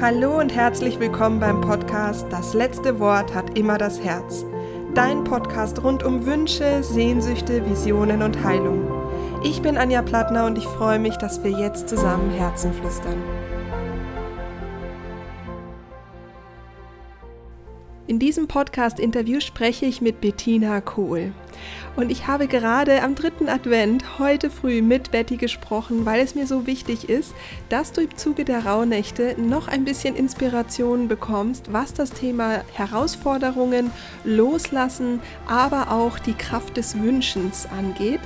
[0.00, 4.46] Hallo und herzlich willkommen beim Podcast Das letzte Wort hat immer das Herz.
[4.94, 8.90] Dein Podcast rund um Wünsche, Sehnsüchte, Visionen und Heilung.
[9.44, 13.22] Ich bin Anja Plattner und ich freue mich, dass wir jetzt zusammen Herzen flüstern.
[18.06, 21.34] In diesem Podcast-Interview spreche ich mit Bettina Kohl.
[21.96, 26.46] Und ich habe gerade am dritten Advent heute früh mit Betty gesprochen, weil es mir
[26.46, 27.34] so wichtig ist,
[27.68, 33.90] dass du im Zuge der Rauhnächte noch ein bisschen Inspiration bekommst, was das Thema Herausforderungen,
[34.24, 38.20] Loslassen, aber auch die Kraft des Wünschens angeht.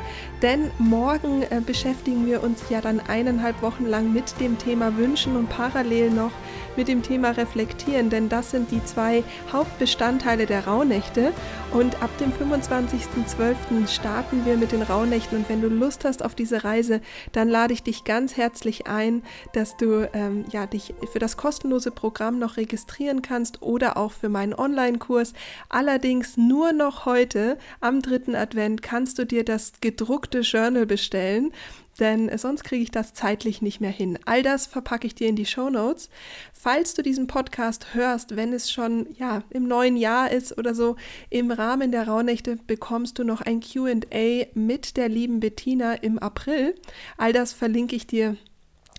[0.45, 5.37] Denn morgen äh, beschäftigen wir uns ja dann eineinhalb Wochen lang mit dem Thema Wünschen
[5.37, 6.33] und parallel noch
[6.77, 11.33] mit dem Thema Reflektieren, denn das sind die zwei Hauptbestandteile der Rauhnächte.
[11.73, 13.89] Und ab dem 25.12.
[13.89, 15.39] starten wir mit den Rauhnächten.
[15.39, 17.01] Und wenn du Lust hast auf diese Reise,
[17.33, 19.23] dann lade ich dich ganz herzlich ein,
[19.55, 24.29] dass du ähm, ja, dich für das kostenlose Programm noch registrieren kannst oder auch für
[24.29, 25.33] meinen Online-Kurs.
[25.69, 31.53] Allerdings nur noch heute am dritten Advent kannst du dir das gedruckte Journal bestellen
[32.01, 34.19] denn sonst kriege ich das zeitlich nicht mehr hin.
[34.25, 36.09] All das verpacke ich dir in die Show Notes.
[36.53, 40.97] Falls du diesen Podcast hörst, wenn es schon ja im neuen Jahr ist oder so,
[41.31, 46.75] im Rahmen der Rauhnächte bekommst du noch ein Q&A mit der lieben Bettina im April.
[47.17, 48.37] All das verlinke ich dir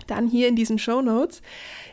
[0.07, 1.41] dann hier in diesen Show Notes.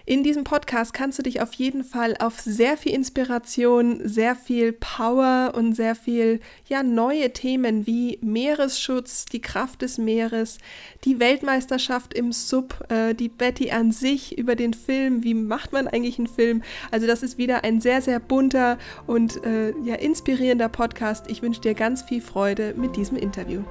[0.04, 4.72] In diesem Podcast kannst du dich auf jeden Fall auf sehr viel Inspiration, sehr viel
[4.72, 10.58] Power und sehr viel ja neue Themen wie Meeresschutz, die Kraft des Meeres,
[11.04, 15.86] die Weltmeisterschaft im Sub, äh, die Betty an sich über den Film, wie macht man
[15.86, 16.62] eigentlich einen Film?
[16.90, 21.30] Also das ist wieder ein sehr sehr bunter und äh, ja inspirierender Podcast.
[21.30, 23.62] Ich wünsche dir ganz viel Freude mit diesem Interview.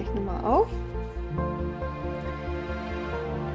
[0.00, 0.68] Zeichne mal auf.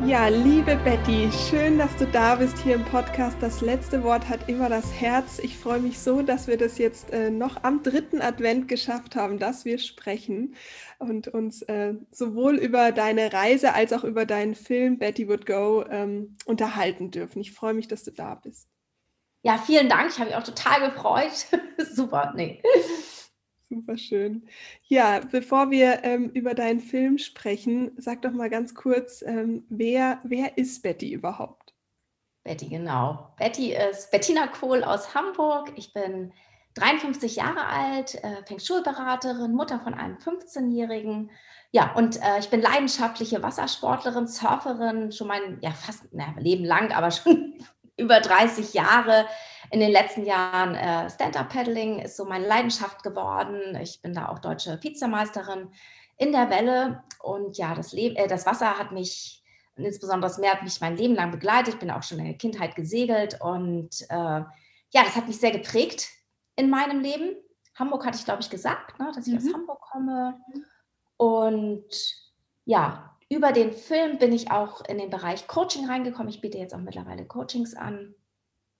[0.06, 3.38] Ja, liebe Betty, schön, dass du da bist hier im Podcast.
[3.42, 5.40] Das letzte Wort hat immer das Herz.
[5.40, 9.40] Ich freue mich so, dass wir das jetzt äh, noch am dritten Advent geschafft haben,
[9.40, 10.54] dass wir sprechen
[11.00, 15.84] und uns äh, sowohl über deine Reise als auch über deinen Film Betty Would Go
[15.90, 17.40] ähm, unterhalten dürfen.
[17.40, 18.68] Ich freue mich, dass du da bist.
[19.42, 20.12] Ja, vielen Dank.
[20.12, 21.48] Ich habe mich auch total gefreut.
[21.92, 22.34] Super.
[22.36, 22.62] Nee.
[23.70, 24.48] Super schön.
[24.84, 30.20] Ja, bevor wir ähm, über deinen Film sprechen, sag doch mal ganz kurz, ähm, wer,
[30.24, 31.74] wer ist Betty überhaupt?
[32.44, 33.34] Betty, genau.
[33.38, 35.72] Betty ist Bettina Kohl aus Hamburg.
[35.78, 36.32] Ich bin
[36.76, 41.32] 53 Jahre alt, äh, Feng Schulberaterin, Mutter von einem 15-Jährigen.
[41.72, 46.92] Ja, und äh, ich bin leidenschaftliche Wassersportlerin, Surferin, schon mein, ja, fast, na, Leben lang,
[46.92, 47.56] aber schon
[47.98, 49.26] über 30 Jahre
[49.72, 53.76] in den letzten Jahren äh, Stand-Up-Paddling ist so meine Leidenschaft geworden.
[53.82, 55.70] Ich bin da auch deutsche Vizemeisterin
[56.18, 57.04] in der Welle.
[57.22, 59.44] Und ja, das, Le äh, das Wasser hat mich,
[59.76, 61.76] und insbesondere das Meer hat mich mein Leben lang begleitet.
[61.76, 63.40] Ich bin auch schon in der Kindheit gesegelt.
[63.42, 66.08] Und äh, ja, das hat mich sehr geprägt
[66.56, 67.36] in meinem Leben.
[67.78, 69.40] Hamburg hatte ich, glaube ich, gesagt, ne, dass ich mhm.
[69.40, 70.40] aus Hamburg komme.
[71.18, 71.86] Und
[72.66, 76.30] ja, über den Film bin ich auch in den Bereich Coaching reingekommen.
[76.30, 78.16] Ich biete jetzt auch mittlerweile Coachings an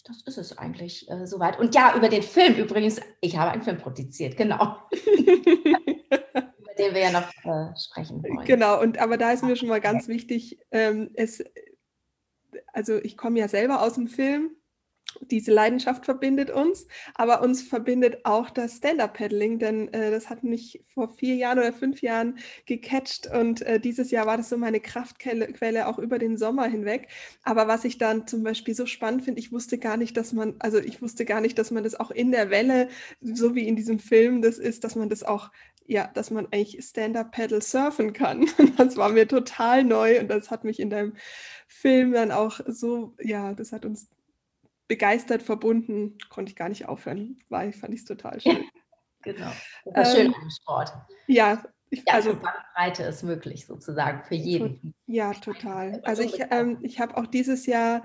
[0.06, 1.60] das ist es eigentlich äh, soweit.
[1.60, 4.78] Und ja, über den Film übrigens, ich habe einen Film produziert, genau.
[4.92, 8.46] über den wir ja noch äh, sprechen wollen.
[8.46, 11.44] Genau, und aber da ist mir schon mal ganz wichtig, ähm, es,
[12.72, 14.52] also ich komme ja selber aus dem Film
[15.22, 20.84] diese Leidenschaft verbindet uns, aber uns verbindet auch das Stand-Up-Paddling, denn äh, das hat mich
[20.94, 24.80] vor vier Jahren oder fünf Jahren gecatcht und äh, dieses Jahr war das so meine
[24.80, 27.08] Kraftquelle auch über den Sommer hinweg.
[27.44, 30.56] Aber was ich dann zum Beispiel so spannend finde, ich wusste gar nicht, dass man,
[30.60, 32.90] also ich wusste gar nicht, dass man das auch in der Welle,
[33.22, 35.52] so wie in diesem Film das ist, dass man das auch
[35.88, 38.48] ja, dass man eigentlich Stand-Up-Paddle surfen kann.
[38.78, 41.14] Das war mir total neu und das hat mich in deinem
[41.68, 44.10] Film dann auch so, ja, das hat uns
[44.88, 47.40] begeistert verbunden, konnte ich gar nicht aufhören.
[47.50, 48.64] War, fand ich es total schön.
[49.24, 49.52] genau.
[49.94, 50.94] Das ist ähm, schön am Sport.
[51.28, 52.38] Ja, ich, ja, also
[52.76, 54.94] Breite ist möglich sozusagen für jeden.
[55.06, 56.02] Ja, total.
[56.04, 58.04] Also ich, ähm, ich habe auch dieses Jahr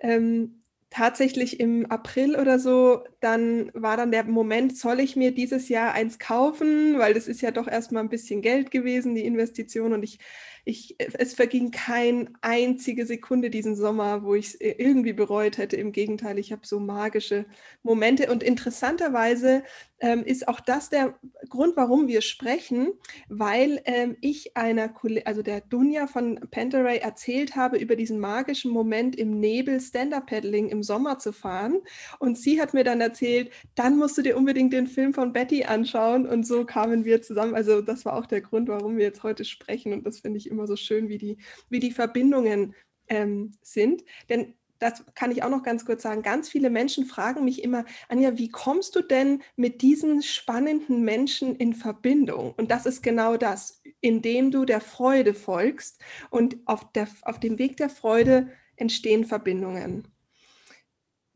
[0.00, 5.70] ähm, tatsächlich im April oder so, dann war dann der Moment, soll ich mir dieses
[5.70, 9.94] Jahr eins kaufen, weil das ist ja doch erstmal ein bisschen Geld gewesen, die Investition
[9.94, 10.18] und ich
[10.64, 15.76] ich, es verging keine einzige Sekunde diesen Sommer, wo ich es irgendwie bereut hätte.
[15.76, 17.46] Im Gegenteil, ich habe so magische
[17.82, 18.30] Momente.
[18.30, 19.64] Und interessanterweise
[19.98, 21.18] ähm, ist auch das der
[21.48, 22.92] Grund, warum wir sprechen,
[23.28, 24.94] weil ähm, ich einer,
[25.24, 30.84] also der Dunja von Panteray erzählt habe, über diesen magischen Moment im Nebel Stand-Up-Paddling im
[30.84, 31.78] Sommer zu fahren.
[32.20, 35.64] Und sie hat mir dann erzählt, dann musst du dir unbedingt den Film von Betty
[35.64, 36.24] anschauen.
[36.26, 37.56] Und so kamen wir zusammen.
[37.56, 39.92] Also das war auch der Grund, warum wir jetzt heute sprechen.
[39.92, 41.38] Und das finde ich immer so schön, wie die,
[41.68, 42.74] wie die Verbindungen
[43.08, 44.04] ähm, sind.
[44.28, 47.84] Denn das kann ich auch noch ganz kurz sagen, ganz viele Menschen fragen mich immer,
[48.08, 52.52] Anja, wie kommst du denn mit diesen spannenden Menschen in Verbindung?
[52.56, 56.00] Und das ist genau das, indem du der Freude folgst
[56.30, 60.08] und auf, der, auf dem Weg der Freude entstehen Verbindungen.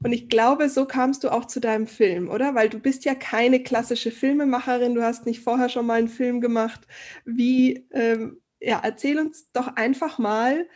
[0.02, 2.54] Und ich glaube, so kamst du auch zu deinem Film, oder?
[2.54, 6.40] Weil du bist ja keine klassische Filmemacherin, du hast nicht vorher schon mal einen Film
[6.40, 6.86] gemacht.
[7.24, 10.68] Wie, ähm, ja, erzähl uns doch einfach mal,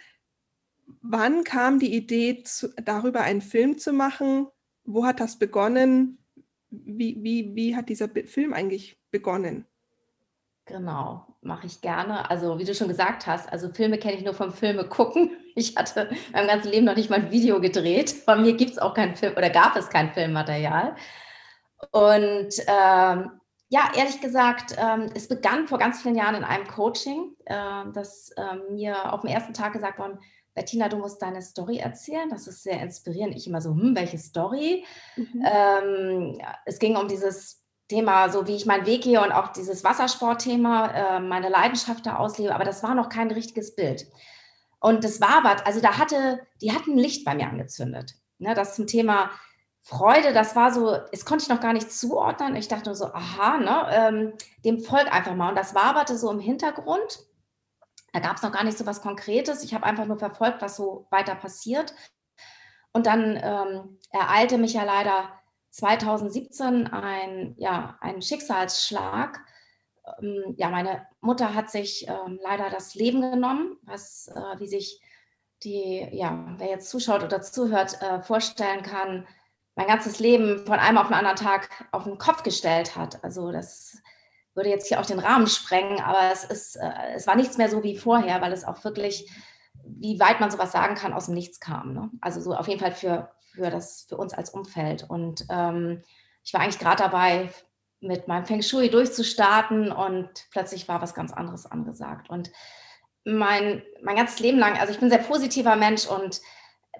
[1.02, 4.48] wann kam die Idee, zu, darüber einen Film zu machen?
[4.84, 6.18] Wo hat das begonnen?
[6.70, 9.66] Wie, wie, wie hat dieser Film eigentlich begonnen?
[10.66, 12.30] Genau, mache ich gerne.
[12.30, 15.36] Also wie du schon gesagt hast, also Filme kenne ich nur vom Filme gucken.
[15.56, 18.10] Ich hatte mein ganzes Leben noch nicht mal ein Video gedreht.
[18.10, 20.94] Von mir gibt es auch keinen Film oder gab es kein Filmmaterial.
[21.90, 23.39] Und ähm,
[23.72, 28.30] ja, ehrlich gesagt, ähm, es begann vor ganz vielen Jahren in einem Coaching, äh, das
[28.36, 30.18] äh, mir auf dem ersten Tag gesagt worden,
[30.54, 32.28] Bettina, du musst deine Story erzählen.
[32.28, 33.36] Das ist sehr inspirierend.
[33.36, 34.84] Ich immer so, hm, welche Story?
[35.16, 35.44] Mhm.
[35.44, 39.84] Ähm, es ging um dieses Thema, so wie ich meinen Weg gehe und auch dieses
[39.84, 42.52] Wassersportthema, äh, meine Leidenschaft da auslebe.
[42.52, 44.06] Aber das war noch kein richtiges Bild.
[44.80, 48.14] Und das war aber, also da hatte, die hatten Licht bei mir angezündet.
[48.38, 49.30] Ne, das zum Thema
[49.82, 52.54] Freude, das war so, es konnte ich noch gar nicht zuordnen.
[52.56, 54.32] Ich dachte nur so, aha, ne, ähm,
[54.64, 55.48] dem folg einfach mal.
[55.50, 57.20] Und das waberte so im Hintergrund.
[58.12, 59.62] Da gab es noch gar nicht so was Konkretes.
[59.64, 61.94] Ich habe einfach nur verfolgt, was so weiter passiert.
[62.92, 65.30] Und dann ähm, ereilte mich ja leider
[65.70, 69.40] 2017 ein, ja, ein Schicksalsschlag.
[70.20, 75.00] Ähm, ja, meine Mutter hat sich ähm, leider das Leben genommen, was, äh, wie sich
[75.62, 79.26] die, ja, wer jetzt zuschaut oder zuhört, äh, vorstellen kann,
[79.80, 83.24] mein ganzes Leben von einem auf den anderen Tag auf den Kopf gestellt hat.
[83.24, 83.96] Also das
[84.54, 87.70] würde jetzt hier auch den Rahmen sprengen, aber es, ist, äh, es war nichts mehr
[87.70, 89.30] so wie vorher, weil es auch wirklich,
[89.82, 91.94] wie weit man sowas sagen kann, aus dem Nichts kam.
[91.94, 92.10] Ne?
[92.20, 95.08] Also so auf jeden Fall für, für, das, für uns als Umfeld.
[95.08, 96.02] Und ähm,
[96.44, 97.48] ich war eigentlich gerade dabei,
[98.00, 102.28] mit meinem Feng Shui durchzustarten und plötzlich war was ganz anderes angesagt.
[102.28, 102.50] Und
[103.24, 106.42] mein, mein ganzes Leben lang, also ich bin ein sehr positiver Mensch und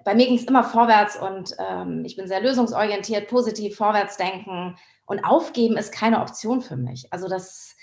[0.03, 4.75] bei mir ging es immer vorwärts und ähm, ich bin sehr lösungsorientiert, positiv, vorwärts denken,
[5.11, 7.11] und aufgeben ist keine Option für mich.
[7.11, 7.75] Also das,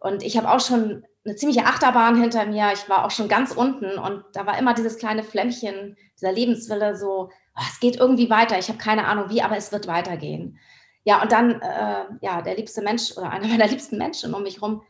[0.00, 2.72] und ich habe auch schon eine ziemliche Achterbahn hinter mir.
[2.72, 6.96] Ich war auch schon ganz unten und da war immer dieses kleine Flämmchen, dieser Lebenswille
[6.96, 8.58] so, oh, es geht irgendwie weiter.
[8.58, 10.58] Ich habe keine Ahnung wie, aber es wird weitergehen.
[11.04, 14.56] Ja, und dann, äh, ja, der liebste Mensch oder einer meiner liebsten Menschen um mich
[14.56, 14.82] herum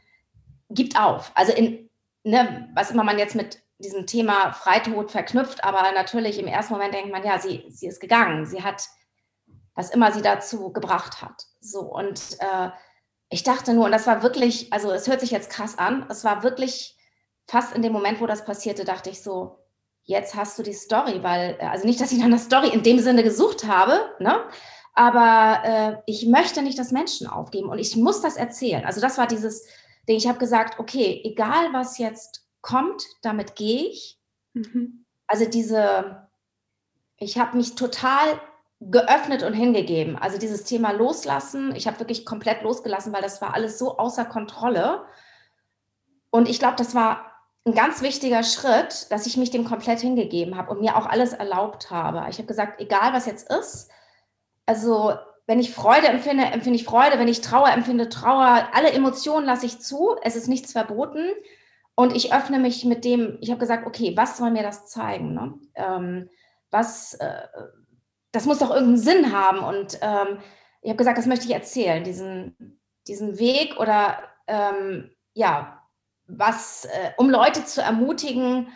[0.71, 1.33] gibt auf.
[1.35, 1.91] Also in,
[2.23, 6.95] ne, was immer man jetzt mit diesem Thema Freitod verknüpft, aber natürlich im ersten Moment
[6.95, 8.47] denkt man, ja, sie, sie ist gegangen.
[8.47, 8.89] Sie hat
[9.75, 11.47] was immer sie dazu gebracht hat.
[11.61, 12.71] So, und äh,
[13.29, 16.25] ich dachte nur, und das war wirklich, also es hört sich jetzt krass an, es
[16.25, 16.97] war wirklich
[17.47, 19.59] fast in dem Moment, wo das passierte, dachte ich so,
[20.05, 22.83] jetzt hast du die Story, weil, äh, also nicht, dass ich nach einer Story in
[22.83, 24.45] dem Sinne gesucht habe, ne?
[24.95, 28.85] aber äh, ich möchte nicht das Menschen aufgeben und ich muss das erzählen.
[28.85, 29.67] Also das war dieses
[30.09, 34.19] Ding, ich habe gesagt, okay, egal was jetzt kommt, damit gehe ich.
[34.55, 35.05] Mhm.
[35.27, 36.29] Also diese,
[37.19, 38.41] ich habe mich total
[38.81, 40.17] geöffnet und hingegeben.
[40.17, 44.25] Also dieses Thema loslassen, ich habe wirklich komplett losgelassen, weil das war alles so außer
[44.25, 45.05] Kontrolle.
[46.31, 47.31] Und ich glaube, das war
[47.67, 51.33] ein ganz wichtiger Schritt, dass ich mich dem komplett hingegeben habe und mir auch alles
[51.33, 52.27] erlaubt habe.
[52.29, 53.91] Ich habe gesagt, egal was jetzt ist,
[54.67, 55.15] also
[55.47, 59.67] wenn ich Freude empfinde, empfinde ich Freude, wenn ich Trauer empfinde, Trauer, alle Emotionen lasse
[59.67, 61.31] ich zu, es ist nichts verboten
[61.97, 65.35] und ich öffne mich mit dem, ich habe gesagt, okay, was soll mir das zeigen?
[65.35, 65.55] Ne?
[65.75, 66.31] Ähm,
[66.71, 67.43] was, äh,
[68.33, 69.59] das muss doch irgendeinen Sinn haben.
[69.61, 70.39] Und ähm,
[70.83, 75.83] ich habe gesagt, das möchte ich erzählen, diesen, diesen Weg oder ähm, ja,
[76.27, 78.69] was, äh, um Leute zu ermutigen,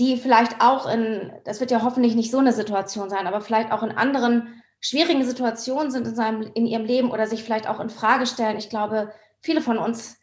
[0.00, 3.70] die vielleicht auch in, das wird ja hoffentlich nicht so eine Situation sein, aber vielleicht
[3.70, 7.80] auch in anderen schwierigen Situationen sind in, seinem, in ihrem Leben oder sich vielleicht auch
[7.80, 8.56] in Frage stellen.
[8.56, 10.19] Ich glaube, viele von uns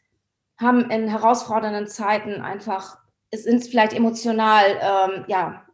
[0.59, 2.97] haben in herausfordernden Zeiten einfach,
[3.31, 5.65] sind vielleicht emotional, ähm, ja,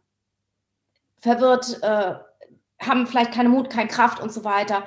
[1.18, 2.14] verwirrt, äh,
[2.80, 4.84] haben vielleicht keinen Mut, keine Kraft und so weiter.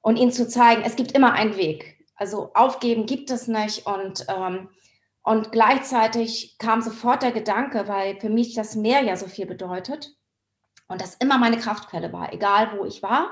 [0.00, 2.06] Und ihnen zu zeigen, es gibt immer einen Weg.
[2.14, 3.86] Also aufgeben gibt es nicht.
[3.86, 4.68] Und, ähm,
[5.22, 10.14] und gleichzeitig kam sofort der Gedanke, weil für mich das Meer ja so viel bedeutet
[10.88, 13.30] und das immer meine Kraftquelle war, egal wo ich war,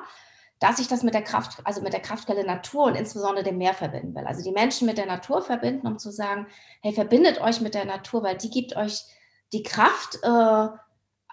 [0.61, 3.75] dass ich das mit der Kraft, also mit der Kraftquelle Natur und insbesondere dem Meer
[3.75, 4.27] verbinden will.
[4.27, 6.47] Also die Menschen mit der Natur verbinden, um zu sagen,
[6.83, 9.05] hey, verbindet euch mit der Natur, weil die gibt euch
[9.53, 10.69] die Kraft, äh,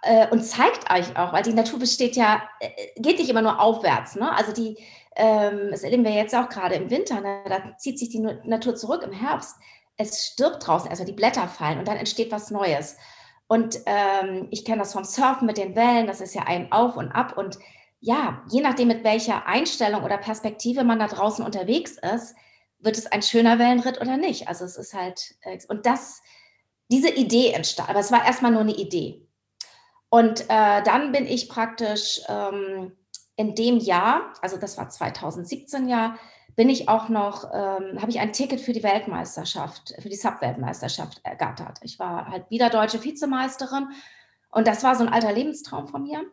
[0.03, 2.69] äh, und zeigt euch auch, weil die Natur besteht ja, äh,
[2.99, 4.15] geht nicht immer nur aufwärts.
[4.15, 4.31] Ne?
[4.31, 4.77] Also die,
[5.15, 7.43] ähm, das erleben wir jetzt auch gerade im Winter, ne?
[7.47, 9.55] da zieht sich die Natur zurück im Herbst.
[9.97, 12.97] Es stirbt draußen, also die Blätter fallen und dann entsteht was Neues.
[13.47, 16.97] Und ähm, ich kenne das vom Surfen mit den Wellen, das ist ja ein Auf
[16.97, 17.37] und Ab.
[17.37, 17.57] Und
[18.07, 22.35] ja, je nachdem, mit welcher Einstellung oder Perspektive man da draußen unterwegs ist,
[22.79, 24.47] wird es ein schöner Wellenritt oder nicht.
[24.47, 26.21] Also es ist halt, äh, und das,
[26.89, 29.27] diese Idee entstand, aber es war erstmal nur eine Idee.
[30.07, 32.95] Und äh, dann bin ich praktisch ähm,
[33.35, 36.17] in dem Jahr, also das war 2017 Jahr,
[36.55, 41.19] bin ich auch noch, ähm, habe ich ein Ticket für die Weltmeisterschaft, für die Sub-Weltmeisterschaft
[41.25, 41.79] ergattert.
[41.81, 43.89] Ich war halt wieder deutsche Vizemeisterin
[44.49, 46.23] und das war so ein alter Lebenstraum von mir.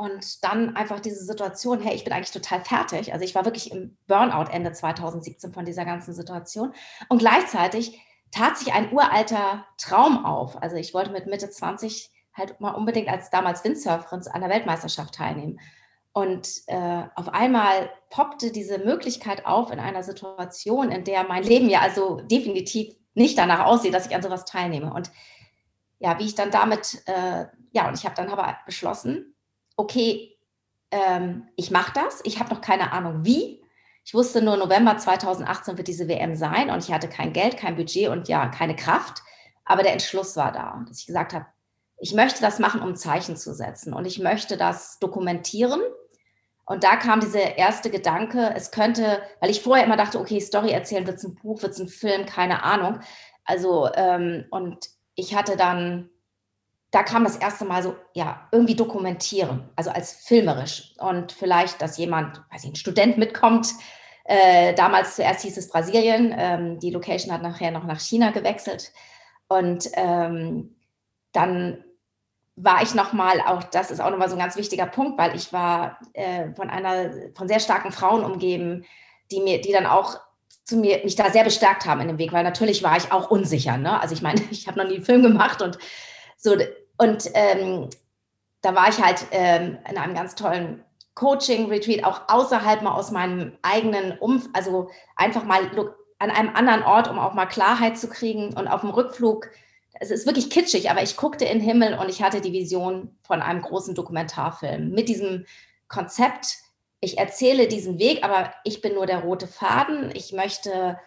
[0.00, 3.12] Und dann einfach diese Situation, hey, ich bin eigentlich total fertig.
[3.12, 6.72] Also ich war wirklich im Burnout Ende 2017 von dieser ganzen Situation.
[7.10, 10.62] Und gleichzeitig tat sich ein uralter Traum auf.
[10.62, 15.16] Also ich wollte mit Mitte 20 halt mal unbedingt als damals Windsurferin an der Weltmeisterschaft
[15.16, 15.60] teilnehmen.
[16.14, 21.68] Und äh, auf einmal poppte diese Möglichkeit auf in einer Situation, in der mein Leben
[21.68, 24.94] ja also definitiv nicht danach aussieht, dass ich an sowas teilnehme.
[24.94, 25.10] Und
[25.98, 29.34] ja, wie ich dann damit, äh, ja, und ich habe dann aber beschlossen,
[29.80, 30.36] okay,
[30.90, 32.20] ähm, ich mache das.
[32.24, 33.62] Ich habe noch keine Ahnung wie.
[34.04, 37.76] Ich wusste nur, November 2018 wird diese WM sein und ich hatte kein Geld, kein
[37.76, 39.22] Budget und ja, keine Kraft.
[39.64, 41.46] Aber der Entschluss war da, dass ich gesagt habe,
[41.98, 45.80] ich möchte das machen, um Zeichen zu setzen und ich möchte das dokumentieren.
[46.64, 50.70] Und da kam dieser erste Gedanke, es könnte, weil ich vorher immer dachte, okay, Story
[50.70, 53.00] erzählen, wird es ein Buch, wird es ein Film, keine Ahnung.
[53.44, 56.10] Also, ähm, und ich hatte dann
[56.90, 60.94] da kam das erste Mal so, ja, irgendwie dokumentieren, also als filmerisch.
[60.98, 63.68] Und vielleicht, dass jemand, weiß ich, ein Student mitkommt.
[64.24, 68.92] Äh, damals zuerst hieß es Brasilien, ähm, die Location hat nachher noch nach China gewechselt.
[69.48, 70.74] Und ähm,
[71.32, 71.84] dann
[72.56, 75.52] war ich nochmal, auch das ist auch nochmal so ein ganz wichtiger Punkt, weil ich
[75.52, 78.84] war äh, von einer, von sehr starken Frauen umgeben,
[79.30, 80.20] die mir, die dann auch
[80.64, 83.30] zu mir, mich da sehr bestärkt haben in dem Weg, weil natürlich war ich auch
[83.30, 83.76] unsicher.
[83.76, 84.00] Ne?
[84.00, 85.78] Also ich meine, ich habe noch nie einen Film gemacht und
[86.36, 86.56] so,
[87.00, 87.88] und ähm,
[88.60, 93.52] da war ich halt ähm, in einem ganz tollen Coaching-Retreat, auch außerhalb mal aus meinem
[93.62, 95.62] eigenen Umf, also einfach mal
[96.18, 98.52] an einem anderen Ort, um auch mal Klarheit zu kriegen.
[98.52, 99.48] Und auf dem Rückflug,
[99.94, 103.16] es ist wirklich kitschig, aber ich guckte in den Himmel und ich hatte die Vision
[103.22, 105.46] von einem großen Dokumentarfilm mit diesem
[105.88, 106.58] Konzept.
[107.00, 110.10] Ich erzähle diesen Weg, aber ich bin nur der rote Faden.
[110.12, 110.98] Ich möchte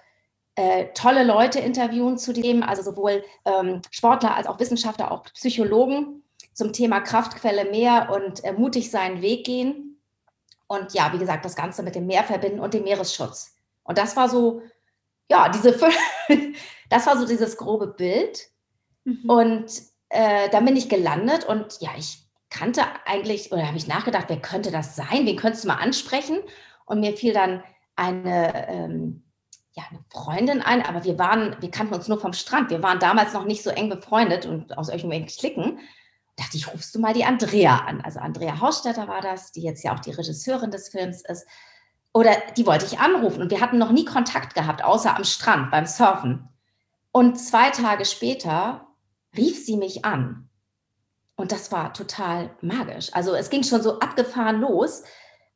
[0.56, 6.24] äh, tolle Leute interviewen zu dem, also sowohl ähm, Sportler als auch Wissenschaftler, auch Psychologen
[6.54, 10.00] zum Thema Kraftquelle mehr und äh, mutig seinen Weg gehen.
[10.68, 13.56] Und ja, wie gesagt, das Ganze mit dem Meer verbinden und dem Meeresschutz.
[13.84, 14.62] Und das war so,
[15.30, 15.78] ja, diese,
[16.90, 18.50] das war so dieses grobe Bild.
[19.04, 19.30] Mhm.
[19.30, 19.66] Und
[20.10, 22.20] äh, dann bin ich gelandet und ja, ich
[22.50, 25.26] kannte eigentlich, oder habe ich nachgedacht, wer könnte das sein?
[25.26, 26.38] Wen könntest du mal ansprechen?
[26.86, 27.64] Und mir fiel dann
[27.96, 29.23] eine ähm,
[29.76, 32.70] ja, eine Freundin ein, aber wir waren, wir kannten uns nur vom Strand.
[32.70, 35.80] Wir waren damals noch nicht so eng befreundet und aus irgendwelchen Klicken.
[36.36, 38.02] Da dachte ich, rufst du mal die Andrea an.
[38.02, 41.48] Also Andrea Hausstätter war das, die jetzt ja auch die Regisseurin des Films ist.
[42.14, 45.72] Oder die wollte ich anrufen und wir hatten noch nie Kontakt gehabt, außer am Strand
[45.72, 46.48] beim Surfen.
[47.12, 48.88] Und zwei Tage später
[49.36, 50.50] rief sie mich an.
[51.36, 53.10] Und das war total magisch.
[53.14, 55.04] Also es ging schon so abgefahren los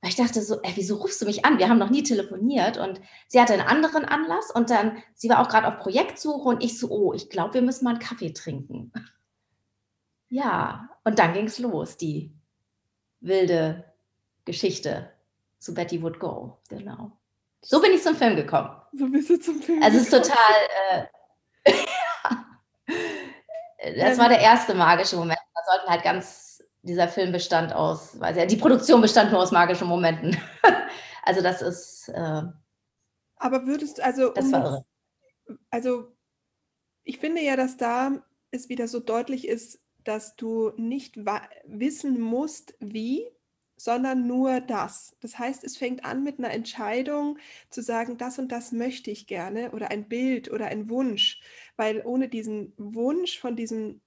[0.07, 1.57] weil ich dachte so, ey, wieso rufst du mich an?
[1.57, 2.77] Wir haben noch nie telefoniert.
[2.77, 6.63] Und sie hatte einen anderen Anlass und dann, sie war auch gerade auf Projektsuche und
[6.63, 8.93] ich so, oh, ich glaube, wir müssen mal einen Kaffee trinken.
[10.29, 12.31] Ja, und dann ging es los, die
[13.19, 13.83] wilde
[14.45, 15.11] Geschichte
[15.59, 16.57] zu Betty Would Go.
[16.69, 17.11] Genau.
[17.61, 18.69] So bin ich zum Film gekommen.
[18.93, 21.07] So bist du zum Film Also es ist total,
[21.65, 21.73] äh,
[23.99, 25.39] das war der erste magische Moment.
[25.53, 26.46] Da sollten halt ganz
[26.87, 30.35] dieser Film bestand aus, weiß ja, die Produktion bestand nur aus magischen Momenten.
[31.23, 32.09] also das ist.
[32.09, 32.43] Äh,
[33.35, 34.31] Aber würdest also.
[34.33, 34.85] Das um, war irre.
[35.69, 36.11] Also
[37.03, 41.17] ich finde ja, dass da es wieder so deutlich ist, dass du nicht
[41.65, 43.29] wissen musst, wie,
[43.77, 45.15] sondern nur das.
[45.21, 47.37] Das heißt, es fängt an mit einer Entscheidung
[47.69, 51.39] zu sagen, das und das möchte ich gerne oder ein Bild oder ein Wunsch,
[51.75, 54.01] weil ohne diesen Wunsch von diesem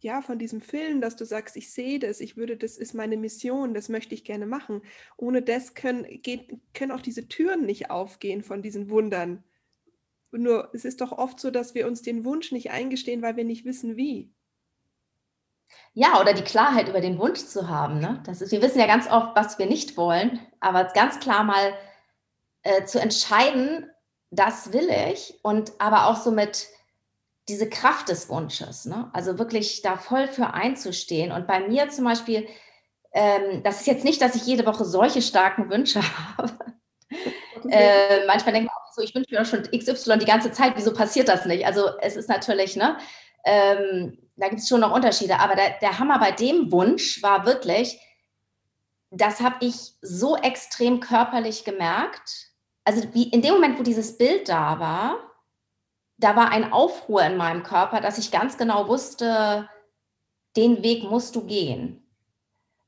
[0.00, 3.16] ja, von diesem Film, dass du sagst, ich sehe das, ich würde, das ist meine
[3.16, 4.82] Mission, das möchte ich gerne machen.
[5.16, 9.42] Ohne das können, geht, können auch diese Türen nicht aufgehen von diesen Wundern.
[10.32, 13.44] Nur es ist doch oft so, dass wir uns den Wunsch nicht eingestehen, weil wir
[13.44, 14.32] nicht wissen, wie.
[15.94, 17.98] Ja, oder die Klarheit über den Wunsch zu haben.
[17.98, 18.22] Ne?
[18.26, 21.72] Das ist, wir wissen ja ganz oft, was wir nicht wollen, aber ganz klar mal
[22.62, 23.90] äh, zu entscheiden,
[24.30, 26.68] das will ich und aber auch so mit,
[27.48, 29.08] diese Kraft des Wunsches, ne?
[29.12, 31.30] also wirklich da voll für einzustehen.
[31.32, 32.48] Und bei mir zum Beispiel,
[33.12, 36.00] ähm, das ist jetzt nicht, dass ich jede Woche solche starken Wünsche
[36.36, 36.52] habe.
[37.68, 40.72] Äh, manchmal denke ich auch so, ich wünsche mir auch schon XY die ganze Zeit,
[40.76, 41.66] wieso passiert das nicht?
[41.66, 42.96] Also es ist natürlich, ne,
[43.44, 47.46] ähm, da gibt es schon noch Unterschiede, aber der, der Hammer bei dem Wunsch war
[47.46, 47.98] wirklich,
[49.10, 52.50] das habe ich so extrem körperlich gemerkt.
[52.84, 55.18] Also wie in dem Moment, wo dieses Bild da war,
[56.18, 59.68] da war ein Aufruhr in meinem Körper, dass ich ganz genau wusste,
[60.56, 62.02] den Weg musst du gehen.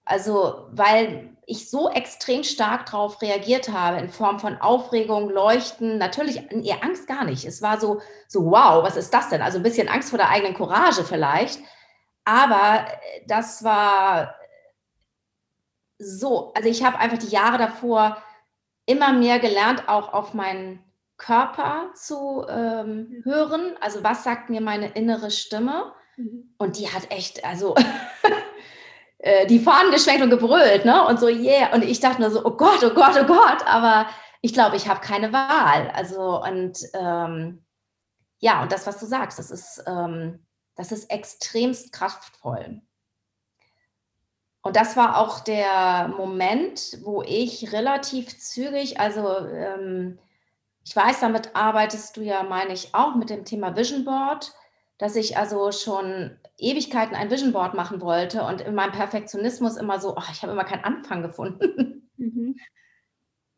[0.04, 6.50] Also, weil ich so extrem stark darauf reagiert habe in Form von Aufregung, Leuchten, natürlich
[6.50, 7.44] eher Angst gar nicht.
[7.44, 9.42] Es war so, so, wow, was ist das denn?
[9.42, 11.60] Also ein bisschen Angst vor der eigenen Courage vielleicht.
[12.24, 12.86] Aber
[13.26, 14.34] das war
[15.98, 18.22] so, also ich habe einfach die Jahre davor
[18.86, 20.82] immer mehr gelernt, auch auf meinen
[21.18, 23.76] Körper zu ähm, hören.
[23.80, 25.92] Also was sagt mir meine innere Stimme?
[26.16, 26.54] Mhm.
[26.56, 27.74] Und die hat echt, also
[29.18, 31.04] äh, die Fahnen geschwenkt und gebrüllt, ne?
[31.06, 31.74] Und so, yeah.
[31.74, 33.66] Und ich dachte nur so, oh Gott, oh Gott, oh Gott.
[33.66, 34.06] Aber
[34.40, 35.90] ich glaube, ich habe keine Wahl.
[35.90, 37.64] Also, und ähm,
[38.38, 40.46] ja, und das, was du sagst, das ist, ähm,
[40.76, 42.80] das ist extremst kraftvoll.
[44.62, 50.18] Und das war auch der Moment, wo ich relativ zügig, also ähm,
[50.88, 54.52] ich weiß, damit arbeitest du ja, meine ich, auch mit dem Thema Vision Board
[54.98, 60.00] dass ich also schon Ewigkeiten ein Vision Board machen wollte und in meinem Perfektionismus immer
[60.00, 62.10] so, oh, ich habe immer keinen Anfang gefunden.
[62.16, 62.56] Mhm.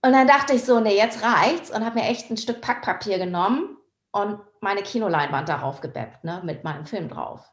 [0.02, 3.18] Und dann dachte ich so, nee, jetzt reicht's und habe mir echt ein Stück Packpapier
[3.18, 3.76] genommen
[4.12, 7.50] und meine Kinoleinwand darauf gebeppt, ne, mit meinem Film drauf.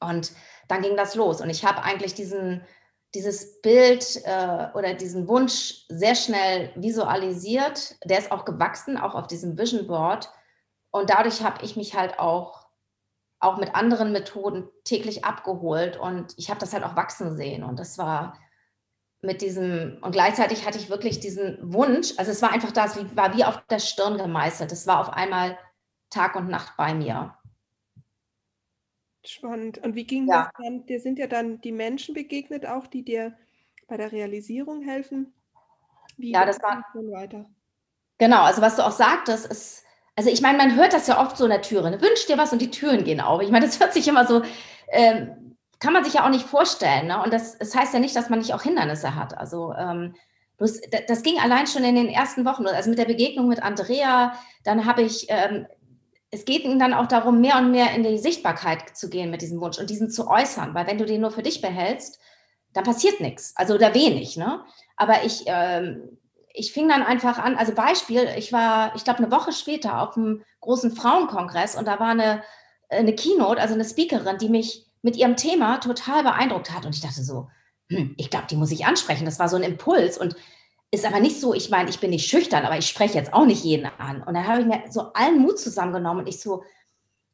[0.00, 0.32] Und
[0.66, 2.62] dann ging das los und ich habe eigentlich diesen,
[3.14, 7.96] dieses Bild äh, oder diesen Wunsch sehr schnell visualisiert.
[8.04, 10.30] Der ist auch gewachsen, auch auf diesem Vision Board.
[10.90, 12.60] Und dadurch habe ich mich halt auch
[13.40, 17.78] auch mit anderen Methoden täglich abgeholt und ich habe das halt auch wachsen sehen und
[17.78, 18.38] das war
[19.22, 23.34] mit diesem und gleichzeitig hatte ich wirklich diesen Wunsch, also es war einfach das, war
[23.34, 24.72] wie auf der Stirn gemeißelt.
[24.72, 25.58] Es war auf einmal
[26.10, 27.34] Tag und Nacht bei mir.
[29.24, 29.78] Spannend.
[29.78, 30.44] Und wie ging ja.
[30.44, 30.86] das dann?
[30.86, 33.36] Dir sind ja dann die Menschen begegnet auch, die dir
[33.86, 35.32] bei der Realisierung helfen.
[36.16, 37.46] Wie ja, das war weiter.
[38.18, 39.84] Genau, also was du auch sagtest, ist
[40.20, 41.90] also ich meine, man hört das ja oft so in der Türe.
[41.90, 42.02] Ne?
[42.02, 43.40] Wünsch dir was und die Türen gehen auf.
[43.40, 44.42] Ich meine, das hört sich immer so,
[44.92, 47.06] ähm, kann man sich ja auch nicht vorstellen.
[47.06, 47.22] Ne?
[47.22, 49.38] Und das, das heißt ja nicht, dass man nicht auch Hindernisse hat.
[49.38, 50.14] Also ähm,
[50.58, 50.78] das,
[51.08, 52.66] das, ging allein schon in den ersten Wochen.
[52.66, 55.66] Also mit der Begegnung mit Andrea, dann habe ich, ähm,
[56.30, 59.60] es geht dann auch darum, mehr und mehr in die Sichtbarkeit zu gehen mit diesem
[59.60, 60.74] Wunsch und diesen zu äußern.
[60.74, 62.20] Weil wenn du den nur für dich behältst,
[62.72, 63.52] dann passiert nichts.
[63.56, 64.36] Also oder wenig.
[64.36, 64.64] Ne?
[64.96, 66.18] Aber ich ähm,
[66.52, 70.16] ich fing dann einfach an, also Beispiel, ich war, ich glaube, eine Woche später auf
[70.16, 72.42] einem großen Frauenkongress und da war eine,
[72.88, 76.84] eine Keynote, also eine Speakerin, die mich mit ihrem Thema total beeindruckt hat.
[76.84, 77.48] Und ich dachte so,
[77.88, 79.24] hm, ich glaube, die muss ich ansprechen.
[79.24, 80.36] Das war so ein Impuls und
[80.90, 83.46] ist aber nicht so, ich meine, ich bin nicht schüchtern, aber ich spreche jetzt auch
[83.46, 84.22] nicht jeden an.
[84.22, 86.64] Und dann habe ich mir so allen Mut zusammengenommen und ich so,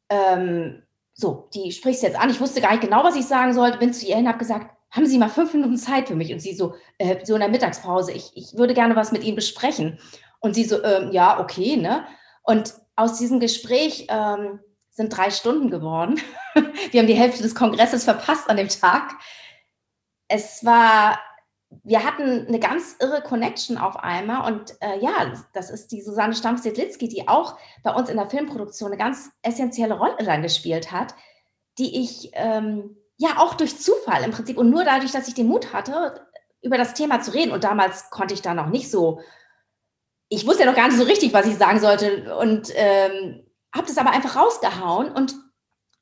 [0.09, 2.29] ähm, so, die sprichst jetzt an.
[2.29, 4.77] Ich wusste gar nicht genau, was ich sagen sollte, bin zu ihr hin, habe gesagt,
[4.91, 6.31] haben Sie mal fünf Minuten Zeit für mich?
[6.31, 9.35] Und sie so, äh, so in der Mittagspause, ich, ich würde gerne was mit Ihnen
[9.35, 9.99] besprechen.
[10.39, 12.05] Und sie so, ähm, ja, okay, ne?
[12.43, 14.59] Und aus diesem Gespräch ähm,
[14.91, 16.19] sind drei Stunden geworden.
[16.91, 19.15] wir haben die Hälfte des Kongresses verpasst an dem Tag.
[20.27, 21.19] Es war,
[21.83, 24.51] wir hatten eine ganz irre Connection auf einmal.
[24.51, 28.91] Und äh, ja, das ist die Susanne Stamm-Sedlitzky, die auch bei uns in der Filmproduktion
[28.91, 31.13] eine ganz essentielle Rolle dann gespielt hat,
[31.77, 35.47] die ich ähm, ja auch durch Zufall im Prinzip und nur dadurch, dass ich den
[35.47, 36.25] Mut hatte,
[36.61, 37.51] über das Thema zu reden.
[37.51, 39.21] Und damals konnte ich da noch nicht so,
[40.29, 43.87] ich wusste ja noch gar nicht so richtig, was ich sagen sollte und ähm, habe
[43.87, 45.35] das aber einfach rausgehauen und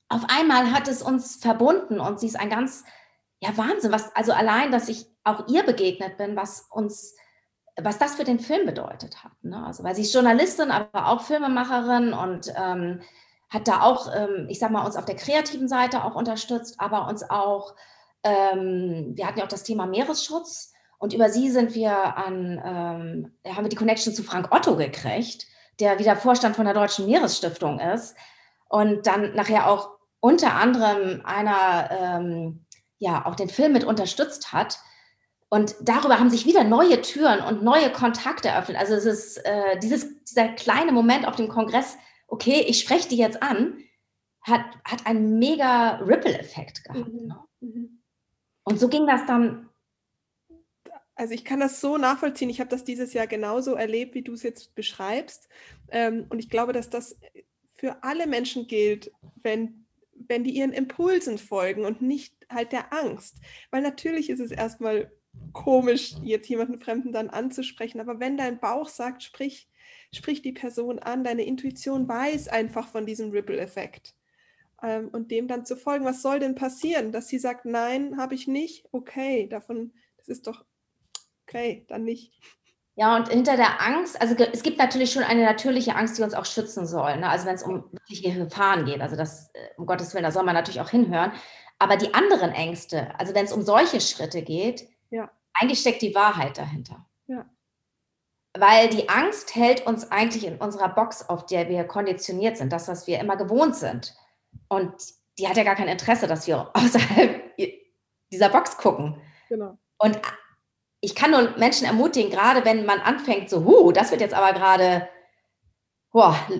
[0.10, 2.84] auf einmal hat es uns verbunden und sie ist ein ganz,
[3.45, 7.15] ja Wahnsinn, was, also allein, dass ich auch ihr begegnet bin, was uns,
[7.81, 9.31] was das für den Film bedeutet hat.
[9.43, 9.63] Ne?
[9.65, 13.01] Also, weil sie ist Journalistin, aber auch Filmemacherin und ähm,
[13.49, 17.08] hat da auch, ähm, ich sag mal, uns auf der kreativen Seite auch unterstützt, aber
[17.08, 17.75] uns auch,
[18.23, 23.53] ähm, wir hatten ja auch das Thema Meeresschutz und über sie sind wir an, ähm,
[23.53, 25.45] haben wir die Connection zu Frank Otto gekriegt,
[25.79, 28.15] der wieder Vorstand von der Deutschen Meeresstiftung ist
[28.69, 32.64] und dann nachher auch unter anderem einer, ähm,
[32.99, 34.79] ja, auch den Film mit unterstützt hat.
[35.49, 38.77] Und darüber haben sich wieder neue Türen und neue Kontakte eröffnet.
[38.77, 43.17] Also es ist äh, dieses, dieser kleine Moment auf dem Kongress, okay, ich spreche die
[43.17, 43.77] jetzt an,
[44.41, 47.12] hat, hat einen mega Ripple-Effekt gehabt.
[47.12, 47.27] Mhm.
[47.27, 47.39] Ne?
[47.62, 48.01] Mhm.
[48.63, 49.69] Und so ging das dann.
[51.15, 52.49] Also ich kann das so nachvollziehen.
[52.49, 55.47] Ich habe das dieses Jahr genauso erlebt, wie du es jetzt beschreibst.
[55.89, 57.17] Ähm, und ich glaube, dass das
[57.73, 59.85] für alle Menschen gilt, wenn
[60.15, 63.38] wenn die ihren Impulsen folgen und nicht halt der Angst.
[63.71, 65.12] Weil natürlich ist es erstmal
[65.54, 69.69] komisch, jetzt jemanden Fremden dann anzusprechen, aber wenn dein Bauch sagt, sprich,
[70.13, 74.15] sprich die Person an, deine Intuition weiß einfach von diesem Ripple-Effekt.
[74.82, 77.12] Ähm, und dem dann zu folgen, was soll denn passieren?
[77.12, 80.65] Dass sie sagt, nein, habe ich nicht, okay, davon, das ist doch
[81.47, 82.34] okay, dann nicht.
[82.97, 86.34] Ja, und hinter der Angst, also es gibt natürlich schon eine natürliche Angst, die uns
[86.34, 87.17] auch schützen soll.
[87.17, 87.29] Ne?
[87.29, 90.43] Also wenn es um wirkliche Gefahren geht, also das, äh, um Gottes Willen, da soll
[90.43, 91.34] man natürlich auch hinhören.
[91.77, 95.29] Aber die anderen Ängste, also wenn es um solche Schritte geht, ja.
[95.53, 97.05] eigentlich steckt die Wahrheit dahinter.
[97.27, 97.45] Ja.
[98.58, 102.88] Weil die Angst hält uns eigentlich in unserer Box, auf der wir konditioniert sind, das,
[102.88, 104.15] was wir immer gewohnt sind.
[104.69, 104.93] Und
[105.38, 107.58] die hat ja gar kein Interesse, dass wir außerhalb
[108.31, 109.21] dieser Box gucken.
[109.49, 109.77] Genau.
[109.97, 110.21] Und
[111.01, 114.58] ich kann nur Menschen ermutigen, gerade wenn man anfängt, so, huh, das wird jetzt aber
[114.58, 115.08] gerade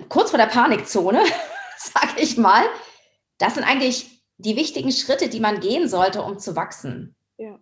[0.08, 1.22] kurz vor der Panikzone,
[1.78, 2.64] sag ich mal.
[3.38, 7.16] Das sind eigentlich die wichtigen Schritte, die man gehen sollte, um zu wachsen.
[7.38, 7.58] Ja.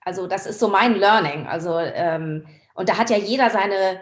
[0.00, 1.46] Also das ist so mein Learning.
[1.46, 4.00] Also ähm, und da hat ja jeder seine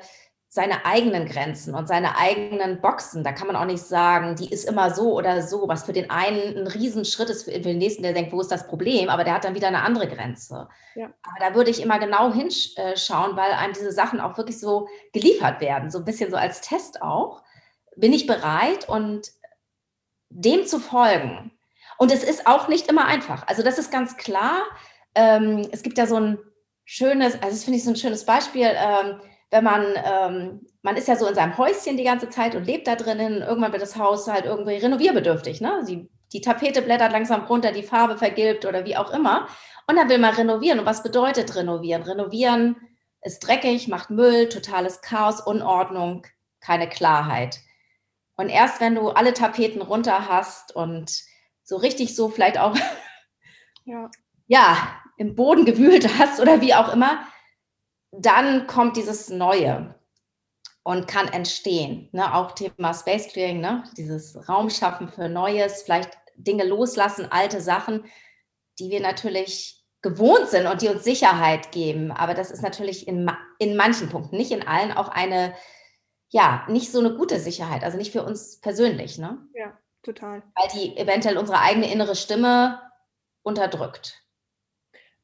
[0.55, 3.25] seine eigenen Grenzen und seine eigenen Boxen.
[3.25, 6.11] Da kann man auch nicht sagen, die ist immer so oder so, was für den
[6.11, 9.09] einen ein Riesenschritt ist, für den nächsten, der denkt, wo ist das Problem?
[9.09, 10.69] Aber der hat dann wieder eine andere Grenze.
[10.95, 11.07] Ja.
[11.23, 15.62] Aber da würde ich immer genau hinschauen, weil einem diese Sachen auch wirklich so geliefert
[15.62, 17.43] werden, so ein bisschen so als Test auch.
[17.97, 19.33] Bin ich bereit und
[20.29, 21.51] dem zu folgen?
[21.97, 23.47] Und es ist auch nicht immer einfach.
[23.47, 24.65] Also das ist ganz klar.
[25.15, 26.38] Ähm, es gibt ja so ein
[26.85, 28.71] schönes, also das finde ich so ein schönes Beispiel.
[29.53, 32.87] Wenn man, ähm, man ist ja so in seinem Häuschen die ganze Zeit und lebt
[32.87, 33.43] da drinnen.
[33.43, 35.61] Irgendwann wird das Haus halt irgendwie renovierbedürftig.
[35.61, 35.85] Ne?
[35.87, 39.47] Die, die Tapete blättert langsam runter, die Farbe vergilbt oder wie auch immer.
[39.87, 40.81] Und dann will man renovieren.
[40.81, 42.03] Und was bedeutet renovieren?
[42.03, 42.77] Renovieren
[43.21, 46.27] ist dreckig, macht Müll, totales Chaos, Unordnung,
[46.61, 47.61] keine Klarheit.
[48.37, 51.12] Und erst wenn du alle Tapeten runter hast und
[51.62, 52.75] so richtig so vielleicht auch
[53.85, 54.11] ja.
[54.47, 54.77] ja,
[55.19, 57.27] im Boden gewühlt hast oder wie auch immer,
[58.12, 59.94] dann kommt dieses Neue
[60.85, 62.09] und kann entstehen.
[62.12, 62.35] Ne?
[62.35, 63.85] Auch Thema Space Clearing, ne?
[63.96, 68.05] dieses Raum schaffen für Neues, vielleicht Dinge loslassen, alte Sachen,
[68.79, 72.11] die wir natürlich gewohnt sind und die uns Sicherheit geben.
[72.11, 75.55] Aber das ist natürlich in, in manchen Punkten, nicht in allen, auch eine,
[76.29, 77.85] ja, nicht so eine gute Sicherheit.
[77.85, 79.18] Also nicht für uns persönlich.
[79.18, 79.38] Ne?
[79.55, 80.42] Ja, total.
[80.57, 82.81] Weil die eventuell unsere eigene innere Stimme
[83.42, 84.21] unterdrückt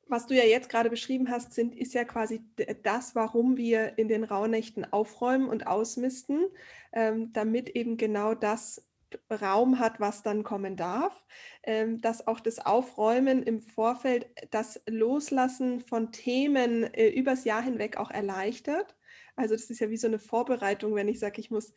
[0.09, 2.43] was du ja jetzt gerade beschrieben hast, sind, ist ja quasi
[2.83, 6.47] das, warum wir in den Rauhnächten aufräumen und ausmisten,
[6.93, 8.89] ähm, damit eben genau das
[9.31, 11.25] Raum hat, was dann kommen darf,
[11.63, 17.97] ähm, dass auch das Aufräumen im Vorfeld das Loslassen von Themen äh, übers Jahr hinweg
[17.97, 18.97] auch erleichtert.
[19.37, 21.73] Also das ist ja wie so eine Vorbereitung, wenn ich sage, ich muss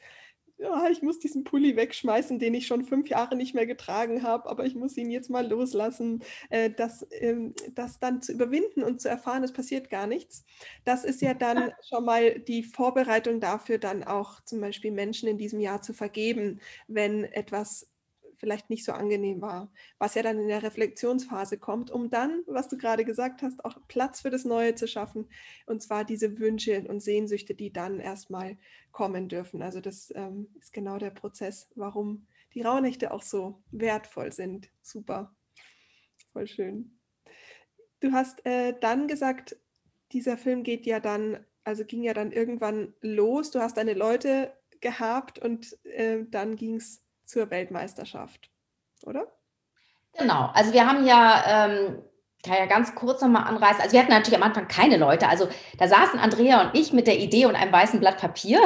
[0.62, 4.50] ja, ich muss diesen Pulli wegschmeißen, den ich schon fünf Jahre nicht mehr getragen habe,
[4.50, 6.24] aber ich muss ihn jetzt mal loslassen.
[6.50, 10.46] Äh, das, ähm, das dann zu überwinden und zu erfahren, es passiert gar nichts,
[10.86, 15.38] das ist ja dann schon mal die Vorbereitung dafür, dann auch zum Beispiel Menschen in
[15.38, 17.91] diesem Jahr zu vergeben, wenn etwas
[18.42, 22.68] vielleicht nicht so angenehm war, was ja dann in der Reflexionsphase kommt, um dann, was
[22.68, 25.30] du gerade gesagt hast, auch Platz für das Neue zu schaffen.
[25.68, 28.58] Und zwar diese Wünsche und Sehnsüchte, die dann erstmal
[28.92, 29.62] kommen dürfen.
[29.62, 32.26] Also das ähm, ist genau der Prozess, warum
[32.56, 34.72] die Rauhnächte auch so wertvoll sind.
[34.82, 35.36] Super.
[36.34, 36.98] Voll schön.
[38.00, 39.56] Du hast äh, dann gesagt,
[40.14, 43.52] dieser Film geht ja dann, also ging ja dann irgendwann los.
[43.52, 48.50] Du hast deine Leute gehabt und äh, dann ging es zur Weltmeisterschaft,
[49.04, 49.28] oder?
[50.18, 52.04] Genau, also wir haben ja, ähm,
[52.44, 55.48] kann ja ganz kurz nochmal anreißen, also wir hatten natürlich am Anfang keine Leute, also
[55.78, 58.60] da saßen Andrea und ich mit der Idee und einem weißen Blatt Papier.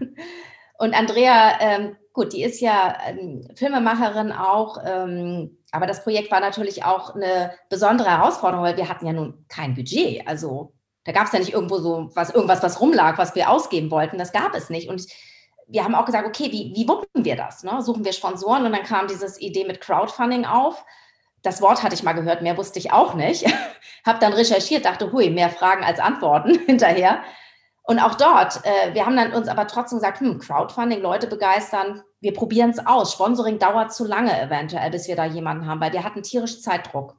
[0.78, 6.40] und Andrea, ähm, gut, die ist ja ähm, Filmemacherin auch, ähm, aber das Projekt war
[6.40, 10.72] natürlich auch eine besondere Herausforderung, weil wir hatten ja nun kein Budget, also
[11.04, 14.18] da gab es ja nicht irgendwo so was, irgendwas, was rumlag, was wir ausgeben wollten.
[14.18, 14.90] Das gab es nicht.
[14.90, 15.06] Und
[15.68, 17.62] wir haben auch gesagt, okay, wie, wie wuppen wir das?
[17.62, 17.80] Ne?
[17.82, 18.64] Suchen wir Sponsoren?
[18.64, 20.84] Und dann kam diese Idee mit Crowdfunding auf.
[21.42, 23.46] Das Wort hatte ich mal gehört, mehr wusste ich auch nicht.
[24.06, 27.22] habe dann recherchiert, dachte, hui, mehr Fragen als Antworten hinterher.
[27.82, 32.02] Und auch dort, äh, wir haben dann uns aber trotzdem gesagt, hm, Crowdfunding, Leute begeistern,
[32.20, 33.12] wir probieren es aus.
[33.12, 37.16] Sponsoring dauert zu lange eventuell, bis wir da jemanden haben, weil wir hatten tierisch Zeitdruck.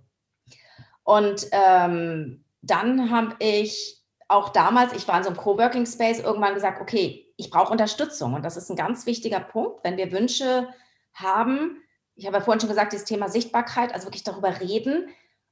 [1.04, 6.54] Und ähm, dann habe ich auch damals, ich war in so einem Coworking Space, irgendwann
[6.54, 8.34] gesagt, okay, ich brauche Unterstützung.
[8.34, 10.68] Und das ist ein ganz wichtiger Punkt, wenn wir Wünsche
[11.14, 11.82] haben.
[12.16, 15.08] Ich habe ja vorhin schon gesagt, dieses Thema Sichtbarkeit, also wirklich darüber reden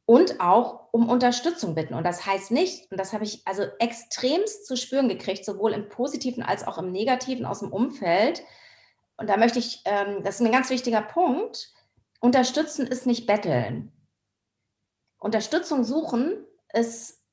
[0.06, 1.94] und auch um Unterstützung bitten.
[1.94, 5.88] Und das heißt nicht, und das habe ich also extremst zu spüren gekriegt, sowohl im
[5.88, 8.44] positiven als auch im negativen aus dem Umfeld.
[9.16, 11.72] Und da möchte ich, ähm, das ist ein ganz wichtiger Punkt,
[12.20, 13.94] unterstützen ist nicht betteln.
[15.20, 17.24] Unterstützung suchen ist,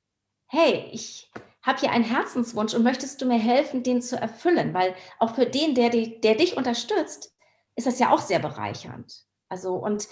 [0.46, 1.32] hey, ich
[1.64, 4.74] habe hier einen Herzenswunsch und möchtest du mir helfen, den zu erfüllen?
[4.74, 7.34] Weil auch für den, der, der dich unterstützt,
[7.74, 9.24] ist das ja auch sehr bereichernd.
[9.48, 10.06] Also und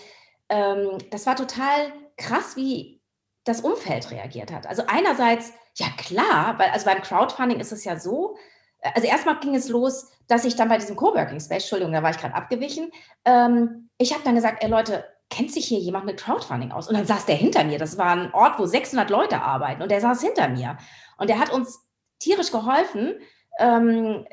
[0.48, 3.00] ähm, das war total krass, wie
[3.44, 4.66] das Umfeld reagiert hat.
[4.66, 8.36] Also einerseits, ja klar, weil also beim Crowdfunding ist es ja so,
[8.80, 12.10] also erstmal ging es los, dass ich dann bei diesem Coworking Space, Entschuldigung, da war
[12.10, 12.90] ich gerade abgewichen,
[13.24, 16.88] ähm, ich habe dann gesagt, ey Leute, kennt sich hier jemand mit Crowdfunding aus?
[16.88, 17.78] Und dann saß der hinter mir.
[17.78, 20.76] Das war ein Ort, wo 600 Leute arbeiten und der saß hinter mir.
[21.16, 23.14] Und der hat uns tierisch geholfen.
[23.58, 24.26] Ähm,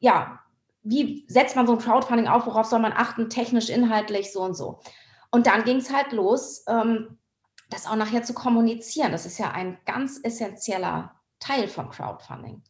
[0.00, 0.40] ja,
[0.82, 2.46] wie setzt man so ein Crowdfunding auf?
[2.46, 3.28] Worauf soll man achten?
[3.28, 4.80] Technisch, inhaltlich, so und so.
[5.30, 7.18] Und dann ging es halt los, ähm,
[7.68, 9.12] das auch nachher zu kommunizieren.
[9.12, 12.62] Das ist ja ein ganz essentieller Teil von Crowdfunding.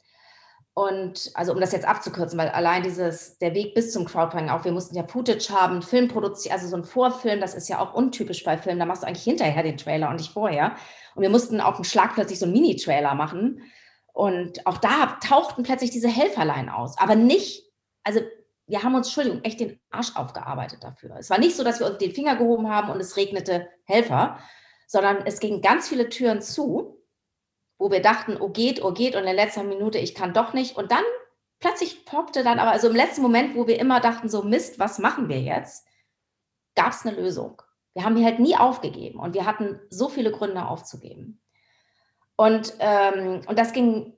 [0.75, 4.65] Und also um das jetzt abzukürzen, weil allein dieses, der Weg bis zum Crowdfunding auch,
[4.65, 7.93] wir mussten ja Footage haben, Film produzieren, also so ein Vorfilm, das ist ja auch
[7.93, 10.75] untypisch bei Filmen, da machst du eigentlich hinterher den Trailer und nicht vorher.
[11.15, 13.61] Und wir mussten auf dem Schlag plötzlich so einen Mini-Trailer machen.
[14.15, 16.97] Und auch da tauchten plötzlich diese Helferlein aus.
[16.99, 17.71] Aber nicht,
[18.03, 18.21] also
[18.67, 21.17] wir haben uns, Entschuldigung, echt den Arsch aufgearbeitet dafür.
[21.19, 24.39] Es war nicht so, dass wir uns den Finger gehoben haben und es regnete Helfer,
[24.87, 27.02] sondern es gingen ganz viele Türen zu
[27.83, 30.77] wo wir dachten, oh geht, oh geht und in letzter Minute, ich kann doch nicht.
[30.77, 31.03] Und dann
[31.59, 35.01] plötzlich poppte dann aber, also im letzten Moment, wo wir immer dachten, so Mist, was
[35.01, 35.85] machen wir jetzt,
[36.77, 37.61] gab es eine Lösung.
[37.93, 41.43] Wir haben die halt nie aufgegeben und wir hatten so viele Gründe aufzugeben.
[42.37, 44.13] Und, ähm, und das ging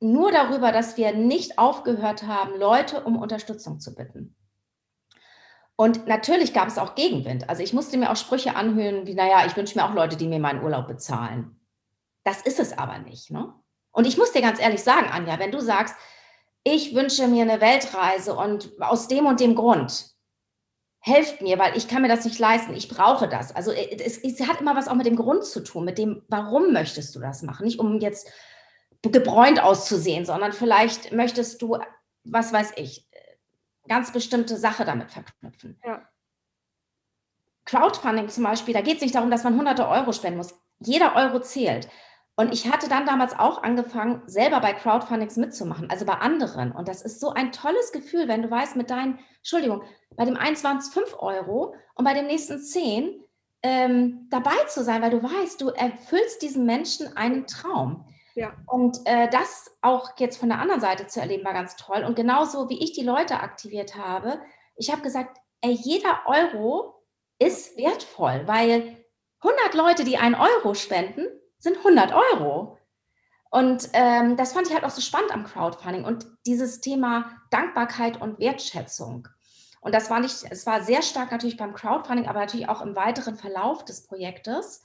[0.00, 4.34] nur darüber, dass wir nicht aufgehört haben, Leute um Unterstützung zu bitten.
[5.76, 7.50] Und natürlich gab es auch Gegenwind.
[7.50, 10.26] Also ich musste mir auch Sprüche anhören, wie, naja, ich wünsche mir auch Leute, die
[10.26, 11.60] mir meinen Urlaub bezahlen.
[12.24, 13.30] Das ist es aber nicht.
[13.30, 13.54] Ne?
[13.92, 15.94] Und ich muss dir ganz ehrlich sagen, Anja, wenn du sagst,
[16.64, 20.14] ich wünsche mir eine Weltreise und aus dem und dem Grund,
[21.00, 23.54] helft mir, weil ich kann mir das nicht leisten, ich brauche das.
[23.54, 26.22] Also äh, es, es, hat immer was auch mit dem Grund zu tun, mit dem,
[26.28, 27.66] warum möchtest du das machen?
[27.66, 28.32] Nicht um jetzt
[29.02, 31.76] gebräunt auszusehen, sondern vielleicht möchtest du,
[32.24, 33.06] was weiß ich,
[33.86, 35.78] ganz bestimmte Sache damit verknüpfen.
[35.84, 36.08] Ja.
[37.66, 40.54] Crowdfunding zum Beispiel, da geht es nicht darum, dass man hunderte Euro spenden muss.
[40.80, 41.88] Jeder Euro zählt.
[42.36, 46.72] Und ich hatte dann damals auch angefangen, selber bei Crowdfundings mitzumachen, also bei anderen.
[46.72, 49.82] Und das ist so ein tolles Gefühl, wenn du weißt, mit deinen, Entschuldigung,
[50.16, 53.24] bei dem einen waren es 5 Euro und bei dem nächsten 10
[53.62, 58.04] ähm, dabei zu sein, weil du weißt, du erfüllst diesen Menschen einen Traum.
[58.34, 58.52] Ja.
[58.66, 62.02] Und äh, das auch jetzt von der anderen Seite zu erleben, war ganz toll.
[62.02, 64.40] Und genauso wie ich die Leute aktiviert habe,
[64.76, 67.04] ich habe gesagt, ey, jeder Euro
[67.38, 68.96] ist wertvoll, weil
[69.40, 71.26] 100 Leute, die einen Euro spenden,
[71.64, 72.78] sind 100 Euro.
[73.50, 78.20] Und ähm, das fand ich halt auch so spannend am Crowdfunding und dieses Thema Dankbarkeit
[78.20, 79.28] und Wertschätzung.
[79.80, 82.96] Und das war nicht, es war sehr stark natürlich beim Crowdfunding, aber natürlich auch im
[82.96, 84.82] weiteren Verlauf des Projektes.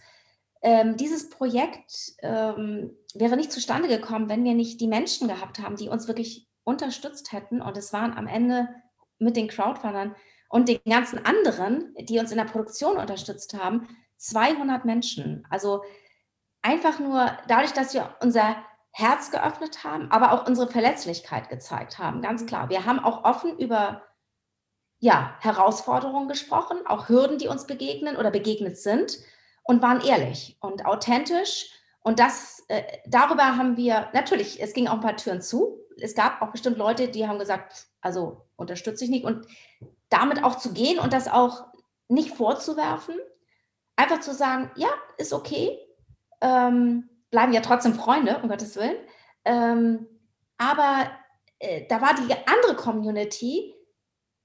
[0.62, 5.76] Ähm, dieses Projekt ähm, wäre nicht zustande gekommen, wenn wir nicht die Menschen gehabt haben,
[5.76, 7.62] die uns wirklich unterstützt hätten.
[7.62, 8.70] Und es waren am Ende
[9.18, 10.15] mit den Crowdfundern
[10.50, 13.88] und den ganzen anderen, die uns in der Produktion unterstützt haben,
[14.18, 15.48] 200 Menschen.
[15.50, 15.82] Also
[16.62, 18.56] einfach nur dadurch, dass wir unser
[18.91, 22.22] Herz geöffnet haben, aber auch unsere Verletzlichkeit gezeigt haben.
[22.22, 22.69] Ganz klar.
[22.69, 24.04] Wir haben auch offen über
[25.00, 29.17] ja, Herausforderungen gesprochen, auch Hürden, die uns begegnen oder begegnet sind
[29.63, 31.69] und waren ehrlich und authentisch.
[32.02, 35.80] Und das, äh, darüber haben wir, natürlich, es ging auch ein paar Türen zu.
[36.02, 39.26] Es gab auch bestimmt Leute, die haben gesagt, also unterstütze ich nicht.
[39.26, 39.45] Und
[40.10, 41.67] damit auch zu gehen und das auch
[42.08, 43.15] nicht vorzuwerfen,
[43.95, 45.78] einfach zu sagen, ja, ist okay,
[46.41, 48.97] ähm, bleiben ja trotzdem Freunde, um Gottes Willen.
[49.45, 50.08] Ähm,
[50.58, 51.12] aber
[51.60, 53.73] äh, da war die andere Community,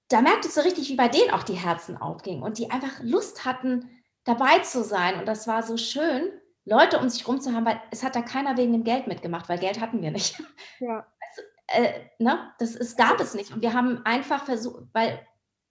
[0.09, 3.45] da merktest du richtig, wie bei denen auch die Herzen aufgingen und die einfach Lust
[3.45, 3.91] hatten,
[4.25, 5.19] dabei zu sein.
[5.19, 6.31] Und das war so schön,
[6.65, 9.49] Leute um sich herum zu haben, weil es hat da keiner wegen dem Geld mitgemacht,
[9.49, 10.43] weil Geld hatten wir nicht.
[10.81, 11.07] Ja.
[11.21, 12.53] Also, äh, ne?
[12.59, 13.53] Das ist, gab es nicht.
[13.53, 15.25] Und wir haben einfach versucht, weil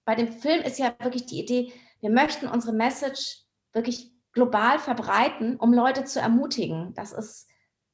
[0.05, 5.55] bei dem Film ist ja wirklich die Idee, wir möchten unsere Message wirklich global verbreiten,
[5.57, 6.93] um Leute zu ermutigen.
[6.95, 7.47] Das ist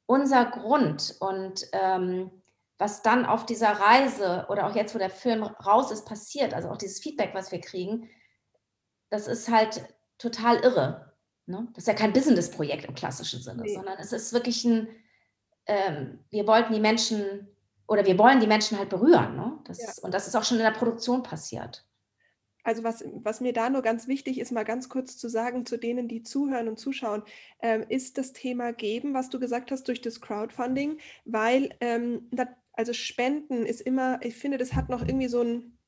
[0.06, 1.16] unser Grund.
[1.20, 2.32] Und ähm,
[2.78, 6.70] was dann auf dieser Reise oder auch jetzt, wo der Film raus ist, passiert, also
[6.70, 8.10] auch dieses Feedback, was wir kriegen,
[9.10, 9.84] das ist halt
[10.18, 11.14] total irre.
[11.46, 11.68] Ne?
[11.74, 13.74] Das ist ja kein Business-Projekt im klassischen Sinne, nee.
[13.74, 14.88] sondern es ist wirklich ein,
[15.66, 17.50] ähm, wir wollten die Menschen
[17.88, 19.36] oder wir wollen die Menschen halt berühren.
[19.36, 19.60] Ne?
[19.66, 19.92] Das, ja.
[20.04, 21.86] Und das ist auch schon in der Produktion passiert.
[22.70, 25.76] Also was, was mir da nur ganz wichtig ist, mal ganz kurz zu sagen zu
[25.76, 27.24] denen, die zuhören und zuschauen,
[27.64, 32.48] ähm, ist das Thema Geben, was du gesagt hast, durch das Crowdfunding, weil ähm, das,
[32.74, 35.80] also Spenden ist immer, ich finde, das hat noch irgendwie so ein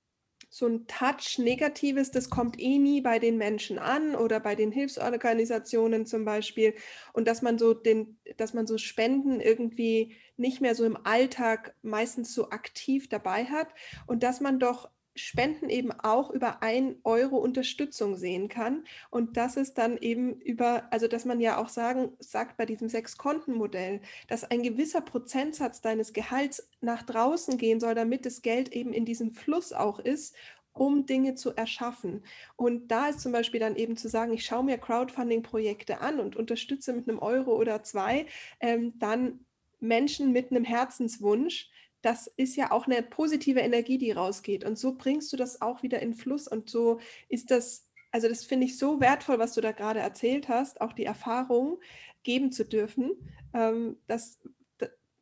[0.49, 4.71] so ein Touch Negatives, das kommt eh nie bei den Menschen an oder bei den
[4.71, 6.73] Hilfsorganisationen zum Beispiel.
[7.13, 11.75] Und dass man so den, dass man so Spenden irgendwie nicht mehr so im Alltag
[11.83, 13.69] meistens so aktiv dabei hat
[14.07, 18.85] und dass man doch Spenden eben auch über ein Euro Unterstützung sehen kann.
[19.09, 22.89] Und das ist dann eben über, also dass man ja auch sagen, sagt bei diesem
[22.89, 28.93] Sechs-Konten-Modell, dass ein gewisser Prozentsatz deines Gehalts nach draußen gehen soll, damit das Geld eben
[28.93, 30.35] in diesem Fluss auch ist,
[30.73, 32.23] um Dinge zu erschaffen.
[32.55, 36.35] Und da ist zum Beispiel dann eben zu sagen, ich schaue mir Crowdfunding-Projekte an und
[36.35, 38.25] unterstütze mit einem Euro oder zwei
[38.59, 39.45] ähm, dann
[39.81, 41.69] Menschen mit einem Herzenswunsch,
[42.01, 44.63] das ist ja auch eine positive Energie, die rausgeht.
[44.63, 46.47] Und so bringst du das auch wieder in Fluss.
[46.47, 50.49] Und so ist das, also das finde ich so wertvoll, was du da gerade erzählt
[50.49, 51.79] hast, auch die Erfahrung
[52.23, 53.11] geben zu dürfen,
[53.53, 54.39] ähm, dass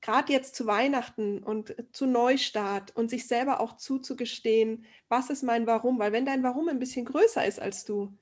[0.02, 5.68] gerade jetzt zu Weihnachten und zu Neustart und sich selber auch zuzugestehen, was ist mein
[5.68, 6.00] Warum?
[6.00, 8.18] Weil wenn dein Warum ein bisschen größer ist als du,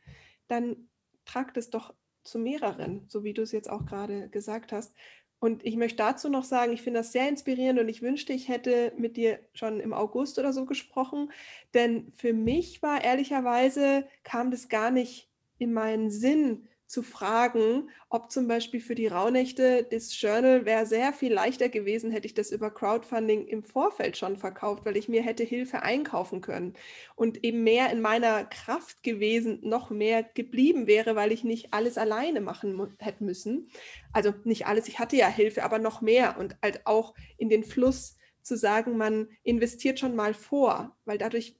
[0.48, 0.90] dann
[1.26, 1.94] tragt es doch
[2.24, 4.96] zu mehreren, so wie du es jetzt auch gerade gesagt hast.
[5.40, 8.48] Und ich möchte dazu noch sagen, ich finde das sehr inspirierend und ich wünschte, ich
[8.48, 11.32] hätte mit dir schon im August oder so gesprochen.
[11.74, 18.32] Denn für mich war ehrlicherweise, kam das gar nicht in meinen Sinn, zu fragen, ob
[18.32, 22.52] zum Beispiel für die Rauhnächte das Journal wäre sehr viel leichter gewesen, hätte ich das
[22.52, 26.74] über Crowdfunding im Vorfeld schon verkauft, weil ich mir hätte Hilfe einkaufen können
[27.16, 31.98] und eben mehr in meiner Kraft gewesen, noch mehr geblieben wäre, weil ich nicht alles
[31.98, 33.70] alleine machen hätte müssen.
[34.14, 37.66] Also nicht alles, ich hatte ja Hilfe, aber noch mehr und halt auch in den
[37.66, 41.58] Fluss zu sagen, man investiert schon mal vor, weil dadurch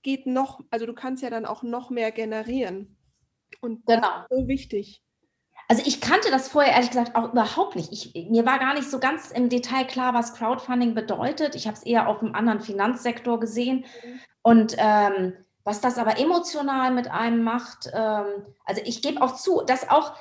[0.00, 2.96] geht noch, also du kannst ja dann auch noch mehr generieren.
[3.60, 4.08] Und das genau.
[4.20, 5.02] ist so wichtig.
[5.68, 7.92] Also ich kannte das vorher ehrlich gesagt auch überhaupt nicht.
[7.92, 11.54] Ich, mir war gar nicht so ganz im Detail klar, was Crowdfunding bedeutet.
[11.54, 13.84] Ich habe es eher auf einem anderen Finanzsektor gesehen.
[14.04, 14.20] Mhm.
[14.42, 15.34] Und ähm,
[15.64, 18.26] was das aber emotional mit einem macht, ähm,
[18.64, 20.14] also ich gebe auch zu, dass auch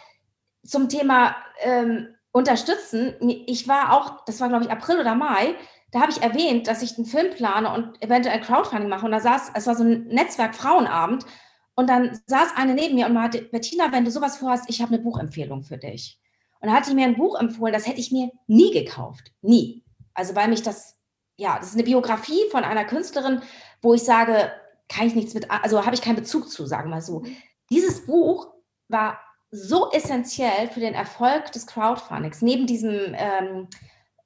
[0.64, 5.56] zum Thema ähm, Unterstützen, ich war auch, das war glaube ich April oder Mai,
[5.92, 9.06] da habe ich erwähnt, dass ich einen Film plane und eventuell Crowdfunding mache.
[9.06, 11.26] Und da saß, es war so ein Netzwerk Frauenabend
[11.76, 14.94] und dann saß eine neben mir und meinte, Bettina, wenn du sowas vorhast, ich habe
[14.94, 16.20] eine Buchempfehlung für dich.
[16.60, 19.32] Und da hatte ich mir ein Buch empfohlen, das hätte ich mir nie gekauft.
[19.42, 19.84] Nie.
[20.14, 21.00] Also weil mich das,
[21.38, 23.42] ja, das ist eine Biografie von einer Künstlerin,
[23.82, 24.52] wo ich sage,
[24.90, 27.24] kann ich nichts mit, also habe ich keinen Bezug zu, sagen wir mal so.
[27.70, 28.54] Dieses Buch
[28.90, 32.42] war so essentiell für den Erfolg des Crowdfundings.
[32.42, 33.68] Neben diesem ähm,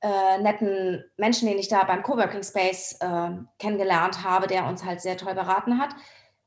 [0.02, 3.30] äh, netten Menschen, den ich da beim Coworking Space äh,
[3.60, 5.96] kennengelernt habe, der uns halt sehr toll beraten hat,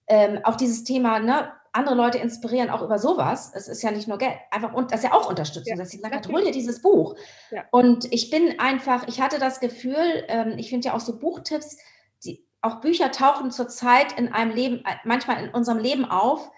[0.09, 3.53] ähm, auch dieses Thema, ne, andere Leute inspirieren auch über sowas.
[3.55, 5.90] Es ist ja nicht nur Geld, einfach und das ist ja auch Unterstützung, ja, dass
[5.90, 7.14] sie sagen, hol dir dieses Buch.
[7.51, 7.64] Ja.
[7.71, 11.77] Und ich bin einfach, ich hatte das Gefühl, ähm, ich finde ja auch so Buchtipps,
[12.25, 16.51] die, auch Bücher tauchen zurzeit in einem Leben, äh, manchmal in unserem Leben auf,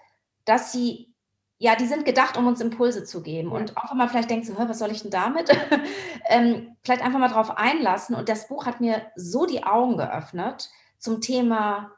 [0.45, 1.13] dass sie,
[1.57, 3.49] ja, die sind gedacht, um uns Impulse zu geben.
[3.49, 3.57] Ja.
[3.57, 5.51] Und auch wenn man vielleicht denkt, so, was soll ich denn damit?
[6.25, 8.15] ähm, vielleicht einfach mal drauf einlassen.
[8.15, 11.91] Und das Buch hat mir so die Augen geöffnet zum Thema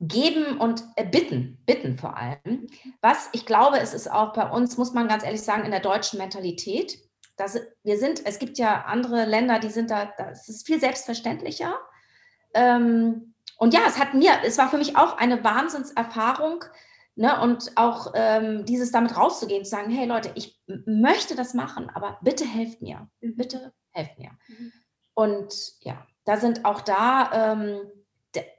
[0.00, 2.66] geben und äh, bitten, bitten vor allem.
[3.00, 5.80] Was ich glaube, es ist auch bei uns, muss man ganz ehrlich sagen, in der
[5.80, 6.98] deutschen Mentalität.
[7.36, 11.74] Dass wir sind, es gibt ja andere Länder, die sind da, das ist viel selbstverständlicher.
[12.54, 16.64] Ähm, und ja, es hat mir, es war für mich auch eine Wahnsinnserfahrung,
[17.18, 21.90] ne, und auch ähm, dieses damit rauszugehen, zu sagen, hey Leute, ich möchte das machen,
[21.90, 23.36] aber bitte helft mir, mhm.
[23.36, 24.30] bitte helft mir.
[24.46, 24.72] Mhm.
[25.14, 27.80] Und ja, da sind auch da ähm,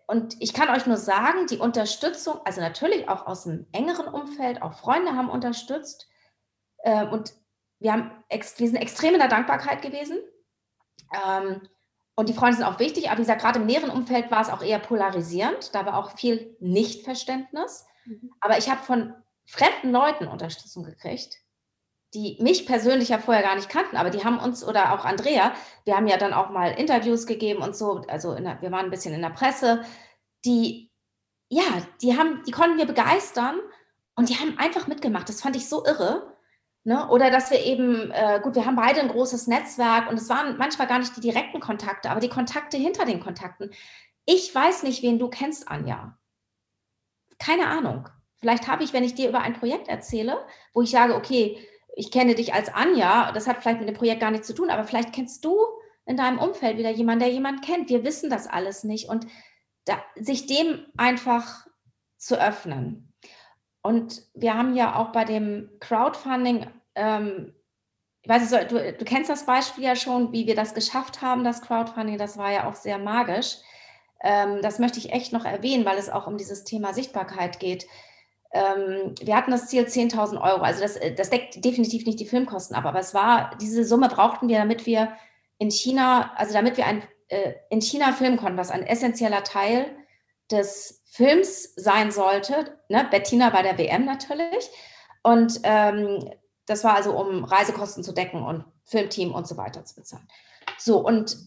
[0.08, 4.62] und ich kann euch nur sagen, die Unterstützung, also natürlich auch aus dem engeren Umfeld,
[4.62, 6.10] auch Freunde haben unterstützt.
[6.80, 7.34] Äh, und
[7.80, 10.18] wir, haben wir sind extrem in der Dankbarkeit gewesen.
[11.14, 11.62] Ähm,
[12.16, 14.50] und die Freunde sind auch wichtig, aber wie gesagt, gerade im näheren Umfeld war es
[14.50, 15.74] auch eher polarisierend.
[15.74, 17.86] Da war auch viel Nichtverständnis.
[18.06, 18.34] Mhm.
[18.42, 19.14] Aber ich habe von
[19.46, 21.38] fremden Leuten Unterstützung gekriegt,
[22.14, 25.54] die mich persönlich ja vorher gar nicht kannten, aber die haben uns oder auch Andrea,
[25.86, 28.92] wir haben ja dann auch mal Interviews gegeben und so, also der, wir waren ein
[28.92, 29.84] bisschen in der Presse,
[30.46, 30.92] die,
[31.50, 31.64] ja,
[32.02, 33.60] die haben, die konnten wir begeistern
[34.16, 35.30] und die haben einfach mitgemacht.
[35.30, 36.36] Das fand ich so irre.
[36.84, 37.08] Ne?
[37.10, 40.58] Oder dass wir eben, äh, gut, wir haben beide ein großes Netzwerk und es waren
[40.58, 43.72] manchmal gar nicht die direkten Kontakte, aber die Kontakte hinter den Kontakten.
[44.26, 46.18] Ich weiß nicht, wen du kennst, Anja.
[47.38, 48.10] Keine Ahnung.
[48.38, 51.58] Vielleicht habe ich, wenn ich dir über ein Projekt erzähle, wo ich sage, okay,
[52.00, 54.70] ich kenne dich als Anja, das hat vielleicht mit dem Projekt gar nichts zu tun,
[54.70, 55.58] aber vielleicht kennst du
[56.06, 57.90] in deinem Umfeld wieder jemanden, der jemanden kennt.
[57.90, 59.28] Wir wissen das alles nicht und
[59.84, 61.68] da, sich dem einfach
[62.18, 63.14] zu öffnen.
[63.82, 67.54] Und wir haben ja auch bei dem Crowdfunding, ähm,
[68.22, 71.44] ich weiß nicht, du, du kennst das Beispiel ja schon, wie wir das geschafft haben,
[71.44, 73.58] das Crowdfunding, das war ja auch sehr magisch.
[74.22, 77.88] ähm, das möchte ich echt noch erwähnen, weil es auch um dieses Thema Sichtbarkeit geht.
[78.52, 80.62] Ähm, wir hatten das Ziel 10.000 Euro.
[80.62, 84.10] Also das, äh, das deckt definitiv nicht die Filmkosten ab, aber es war, diese Summe
[84.10, 85.14] brauchten wir, damit wir
[85.60, 89.86] in China, also damit wir ein, äh, in China filmen konnten, was ein essentieller Teil
[90.50, 92.78] des Films sein sollte.
[92.88, 93.08] Ne?
[93.12, 94.70] Bettina bei der WM natürlich.
[95.22, 96.32] Und ähm,
[96.66, 100.28] das war also, um Reisekosten zu decken und Filmteam und so weiter zu bezahlen.
[100.78, 101.38] So, und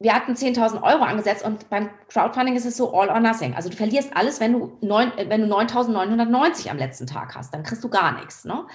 [0.00, 3.54] wir hatten 10.000 Euro angesetzt und beim Crowdfunding ist es so all or nothing.
[3.54, 7.62] Also du verlierst alles, wenn du, 9, äh, du 9.990 am letzten Tag hast, dann
[7.62, 8.46] kriegst du gar nichts.
[8.46, 8.66] Ne?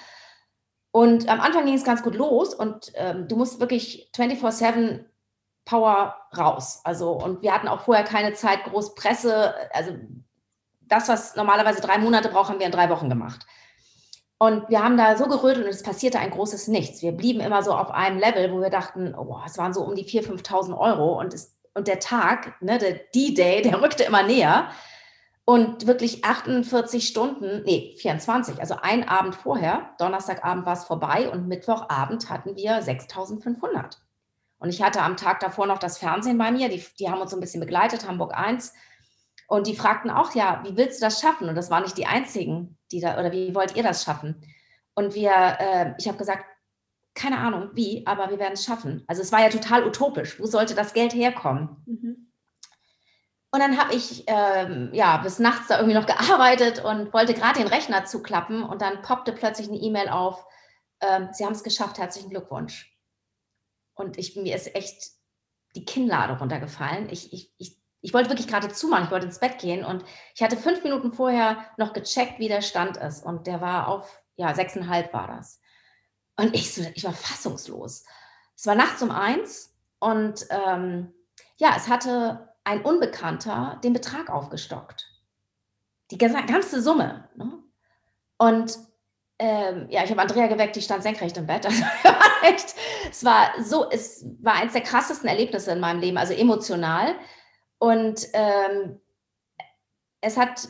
[0.91, 5.03] Und am Anfang ging es ganz gut los und ähm, du musst wirklich 24-7
[5.65, 6.81] Power raus.
[6.83, 9.97] Also, und wir hatten auch vorher keine Zeit, groß Presse, also
[10.81, 13.47] das, was normalerweise drei Monate braucht, haben wir in drei Wochen gemacht.
[14.37, 17.01] Und wir haben da so gerötet und es passierte ein großes Nichts.
[17.01, 19.95] Wir blieben immer so auf einem Level, wo wir dachten, oh, es waren so um
[19.95, 24.23] die 4.000, 5.000 Euro und, es, und der Tag, ne, der D-Day, der rückte immer
[24.23, 24.69] näher.
[25.47, 31.47] Und wirklich 48 Stunden, nee, 24, also ein Abend vorher, Donnerstagabend war es vorbei und
[31.47, 33.97] Mittwochabend hatten wir 6.500.
[34.57, 37.29] Und ich hatte am Tag davor noch das Fernsehen bei mir, die, die haben uns
[37.29, 38.73] so ein bisschen begleitet, Hamburg 1.
[39.47, 41.49] Und die fragten auch, ja, wie willst du das schaffen?
[41.49, 44.41] Und das waren nicht die einzigen, die da, oder wie wollt ihr das schaffen?
[44.95, 46.45] Und wir, äh, ich habe gesagt,
[47.13, 49.03] keine Ahnung wie, aber wir werden es schaffen.
[49.07, 50.39] Also es war ja total utopisch.
[50.39, 51.83] Wo sollte das Geld herkommen?
[51.85, 52.31] Mhm.
[53.51, 57.59] Und dann habe ich ähm, ja bis nachts da irgendwie noch gearbeitet und wollte gerade
[57.59, 60.45] den Rechner zuklappen und dann poppte plötzlich eine E-Mail auf.
[60.99, 62.93] Ähm, Sie haben es geschafft, herzlichen Glückwunsch.
[63.93, 65.11] Und ich, mir ist echt
[65.75, 67.07] die Kinnlade runtergefallen.
[67.09, 70.43] Ich, ich, ich ich wollte wirklich gerade zumachen, ich wollte ins Bett gehen und ich
[70.43, 74.53] hatte fünf Minuten vorher noch gecheckt, wie der Stand ist und der war auf, ja,
[74.53, 75.59] sechseinhalb war das.
[76.37, 78.05] Und ich, so, ich war fassungslos.
[78.55, 81.13] Es war nachts um eins und ähm,
[81.57, 85.09] ja, es hatte ein Unbekannter den Betrag aufgestockt.
[86.11, 87.27] Die ganze Summe.
[87.35, 87.57] Ne?
[88.37, 88.77] Und
[89.39, 91.65] ähm, ja, ich habe Andrea geweckt, die stand senkrecht im Bett.
[91.65, 91.83] Also,
[92.43, 92.75] echt,
[93.09, 97.15] es war so, es war eines der krassesten Erlebnisse in meinem Leben, also emotional.
[97.77, 98.99] Und ähm,
[100.21, 100.69] es hat,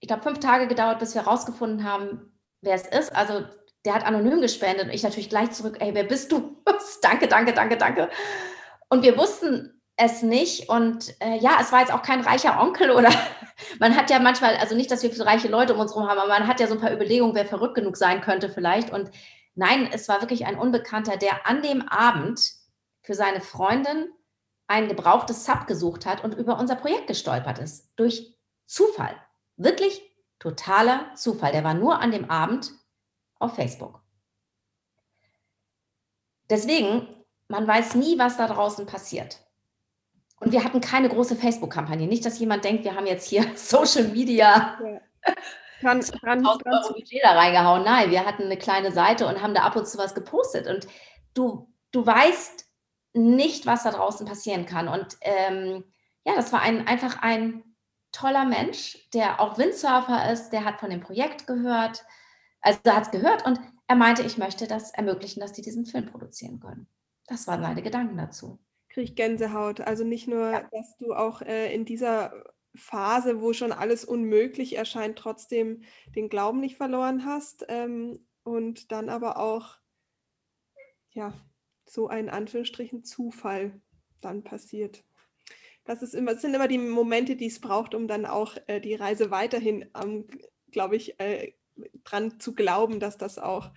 [0.00, 3.14] ich glaube, fünf Tage gedauert, bis wir herausgefunden haben, wer es ist.
[3.14, 3.44] Also
[3.84, 6.56] der hat anonym gespendet und ich natürlich gleich zurück, ey, wer bist du?
[7.02, 8.08] danke, danke, danke, danke.
[8.88, 10.68] Und wir wussten es nicht.
[10.68, 13.10] Und äh, ja, es war jetzt auch kein reicher Onkel oder
[13.78, 16.18] man hat ja manchmal, also nicht, dass wir viele reiche Leute um uns herum haben,
[16.18, 18.90] aber man hat ja so ein paar Überlegungen, wer verrückt genug sein könnte vielleicht.
[18.90, 19.10] Und
[19.54, 22.40] nein, es war wirklich ein Unbekannter, der an dem Abend
[23.02, 24.08] für seine Freundin
[24.66, 27.92] ein gebrauchtes Sub gesucht hat und über unser Projekt gestolpert ist.
[27.96, 28.34] Durch
[28.66, 29.14] Zufall.
[29.56, 30.02] Wirklich
[30.38, 31.52] totaler Zufall.
[31.52, 32.72] Der war nur an dem Abend
[33.38, 34.00] auf Facebook.
[36.50, 37.08] Deswegen,
[37.48, 39.40] man weiß nie, was da draußen passiert.
[40.40, 42.06] Und wir hatten keine große Facebook-Kampagne.
[42.06, 45.34] Nicht, dass jemand denkt, wir haben jetzt hier Social Media ja.
[45.80, 47.84] dran, dran Budget da reingehauen.
[47.84, 50.66] Nein, wir hatten eine kleine Seite und haben da ab und zu was gepostet.
[50.66, 50.86] Und
[51.32, 52.63] du, du weißt,
[53.14, 54.88] nicht, was da draußen passieren kann.
[54.88, 55.84] Und ähm,
[56.24, 57.62] ja, das war ein, einfach ein
[58.12, 62.04] toller Mensch, der auch Windsurfer ist, der hat von dem Projekt gehört,
[62.60, 65.84] also er hat es gehört und er meinte, ich möchte das ermöglichen, dass die diesen
[65.84, 66.86] Film produzieren können.
[67.26, 68.58] Das waren seine Gedanken dazu.
[68.88, 69.80] Kriege ich Gänsehaut.
[69.80, 70.68] Also nicht nur, ja.
[70.70, 72.32] dass du auch äh, in dieser
[72.74, 75.82] Phase, wo schon alles unmöglich erscheint, trotzdem
[76.14, 79.76] den Glauben nicht verloren hast ähm, und dann aber auch
[81.10, 81.32] ja,
[81.94, 83.80] so ein Anführungsstrichen Zufall
[84.20, 85.04] dann passiert.
[85.84, 88.80] Das, ist immer, das sind immer die Momente, die es braucht, um dann auch äh,
[88.80, 90.26] die Reise weiterhin, ähm,
[90.72, 91.52] glaube ich, äh,
[92.02, 93.70] dran zu glauben, dass das auch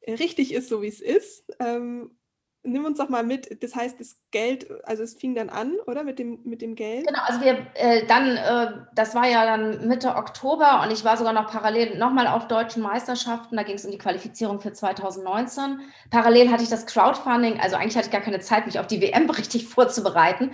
[0.00, 1.44] äh, richtig ist, so wie es ist.
[1.60, 2.18] Ähm,
[2.66, 3.62] nimm uns doch mal mit.
[3.62, 7.06] Das heißt, das Geld, also es fing dann an, oder mit dem, mit dem Geld?
[7.06, 11.16] Genau, also wir äh, dann, äh, das war ja dann Mitte Oktober und ich war
[11.16, 13.56] sogar noch parallel nochmal auf deutschen Meisterschaften.
[13.56, 15.80] Da ging es um die Qualifizierung für 2019.
[16.10, 19.00] Parallel hatte ich das Crowdfunding, also eigentlich hatte ich gar keine Zeit, mich auf die
[19.00, 20.50] WM richtig vorzubereiten.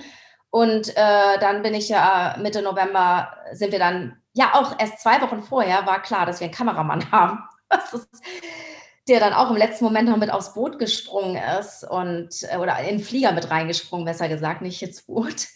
[0.50, 5.20] Und äh, dann bin ich ja Mitte November, sind wir dann, ja auch erst zwei
[5.22, 7.42] Wochen vorher war klar, dass wir einen Kameramann haben.
[7.70, 8.22] Das ist,
[9.08, 12.78] der dann auch im letzten Moment noch mit aufs Boot gesprungen ist und äh, oder
[12.80, 15.48] in den Flieger mit reingesprungen, besser gesagt, nicht ins Boot.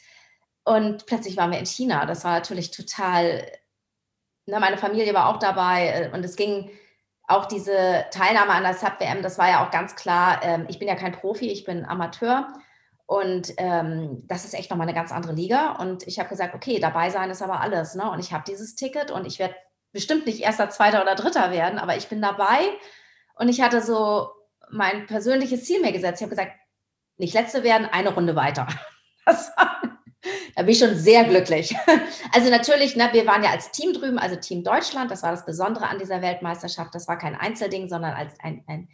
[0.64, 2.06] Und plötzlich waren wir in China.
[2.06, 3.46] Das war natürlich total,
[4.46, 6.70] ne, meine Familie war auch dabei äh, und es ging
[7.28, 10.86] auch diese Teilnahme an der Sub-WM, das war ja auch ganz klar, ähm, ich bin
[10.86, 12.46] ja kein Profi, ich bin Amateur
[13.06, 15.72] und ähm, das ist echt nochmal eine ganz andere Liga.
[15.72, 17.94] Und ich habe gesagt, okay, dabei sein ist aber alles.
[17.94, 18.10] Ne?
[18.10, 19.54] Und ich habe dieses Ticket und ich werde
[19.92, 22.58] bestimmt nicht erster, zweiter oder dritter werden, aber ich bin dabei
[23.36, 24.30] und ich hatte so
[24.70, 26.20] mein persönliches Ziel mir gesetzt.
[26.20, 26.52] Ich habe gesagt,
[27.18, 28.66] nicht letzte werden, eine Runde weiter.
[29.28, 29.50] Das
[30.54, 31.74] Da bin ich schon sehr glücklich.
[32.32, 35.46] Also natürlich, ne, wir waren ja als Team drüben, also Team Deutschland, das war das
[35.46, 36.94] Besondere an dieser Weltmeisterschaft.
[36.94, 38.88] Das war kein Einzelding, sondern als ein, ein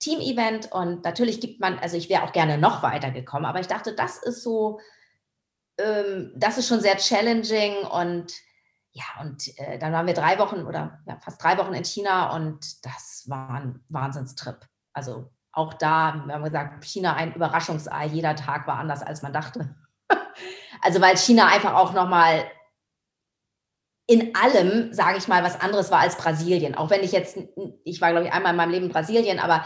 [0.00, 0.72] Team-Event.
[0.72, 3.94] Und natürlich gibt man, also ich wäre auch gerne noch weiter gekommen, aber ich dachte,
[3.94, 4.80] das ist so,
[5.78, 8.32] ähm, das ist schon sehr challenging und
[8.98, 12.34] ja, und äh, dann waren wir drei Wochen oder ja, fast drei Wochen in China
[12.34, 14.66] und das war ein Wahnsinnstrip.
[14.92, 19.32] Also auch da, wir haben gesagt, China ein Überraschungsei, jeder Tag war anders, als man
[19.32, 19.76] dachte.
[20.82, 22.44] also weil China einfach auch nochmal
[24.06, 26.74] in allem, sage ich mal, was anderes war als Brasilien.
[26.74, 27.38] Auch wenn ich jetzt,
[27.84, 29.64] ich war, glaube ich, einmal in meinem Leben in Brasilien, aber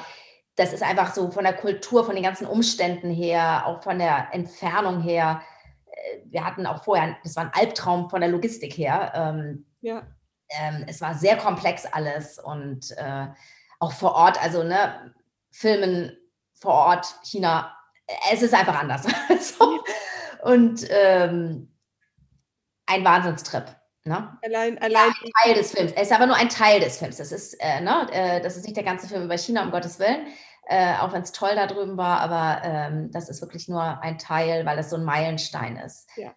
[0.56, 4.28] das ist einfach so von der Kultur, von den ganzen Umständen her, auch von der
[4.32, 5.40] Entfernung her.
[6.24, 9.12] Wir hatten auch vorher, das war ein Albtraum von der Logistik her.
[9.14, 10.02] Ähm, ja.
[10.50, 13.26] Ähm, es war sehr komplex alles und äh,
[13.80, 15.14] auch vor Ort, also ne,
[15.50, 16.16] Filmen
[16.54, 17.76] vor Ort, China,
[18.32, 19.02] es ist einfach anders.
[19.40, 19.82] so.
[20.42, 21.72] Und ähm,
[22.86, 23.64] ein Wahnsinnstrip.
[24.04, 24.36] Ne?
[24.42, 24.92] Allein, allein.
[24.92, 25.92] Ja, ein Teil des Films.
[25.92, 27.18] Es ist aber nur ein Teil des Films.
[27.18, 29.98] Das ist, äh, ne, äh, das ist nicht der ganze Film über China, um Gottes
[30.00, 30.26] Willen.
[30.66, 34.18] Äh, auch wenn es toll da drüben war, aber ähm, das ist wirklich nur ein
[34.18, 36.08] Teil, weil das so ein Meilenstein ist.
[36.16, 36.34] Ja.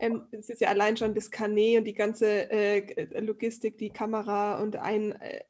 [0.00, 4.60] Ähm, es ist ja allein schon das Kanä und die ganze äh, Logistik, die Kamera
[4.62, 5.42] und ein, äh,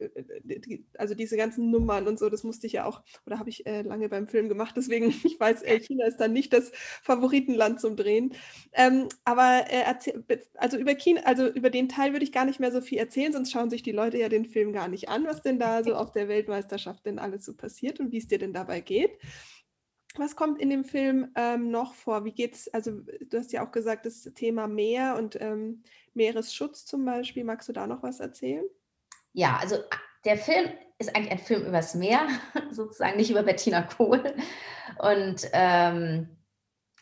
[0.43, 3.65] die, also diese ganzen Nummern und so, das musste ich ja auch, oder habe ich
[3.67, 6.73] äh, lange beim Film gemacht, deswegen, ich weiß, äh, China ist dann nicht das
[7.03, 8.35] Favoritenland zum Drehen.
[8.73, 10.25] Ähm, aber äh, erzähl,
[10.55, 13.33] also über China, also über den Teil würde ich gar nicht mehr so viel erzählen,
[13.33, 15.95] sonst schauen sich die Leute ja den Film gar nicht an, was denn da so
[15.95, 19.11] auf der Weltmeisterschaft denn alles so passiert und wie es dir denn dabei geht.
[20.17, 22.25] Was kommt in dem Film ähm, noch vor?
[22.25, 22.69] Wie geht's?
[22.69, 25.83] Also, du hast ja auch gesagt, das Thema Meer und ähm,
[26.15, 27.45] Meeresschutz zum Beispiel.
[27.45, 28.65] Magst du da noch was erzählen?
[29.33, 29.77] Ja, also
[30.25, 32.27] der Film ist eigentlich ein Film übers Meer,
[32.71, 34.35] sozusagen nicht über Bettina Kohl.
[34.99, 36.37] Und ähm,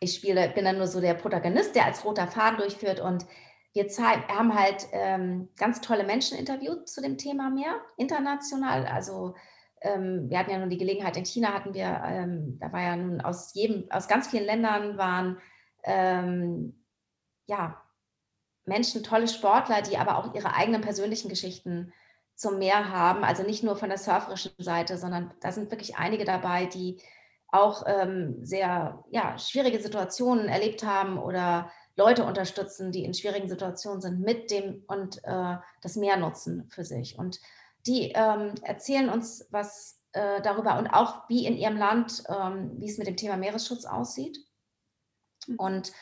[0.01, 3.01] ich spiele, bin dann nur so der Protagonist, der als roter Faden durchführt.
[3.01, 3.27] Und
[3.73, 3.85] wir
[4.29, 8.87] haben halt ähm, ganz tolle Menschen interviewt zu dem Thema Meer, international.
[8.87, 9.35] Also
[9.83, 12.97] ähm, wir hatten ja nun die Gelegenheit, in China hatten wir, ähm, da war ja
[12.97, 15.39] nun aus jedem, aus ganz vielen Ländern waren
[15.85, 16.85] ähm,
[17.47, 17.81] ja
[18.65, 21.93] Menschen, tolle Sportler, die aber auch ihre eigenen persönlichen Geschichten
[22.35, 23.25] zum Meer haben.
[23.25, 27.01] Also nicht nur von der surferischen Seite, sondern da sind wirklich einige dabei, die
[27.49, 34.01] auch ähm, sehr ja, schwierige Situationen erlebt haben oder Leute unterstützen, die in schwierigen Situationen
[34.01, 37.19] sind mit dem und äh, das Meer nutzen für sich.
[37.19, 37.41] Und
[37.87, 42.89] die ähm, erzählen uns was äh, darüber und auch wie in ihrem Land, ähm, wie
[42.89, 44.39] es mit dem Thema Meeresschutz aussieht.
[45.47, 45.57] Mhm.
[45.57, 45.93] Und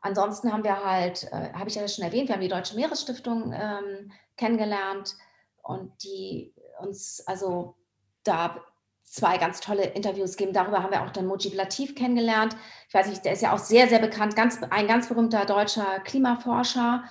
[0.00, 3.52] ansonsten haben wir halt, äh, habe ich ja schon erwähnt, wir haben die Deutsche Meeresstiftung
[3.52, 5.16] ähm, kennengelernt
[5.62, 7.76] und die uns also
[8.24, 8.60] da
[9.04, 10.52] zwei ganz tolle Interviews geben.
[10.52, 12.56] Darüber haben wir auch dann Mojib Latif kennengelernt.
[12.88, 16.00] Ich weiß nicht, der ist ja auch sehr, sehr bekannt, ganz, ein ganz berühmter deutscher
[16.00, 17.04] Klimaforscher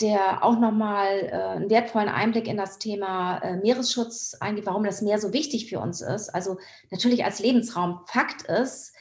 [0.00, 5.02] der auch nochmal äh, einen wertvollen Einblick in das Thema äh, Meeresschutz eingeht, warum das
[5.02, 6.28] Meer so wichtig für uns ist.
[6.28, 6.58] Also
[6.90, 8.00] natürlich als Lebensraum.
[8.06, 8.94] Fakt ist,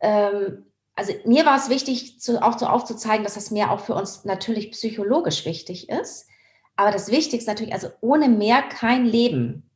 [0.00, 3.94] ähm, also mir war es wichtig, zu, auch so aufzuzeigen, dass das Meer auch für
[3.94, 6.26] uns natürlich psychologisch wichtig ist.
[6.76, 9.70] Aber das Wichtigste natürlich, also ohne Meer kein Leben.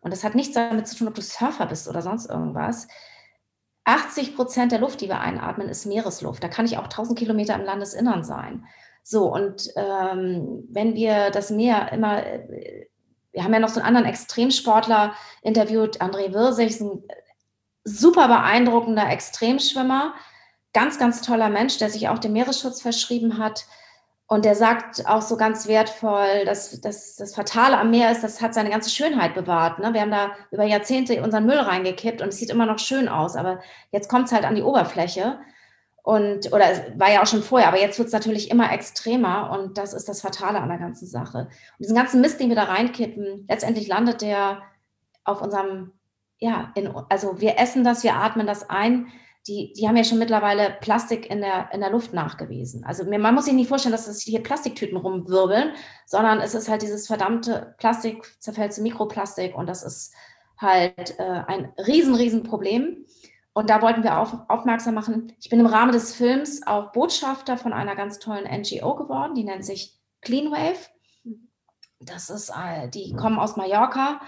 [0.00, 2.88] Und das hat nichts damit zu tun, ob du Surfer bist oder sonst irgendwas.
[3.84, 6.44] 80 Prozent der Luft, die wir einatmen, ist Meeresluft.
[6.44, 8.66] Da kann ich auch 1000 Kilometer im Landesinnern sein.
[9.10, 12.88] So, und ähm, wenn wir das Meer immer, äh,
[13.32, 17.02] wir haben ja noch so einen anderen Extremsportler interviewt, André Wirsig, ein
[17.84, 20.12] super beeindruckender Extremschwimmer,
[20.74, 23.64] ganz, ganz toller Mensch, der sich auch dem Meeresschutz verschrieben hat.
[24.26, 28.42] Und der sagt auch so ganz wertvoll, dass, dass das Fatale am Meer ist, das
[28.42, 29.78] hat seine ganze Schönheit bewahrt.
[29.78, 29.94] Ne?
[29.94, 33.36] Wir haben da über Jahrzehnte unseren Müll reingekippt und es sieht immer noch schön aus,
[33.36, 35.38] aber jetzt kommt es halt an die Oberfläche.
[36.08, 39.50] Und, oder es war ja auch schon vorher, aber jetzt wird es natürlich immer extremer
[39.50, 41.40] und das ist das Fatale an der ganzen Sache.
[41.40, 44.62] Und diesen ganzen Mist, den wir da reinkippen, letztendlich landet der
[45.24, 45.92] auf unserem,
[46.38, 49.08] ja, in, also wir essen das, wir atmen das ein.
[49.48, 52.84] Die, die haben ja schon mittlerweile Plastik in der, in der Luft nachgewiesen.
[52.84, 55.74] Also man muss sich nicht vorstellen, dass es hier Plastiktüten rumwirbeln,
[56.06, 60.14] sondern es ist halt dieses verdammte Plastik, zerfällt zu Mikroplastik und das ist
[60.56, 63.04] halt äh, ein riesen, riesen Problem.
[63.58, 65.32] Und da wollten wir auf, aufmerksam machen.
[65.40, 69.42] Ich bin im Rahmen des Films auch Botschafter von einer ganz tollen NGO geworden, die
[69.42, 70.78] nennt sich Clean Wave.
[71.98, 74.20] Das ist, äh, die kommen aus Mallorca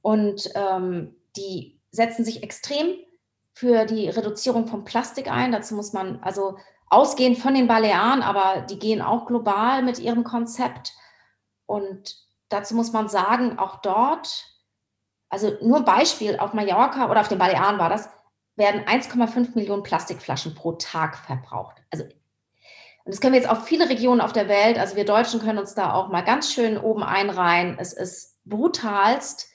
[0.00, 2.94] und ähm, die setzen sich extrem
[3.52, 5.50] für die Reduzierung von Plastik ein.
[5.50, 6.56] Dazu muss man also
[6.88, 10.92] ausgehen von den Balearen, aber die gehen auch global mit ihrem Konzept.
[11.66, 12.14] Und
[12.48, 14.44] dazu muss man sagen, auch dort,
[15.30, 18.08] also nur ein Beispiel auf Mallorca oder auf den Balearen war das,
[18.58, 21.76] werden 1,5 Millionen Plastikflaschen pro Tag verbraucht.
[21.90, 22.12] Also Und
[23.06, 25.74] das können wir jetzt auf viele Regionen auf der Welt, also wir Deutschen können uns
[25.74, 27.76] da auch mal ganz schön oben einreihen.
[27.78, 29.48] Es ist brutalst.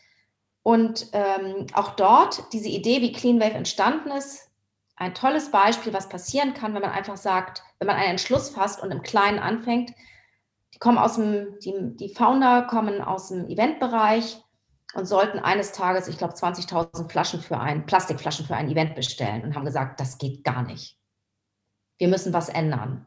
[0.65, 4.49] Und ähm, auch dort diese Idee, wie Clean Wave entstanden ist,
[4.95, 8.81] ein tolles Beispiel, was passieren kann, wenn man einfach sagt, wenn man einen Entschluss fasst
[8.81, 9.91] und im Kleinen anfängt.
[10.73, 14.41] Die kommen aus dem, die, die Founder kommen aus dem Eventbereich
[14.93, 19.43] und sollten eines Tages, ich glaube, 20.000 Flaschen für ein, Plastikflaschen für ein Event bestellen
[19.43, 20.99] und haben gesagt, das geht gar nicht.
[21.97, 23.05] Wir müssen was ändern.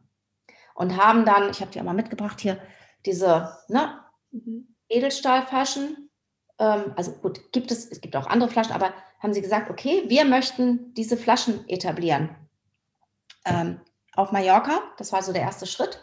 [0.74, 2.60] Und haben dann, ich habe die auch mal mitgebracht hier,
[3.06, 4.74] diese ne, mhm.
[4.88, 6.10] Edelstahlflaschen.
[6.58, 10.04] Ähm, also gut, gibt es, es gibt auch andere Flaschen, aber haben sie gesagt, okay,
[10.08, 12.34] wir möchten diese Flaschen etablieren.
[13.44, 13.80] Ähm,
[14.14, 16.02] auf Mallorca, das war so der erste Schritt.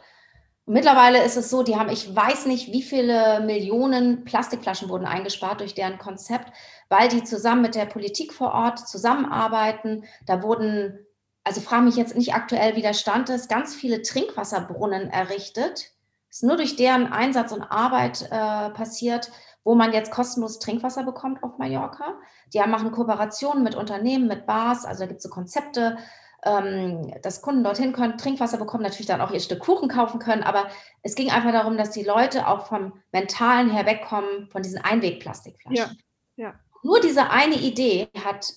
[0.65, 5.05] Und mittlerweile ist es so, die haben, ich weiß nicht, wie viele Millionen Plastikflaschen wurden
[5.05, 6.53] eingespart durch deren Konzept,
[6.87, 10.05] weil die zusammen mit der Politik vor Ort zusammenarbeiten.
[10.25, 11.05] Da wurden,
[11.43, 15.91] also frage mich jetzt nicht aktuell, wie der Stand ist, ganz viele Trinkwasserbrunnen errichtet.
[16.29, 19.31] Das ist nur durch deren Einsatz und Arbeit äh, passiert,
[19.65, 22.15] wo man jetzt kostenlos Trinkwasser bekommt auf Mallorca.
[22.53, 25.97] Die machen Kooperationen mit Unternehmen, mit Bars, also da gibt es so Konzepte,
[26.45, 30.43] ähm, dass Kunden dorthin können, Trinkwasser bekommen, natürlich dann auch ihr Stück Kuchen kaufen können.
[30.43, 30.67] Aber
[31.01, 35.75] es ging einfach darum, dass die Leute auch vom Mentalen her wegkommen von diesen Einwegplastikflaschen.
[35.75, 35.91] Ja,
[36.35, 36.53] ja.
[36.83, 38.51] Nur diese eine Idee hat,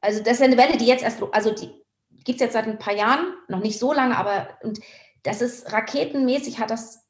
[0.00, 1.70] also das ist eine Welle, die jetzt erst, also die
[2.24, 4.80] gibt es jetzt seit ein paar Jahren, noch nicht so lange, aber und
[5.22, 7.04] das ist raketenmäßig, hat das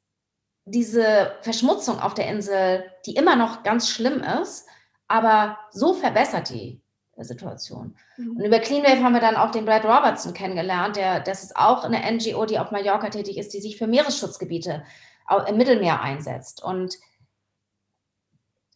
[0.65, 4.67] diese Verschmutzung auf der Insel, die immer noch ganz schlimm ist,
[5.07, 6.83] aber so verbessert die
[7.25, 7.95] Situation.
[8.17, 8.37] Mhm.
[8.37, 11.85] Und über Cleanwave haben wir dann auch den Brad Robertson kennengelernt, der, das ist auch
[11.85, 14.85] eine NGO, die auf Mallorca tätig ist, die sich für Meeresschutzgebiete
[15.49, 16.63] im Mittelmeer einsetzt.
[16.63, 16.97] Und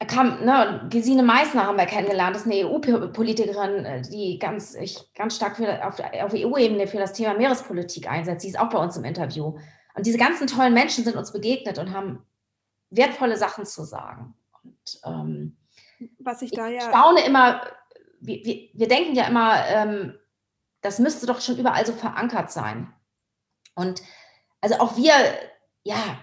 [0.01, 5.13] er kam, ne, Gesine Meissner haben wir kennengelernt, das ist eine EU-Politikerin, die ganz, ich,
[5.15, 8.43] ganz stark für, auf, auf EU-Ebene für das Thema Meerespolitik einsetzt.
[8.43, 9.59] Sie ist auch bei uns im Interview.
[9.95, 12.25] Und diese ganzen tollen Menschen sind uns begegnet und haben
[12.89, 14.35] wertvolle Sachen zu sagen.
[14.63, 15.57] Und ähm,
[16.19, 16.79] was ich da ja.
[16.79, 17.61] Ich staune immer,
[18.21, 20.19] wir, wir, wir denken ja immer, ähm,
[20.83, 22.93] das müsste doch schon überall so verankert sein.
[23.75, 24.03] Und
[24.61, 25.13] also auch wir,
[25.83, 26.19] ja,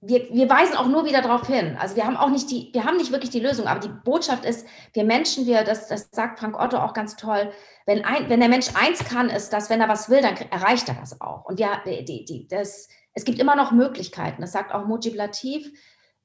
[0.00, 1.76] wir, wir weisen auch nur wieder darauf hin.
[1.78, 4.44] Also wir haben auch nicht die, wir haben nicht wirklich die Lösung, aber die Botschaft
[4.44, 7.52] ist, wir Menschen, wir, das, das sagt Frank Otto auch ganz toll,
[7.86, 10.88] wenn, ein, wenn der Mensch eins kann, ist dass wenn er was will, dann erreicht
[10.88, 11.44] er das auch.
[11.44, 14.40] Und wir, die, die, das, es gibt immer noch Möglichkeiten.
[14.40, 15.70] Das sagt auch Mujib Latif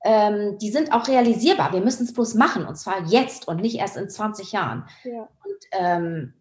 [0.03, 1.73] ähm, die sind auch realisierbar.
[1.73, 4.87] Wir müssen es bloß machen und zwar jetzt und nicht erst in 20 Jahren.
[5.03, 5.27] Ja.
[5.43, 6.33] Und, ähm,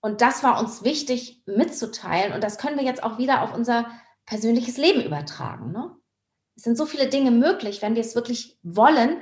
[0.00, 3.86] und das war uns wichtig mitzuteilen und das können wir jetzt auch wieder auf unser
[4.26, 5.72] persönliches Leben übertragen.
[5.72, 5.96] Ne?
[6.56, 9.18] Es sind so viele Dinge möglich, wenn wir es wirklich wollen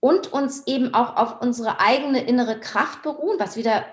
[0.00, 3.84] und uns eben auch auf unsere eigene innere Kraft beruhen, was wieder,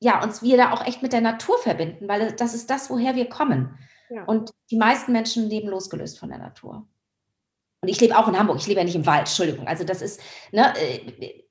[0.00, 3.28] ja, uns wieder auch echt mit der Natur verbinden, weil das ist das, woher wir
[3.28, 3.78] kommen.
[4.08, 4.24] Ja.
[4.24, 6.86] Und die meisten Menschen leben losgelöst von der Natur.
[7.82, 9.66] Und ich lebe auch in Hamburg, ich lebe ja nicht im Wald, Entschuldigung.
[9.66, 10.20] Also das ist,
[10.52, 11.44] ne, äh,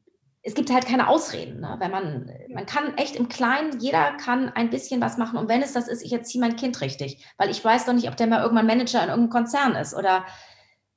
[0.44, 1.60] es gibt halt keine Ausreden.
[1.60, 1.76] Ne?
[1.80, 5.38] Wenn man, man kann echt im Kleinen, jeder kann ein bisschen was machen.
[5.38, 8.08] Und wenn es das ist, ich erziehe mein Kind richtig, weil ich weiß doch nicht,
[8.08, 10.26] ob der mal irgendwann Manager in irgendeinem Konzern ist oder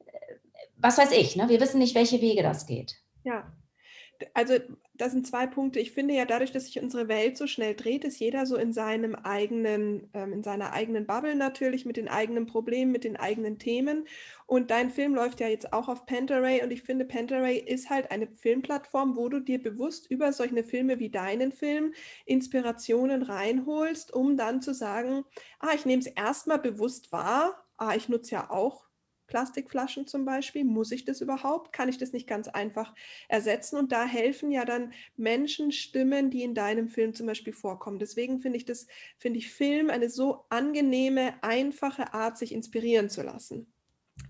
[0.04, 0.34] äh,
[0.76, 1.34] was weiß ich.
[1.36, 1.48] Ne?
[1.48, 2.94] Wir wissen nicht, welche Wege das geht.
[3.24, 3.52] Ja,
[4.34, 4.54] also
[4.94, 5.80] das sind zwei Punkte.
[5.80, 8.72] Ich finde ja, dadurch, dass sich unsere Welt so schnell dreht, ist jeder so in
[8.74, 13.58] seinem eigenen, ähm, in seiner eigenen Bubble natürlich, mit den eigenen Problemen, mit den eigenen
[13.58, 14.06] Themen.
[14.46, 18.10] Und dein Film läuft ja jetzt auch auf Pantaray und ich finde, Pantaray ist halt
[18.10, 21.94] eine Filmplattform, wo du dir bewusst über solche Filme wie deinen Film
[22.26, 25.24] Inspirationen reinholst, um dann zu sagen,
[25.58, 28.91] ah, ich nehme es erstmal bewusst wahr, ah, ich nutze ja auch
[29.32, 30.62] Plastikflaschen zum Beispiel?
[30.62, 31.72] Muss ich das überhaupt?
[31.72, 32.94] Kann ich das nicht ganz einfach
[33.28, 33.78] ersetzen?
[33.78, 37.98] Und da helfen ja dann Menschenstimmen, die in deinem Film zum Beispiel vorkommen.
[37.98, 43.22] Deswegen finde ich das, finde ich Film eine so angenehme, einfache Art, sich inspirieren zu
[43.22, 43.72] lassen.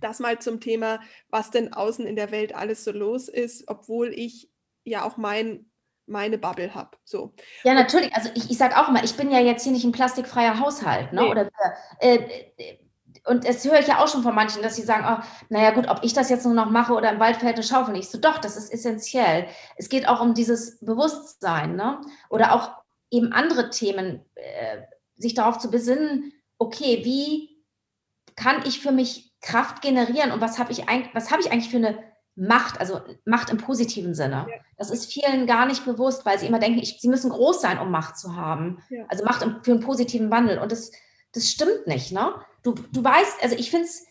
[0.00, 1.00] Das mal zum Thema,
[1.30, 4.52] was denn außen in der Welt alles so los ist, obwohl ich
[4.84, 5.66] ja auch mein
[6.06, 6.96] meine Bubble habe.
[7.04, 7.32] So.
[7.64, 8.14] Ja, natürlich.
[8.14, 11.12] Also ich, ich sage auch immer, ich bin ja jetzt hier nicht ein plastikfreier Haushalt.
[11.12, 11.22] Ne?
[11.22, 11.30] Nee.
[11.30, 11.50] Oder
[12.00, 12.16] äh,
[12.56, 12.78] äh
[13.24, 15.88] und das höre ich ja auch schon von manchen, dass sie sagen, oh, naja gut,
[15.88, 18.10] ob ich das jetzt nur noch mache oder im Wald fällt eine Schaufel nicht.
[18.10, 19.46] So, doch, das ist essentiell.
[19.76, 22.00] Es geht auch um dieses Bewusstsein, ne?
[22.30, 22.72] Oder auch
[23.10, 24.78] eben andere Themen, äh,
[25.14, 27.64] sich darauf zu besinnen, okay, wie
[28.34, 31.70] kann ich für mich Kraft generieren und was habe ich eigentlich, was habe ich eigentlich
[31.70, 31.98] für eine
[32.34, 34.46] Macht, also Macht im positiven Sinne.
[34.48, 34.56] Ja.
[34.78, 37.78] Das ist vielen gar nicht bewusst, weil sie immer denken, ich, sie müssen groß sein,
[37.78, 38.82] um Macht zu haben.
[38.88, 39.04] Ja.
[39.08, 40.58] Also Macht im, für einen positiven Wandel.
[40.58, 40.92] Und das,
[41.32, 42.34] das stimmt nicht, ne?
[42.62, 44.06] du, du weißt, also ich finde es,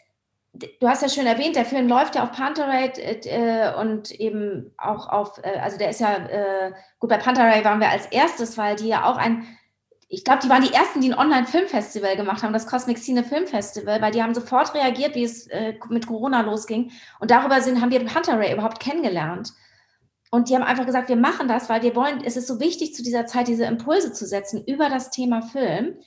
[0.54, 5.08] du hast ja schön erwähnt, der Film läuft ja auf Pantarate äh, und eben auch
[5.08, 8.76] auf, äh, also der ist ja, äh, gut, bei Pantarate waren wir als erstes, weil
[8.76, 9.48] die ja auch ein,
[10.10, 14.02] ich glaube, die waren die ersten, die ein Online-Filmfestival gemacht haben, das Cosmic Cine Filmfestival,
[14.02, 16.92] weil die haben sofort reagiert, wie es äh, mit Corona losging.
[17.22, 19.54] Und darüber sind, haben wir Hunter Ray überhaupt kennengelernt.
[20.30, 22.94] Und die haben einfach gesagt, wir machen das, weil wir wollen, es ist so wichtig
[22.94, 25.98] zu dieser Zeit, diese Impulse zu setzen über das Thema Film.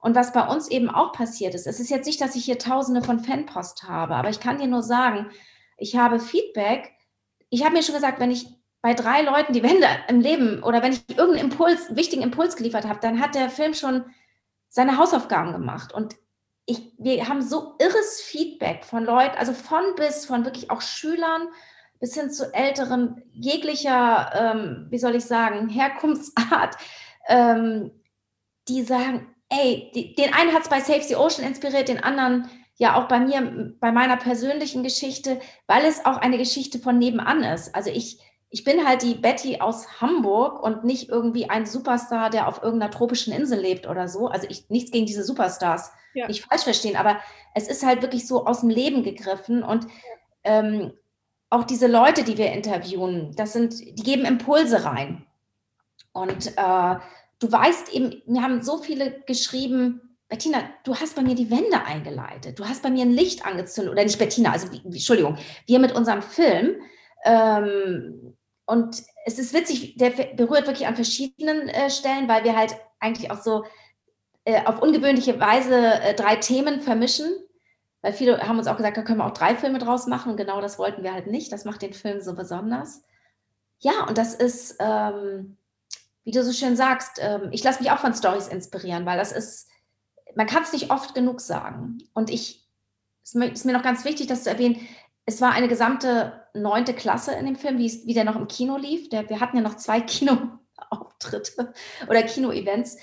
[0.00, 2.58] Und was bei uns eben auch passiert ist, es ist jetzt nicht, dass ich hier
[2.58, 5.30] tausende von Fanpost habe, aber ich kann dir nur sagen,
[5.76, 6.92] ich habe Feedback.
[7.48, 8.46] Ich habe mir schon gesagt, wenn ich
[8.82, 12.86] bei drei Leuten die Wende im Leben oder wenn ich irgendeinen Impuls, wichtigen Impuls geliefert
[12.86, 14.04] habe, dann hat der Film schon
[14.68, 15.92] seine Hausaufgaben gemacht.
[15.92, 16.16] Und
[16.64, 21.48] ich, wir haben so irres Feedback von Leuten, also von bis, von wirklich auch Schülern
[21.98, 26.76] bis hin zu älteren, jeglicher, ähm, wie soll ich sagen, Herkunftsart,
[27.28, 27.90] ähm,
[28.68, 32.48] die sagen, ey, die, den einen hat es bei Save the Ocean inspiriert, den anderen
[32.76, 37.42] ja auch bei mir, bei meiner persönlichen Geschichte, weil es auch eine Geschichte von nebenan
[37.42, 37.74] ist.
[37.74, 42.48] Also ich, ich bin halt die Betty aus Hamburg und nicht irgendwie ein Superstar, der
[42.48, 44.28] auf irgendeiner tropischen Insel lebt oder so.
[44.28, 46.26] Also ich nichts gegen diese Superstars, ja.
[46.26, 47.18] nicht falsch verstehen, aber
[47.54, 49.86] es ist halt wirklich so aus dem Leben gegriffen und
[50.42, 50.92] ähm,
[51.50, 55.26] auch diese Leute, die wir interviewen, das sind, die geben Impulse rein.
[56.12, 56.96] Und äh,
[57.40, 61.82] du weißt eben, mir haben so viele geschrieben, Bettina, du hast bei mir die Wände
[61.84, 65.36] eingeleitet, du hast bei mir ein Licht angezündet, oder nicht Bettina, also Entschuldigung,
[65.66, 66.76] wir mit unserem Film.
[67.24, 68.36] Ähm,
[68.66, 73.32] und es ist witzig, der berührt wirklich an verschiedenen äh, Stellen, weil wir halt eigentlich
[73.32, 73.64] auch so
[74.44, 77.26] äh, auf ungewöhnliche Weise äh, drei Themen vermischen.
[78.02, 80.30] Weil viele haben uns auch gesagt, da können wir auch drei Filme draus machen.
[80.30, 81.52] Und genau das wollten wir halt nicht.
[81.52, 83.02] Das macht den Film so besonders.
[83.80, 85.58] Ja, und das ist, ähm,
[86.24, 89.32] wie du so schön sagst, ähm, ich lasse mich auch von Stories inspirieren, weil das
[89.32, 89.68] ist,
[90.34, 91.98] man kann es nicht oft genug sagen.
[92.14, 92.68] Und ich,
[93.22, 94.80] es ist mir noch ganz wichtig, das zu erwähnen,
[95.26, 98.76] es war eine gesamte neunte Klasse in dem Film, wie, wie der noch im Kino
[98.76, 99.08] lief.
[99.10, 101.72] Der, wir hatten ja noch zwei Kinoauftritte
[102.08, 102.98] oder Kino-Events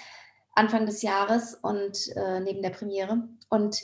[0.57, 3.23] Anfang des Jahres und äh, neben der Premiere.
[3.49, 3.79] Und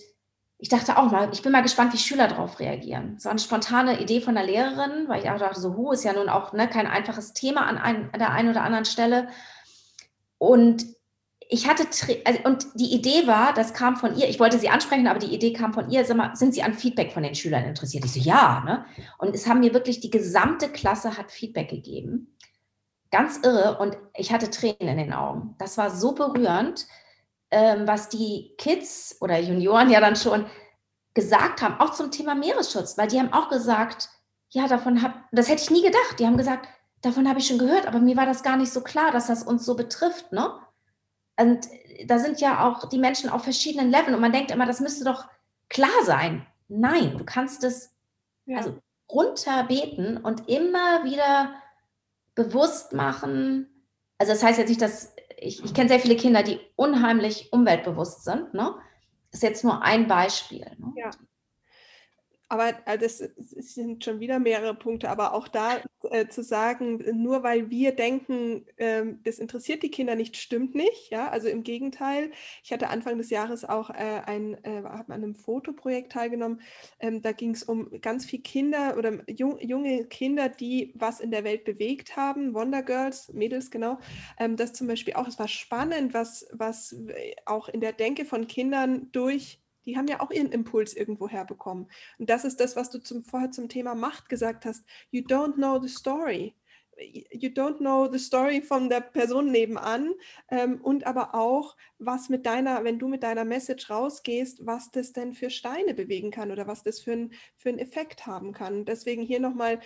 [0.63, 3.19] ich dachte auch mal, ich bin mal gespannt, wie Schüler darauf reagieren.
[3.19, 6.13] So eine spontane Idee von der Lehrerin, weil ich auch dachte, so, hu, ist ja
[6.13, 9.27] nun auch ne, kein einfaches Thema an, ein, an der einen oder anderen Stelle.
[10.37, 10.85] Und
[11.49, 11.83] ich hatte,
[12.23, 15.35] also, und die Idee war, das kam von ihr, ich wollte sie ansprechen, aber die
[15.35, 18.05] Idee kam von ihr, mal, sind Sie an Feedback von den Schülern interessiert?
[18.05, 18.85] Ich so, ja, ne?
[19.17, 22.37] Und es haben mir wirklich, die gesamte Klasse hat Feedback gegeben.
[23.11, 25.55] Ganz irre und ich hatte Tränen in den Augen.
[25.57, 26.87] Das war so berührend,
[27.53, 30.45] ähm, was die Kids oder Junioren ja dann schon
[31.13, 34.09] gesagt haben, auch zum Thema Meeresschutz, weil die haben auch gesagt,
[34.49, 36.19] ja, davon habe, das hätte ich nie gedacht.
[36.19, 36.67] Die haben gesagt,
[37.01, 39.43] davon habe ich schon gehört, aber mir war das gar nicht so klar, dass das
[39.43, 40.51] uns so betrifft, ne?
[41.39, 41.67] Und
[42.05, 45.03] da sind ja auch die Menschen auf verschiedenen Leveln und man denkt immer, das müsste
[45.03, 45.25] doch
[45.69, 46.45] klar sein.
[46.67, 47.91] Nein, du kannst es
[48.45, 48.57] ja.
[48.57, 48.77] also
[49.09, 51.53] runterbeten und immer wieder
[52.35, 53.67] bewusst machen.
[54.17, 55.12] Also das heißt jetzt nicht, dass
[55.43, 58.53] ich, ich kenne sehr viele Kinder, die unheimlich umweltbewusst sind.
[58.53, 58.75] Ne?
[59.31, 60.65] Das ist jetzt nur ein Beispiel.
[60.77, 60.93] Ne?
[60.95, 61.11] Ja.
[62.53, 65.81] Aber äh, das sind schon wieder mehrere Punkte, aber auch da
[66.11, 71.09] äh, zu sagen, nur weil wir denken, ähm, das interessiert die Kinder nicht, stimmt nicht.
[71.09, 72.29] Ja, also im Gegenteil.
[72.63, 76.61] Ich hatte Anfang des Jahres auch äh, ein, äh, an einem Fotoprojekt teilgenommen.
[76.99, 81.31] Ähm, da ging es um ganz viele Kinder oder jung, junge Kinder, die was in
[81.31, 83.97] der Welt bewegt haben, Wonder Girls, Mädels genau.
[84.37, 86.95] Ähm, das zum Beispiel auch, es war spannend, was, was
[87.45, 91.89] auch in der Denke von Kindern durch die haben ja auch ihren Impuls irgendwo herbekommen.
[92.17, 94.85] Und das ist das, was du zum, vorher zum Thema Macht gesagt hast.
[95.11, 96.55] You don't know the story.
[96.99, 100.13] You don't know the story von der Person nebenan
[100.51, 105.11] ähm, und aber auch, was mit deiner, wenn du mit deiner Message rausgehst, was das
[105.11, 108.85] denn für Steine bewegen kann oder was das für, ein, für einen Effekt haben kann.
[108.85, 109.79] Deswegen hier nochmal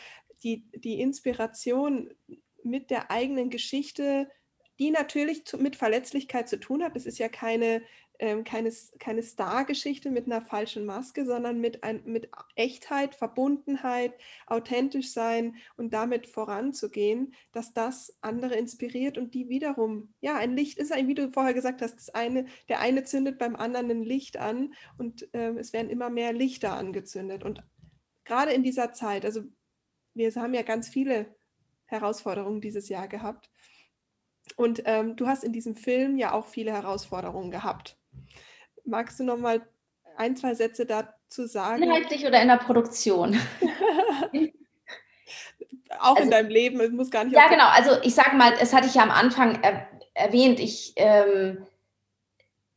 [0.43, 2.13] die, die Inspiration
[2.63, 4.29] mit der eigenen Geschichte,
[4.79, 6.95] die natürlich zu, mit Verletzlichkeit zu tun hat.
[6.95, 7.81] Das ist ja keine
[8.19, 14.13] ähm, keine, keine Star-Geschichte mit einer falschen Maske, sondern mit, ein, mit Echtheit, Verbundenheit,
[14.45, 20.77] authentisch sein und damit voranzugehen, dass das andere inspiriert und die wiederum, ja, ein Licht
[20.77, 24.03] ist ein, wie du vorher gesagt hast, das eine, der eine zündet beim anderen ein
[24.03, 27.43] Licht an und ähm, es werden immer mehr Lichter angezündet.
[27.43, 27.63] Und
[28.25, 29.43] gerade in dieser Zeit, also
[30.13, 31.35] wir haben ja ganz viele
[31.85, 33.49] Herausforderungen dieses Jahr gehabt.
[34.55, 37.96] Und ähm, du hast in diesem Film ja auch viele Herausforderungen gehabt.
[38.87, 39.61] Magst du noch mal
[40.15, 41.83] ein, zwei Sätze dazu sagen?
[41.83, 43.37] Inhaltlich oder in der Produktion?
[45.99, 47.35] auch also, in deinem Leben, es muss gar nicht.
[47.35, 47.67] Ja, genau.
[47.67, 51.67] Also ich sage mal, es hatte ich ja am Anfang er, erwähnt, ich ähm,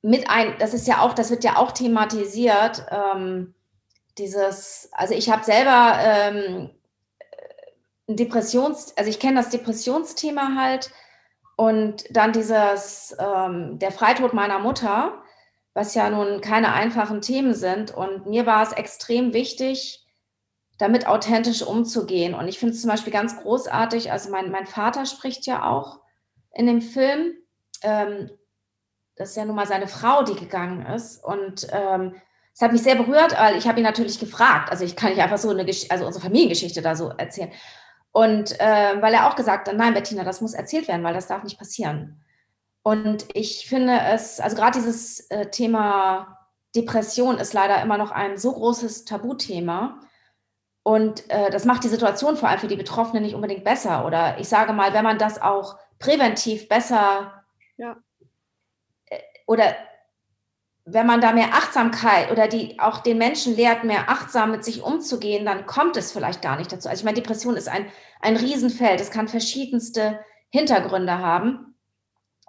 [0.03, 3.55] mit ein, das ist ja auch, das wird ja auch thematisiert, ähm,
[4.19, 6.71] dieses, also ich habe selber ähm,
[8.09, 10.91] Depressions, also ich kenne das Depressionsthema halt
[11.57, 15.23] Und dann dieses, ähm, der Freitod meiner Mutter,
[15.75, 17.95] was ja nun keine einfachen Themen sind.
[17.95, 20.07] Und mir war es extrem wichtig,
[20.79, 22.35] damit authentisch umzugehen.
[22.35, 26.01] Und ich finde es zum Beispiel ganz großartig, also mein, mein Vater spricht ja auch
[26.53, 27.35] in dem Film.
[27.83, 28.31] Ähm,
[29.17, 31.23] das ist ja nun mal seine Frau, die gegangen ist.
[31.23, 32.15] Und ähm,
[32.55, 34.71] es hat mich sehr berührt, weil ich habe ihn natürlich gefragt.
[34.71, 37.53] Also ich kann nicht einfach so eine, Gesch also unsere Familiengeschichte da so erzählen.
[38.13, 41.29] Und äh, weil er auch gesagt hat, nein, Bettina, das muss erzählt werden, weil das
[41.29, 42.25] darf nicht passieren.
[42.83, 46.39] Und ich finde es, also gerade dieses äh, Thema
[46.75, 50.01] Depression ist leider immer noch ein so großes Tabuthema.
[50.83, 54.07] Und äh, das macht die Situation vor allem für die Betroffenen nicht unbedingt besser.
[54.07, 57.41] Oder ich sage mal, wenn man das auch präventiv besser
[57.81, 57.97] ja.
[59.07, 59.75] Äh, oder
[60.85, 64.83] wenn man da mehr Achtsamkeit oder die auch den Menschen lehrt, mehr achtsam mit sich
[64.83, 66.89] umzugehen, dann kommt es vielleicht gar nicht dazu.
[66.89, 67.87] Also ich meine, Depression ist ein,
[68.21, 69.01] ein Riesenfeld.
[69.01, 70.21] Es kann verschiedenste
[70.51, 71.70] Hintergründe haben.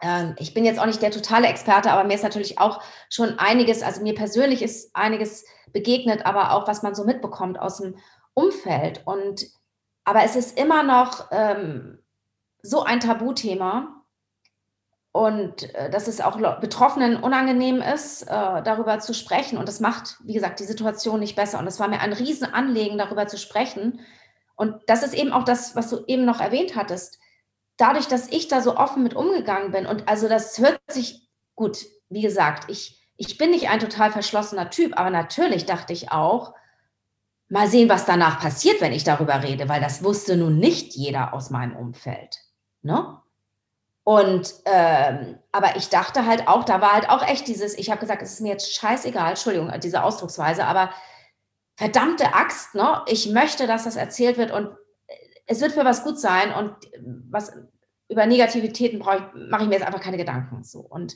[0.01, 3.39] Ähm, ich bin jetzt auch nicht der totale Experte, aber mir ist natürlich auch schon
[3.39, 7.95] einiges, also mir persönlich ist einiges begegnet, aber auch was man so mitbekommt aus dem
[8.33, 9.01] Umfeld.
[9.05, 9.45] Und
[10.03, 11.99] aber es ist immer noch ähm,
[12.63, 14.01] so ein Tabuthema
[15.11, 19.57] und äh, dass es auch Betroffenen unangenehm ist, äh, darüber zu sprechen.
[19.57, 21.59] Und das macht, wie gesagt, die Situation nicht besser.
[21.59, 23.99] Und es war mir ein Riesenanliegen, darüber zu sprechen.
[24.55, 27.19] Und das ist eben auch das, was du eben noch erwähnt hattest.
[27.77, 31.85] Dadurch, dass ich da so offen mit umgegangen bin und also das hört sich gut,
[32.09, 36.53] wie gesagt, ich, ich bin nicht ein total verschlossener Typ, aber natürlich dachte ich auch,
[37.49, 41.33] mal sehen, was danach passiert, wenn ich darüber rede, weil das wusste nun nicht jeder
[41.33, 42.37] aus meinem Umfeld.
[42.81, 43.21] Ne?
[44.03, 47.99] Und ähm, aber ich dachte halt auch, da war halt auch echt dieses, ich habe
[47.99, 50.91] gesagt, es ist mir jetzt scheißegal, Entschuldigung, diese Ausdrucksweise, aber
[51.75, 53.01] verdammte Axt, ne?
[53.05, 54.69] Ich möchte, dass das erzählt wird und
[55.51, 56.73] es wird für was gut sein und
[57.29, 57.53] was
[58.07, 60.63] über Negativitäten brauche ich, mache ich mir jetzt einfach keine Gedanken.
[60.63, 60.79] So.
[60.79, 61.15] Und,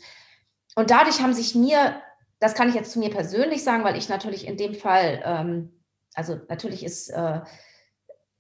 [0.76, 2.02] und dadurch haben sich mir,
[2.40, 5.82] das kann ich jetzt zu mir persönlich sagen, weil ich natürlich in dem Fall, ähm,
[6.14, 7.42] also natürlich ist äh,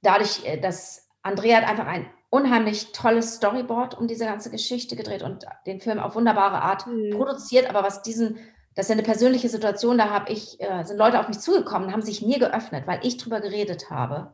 [0.01, 5.23] dadurch, äh, dass Andrea hat einfach ein unheimlich tolles Storyboard um diese ganze Geschichte gedreht
[5.23, 7.11] und den Film auf wunderbare Art mhm.
[7.11, 7.69] produziert.
[7.69, 8.37] Aber was diesen,
[8.73, 11.93] das ist ja eine persönliche Situation, da habe ich, äh, sind Leute auf mich zugekommen,
[11.93, 14.33] haben sich mir geöffnet, weil ich drüber geredet habe.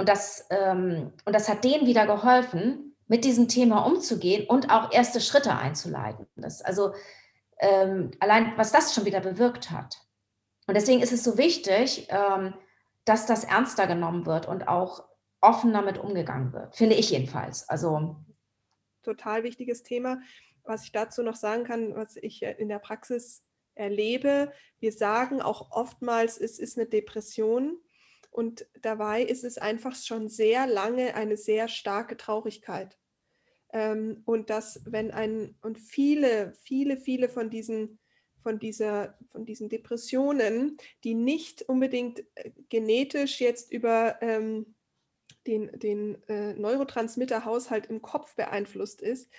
[0.00, 4.90] Und das, ähm, und das hat denen wieder geholfen, mit diesem Thema umzugehen und auch
[4.92, 6.26] erste Schritte einzuleiten.
[6.36, 6.94] Das, also
[7.58, 10.00] ähm, allein, was das schon wieder bewirkt hat.
[10.66, 12.54] Und deswegen ist es so wichtig, ähm,
[13.04, 15.04] dass das ernster genommen wird und auch
[15.42, 17.68] offen damit umgegangen wird, finde ich jedenfalls.
[17.68, 18.16] Also
[19.02, 20.22] total wichtiges Thema.
[20.62, 23.44] Was ich dazu noch sagen kann, was ich in der Praxis
[23.74, 27.76] erlebe, wir sagen auch oftmals, es ist eine Depression
[28.30, 32.98] und dabei ist es einfach schon sehr lange eine sehr starke Traurigkeit.
[33.72, 37.98] Ähm, und dass, wenn ein, und viele, viele, viele von diesen
[38.42, 44.74] von, dieser, von diesen Depressionen, die nicht unbedingt äh, genetisch jetzt über ähm,
[45.46, 49.30] den, den äh, Neurotransmitterhaushalt im Kopf beeinflusst ist,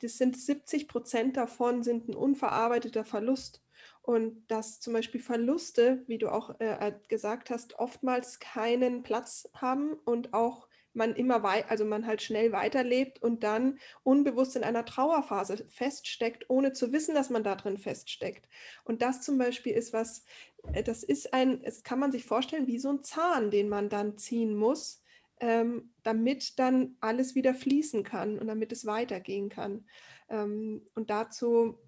[0.00, 3.61] das sind 70 Prozent davon sind ein unverarbeiteter Verlust.
[4.02, 9.48] Und dass zum Beispiel Verluste, wie du auch äh, äh gesagt hast, oftmals keinen Platz
[9.54, 14.64] haben und auch man immer weit, also man halt schnell weiterlebt und dann unbewusst in
[14.64, 18.48] einer Trauerphase feststeckt, ohne zu wissen, dass man da drin feststeckt.
[18.84, 20.24] Und das zum Beispiel ist was,
[20.72, 23.88] äh, das ist ein, es kann man sich vorstellen, wie so ein Zahn, den man
[23.88, 25.02] dann ziehen muss,
[25.40, 29.86] ähm, damit dann alles wieder fließen kann und damit es weitergehen kann.
[30.28, 31.78] Ähm, und dazu,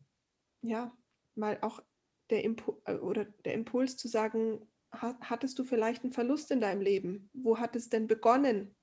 [0.63, 0.97] ja,
[1.35, 1.83] mal auch
[2.31, 6.61] der, Impu äh, oder der Impuls zu sagen, ha hattest du vielleicht einen Verlust in
[6.61, 7.31] deinem Leben?
[7.33, 8.75] Wo hat es denn begonnen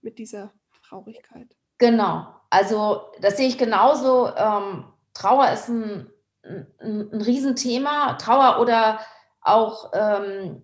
[0.00, 1.56] mit dieser Traurigkeit?
[1.78, 4.34] Genau, also das sehe ich genauso.
[4.36, 6.10] Ähm, Trauer ist ein,
[6.42, 6.66] ein,
[7.12, 8.14] ein Riesenthema.
[8.14, 9.00] Trauer oder
[9.40, 10.62] auch ähm,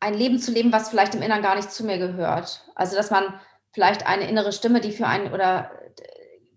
[0.00, 2.64] ein Leben zu leben, was vielleicht im Inneren gar nicht zu mir gehört.
[2.74, 3.40] Also, dass man
[3.72, 5.70] vielleicht eine innere Stimme, die für einen oder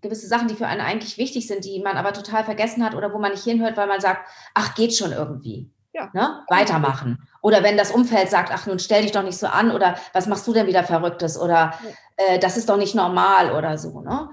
[0.02, 3.14] gewisse Sachen, die für einen eigentlich wichtig sind, die man aber total vergessen hat oder
[3.14, 5.70] wo man nicht hinhört, weil man sagt, ach, geht schon irgendwie.
[5.94, 6.10] Ja.
[6.12, 6.42] Ne?
[6.48, 7.28] Weitermachen.
[7.40, 10.26] Oder wenn das Umfeld sagt, ach, nun stell dich doch nicht so an oder was
[10.26, 11.74] machst du denn wieder Verrücktes oder
[12.16, 14.00] äh, das ist doch nicht normal oder so.
[14.00, 14.30] Ne?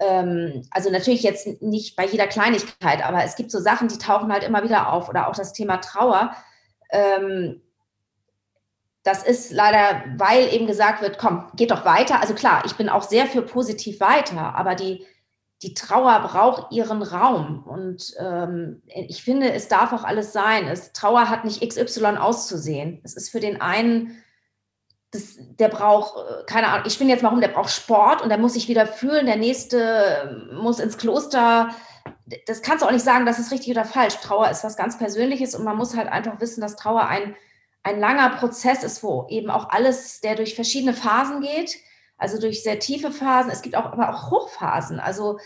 [0.00, 4.32] Ähm, also natürlich jetzt nicht bei jeder Kleinigkeit, aber es gibt so Sachen, die tauchen
[4.32, 6.34] halt immer wieder auf oder auch das Thema Trauer.
[6.90, 7.62] Ähm,
[9.02, 12.20] das ist leider, weil eben gesagt wird, komm, geht doch weiter.
[12.20, 15.04] Also klar, ich bin auch sehr für positiv weiter, aber die,
[15.62, 17.64] die Trauer braucht ihren Raum.
[17.64, 20.68] Und ähm, ich finde, es darf auch alles sein.
[20.68, 23.00] Es, Trauer hat nicht XY auszusehen.
[23.02, 24.22] Es ist für den einen
[25.12, 28.30] das, der braucht, äh, keine Ahnung, ich bin jetzt mal rum, der braucht Sport und
[28.30, 31.68] der muss sich wieder fühlen, der nächste muss ins Kloster.
[32.46, 34.16] Das kannst du auch nicht sagen, das ist richtig oder falsch.
[34.16, 37.36] Trauer ist was ganz Persönliches und man muss halt einfach wissen, dass Trauer ein,
[37.82, 41.76] ein langer Prozess ist, wo eben auch alles, der durch verschiedene Phasen geht,
[42.16, 45.00] also durch sehr tiefe Phasen, es gibt auch aber auch Hochphasen.
[45.00, 45.38] Also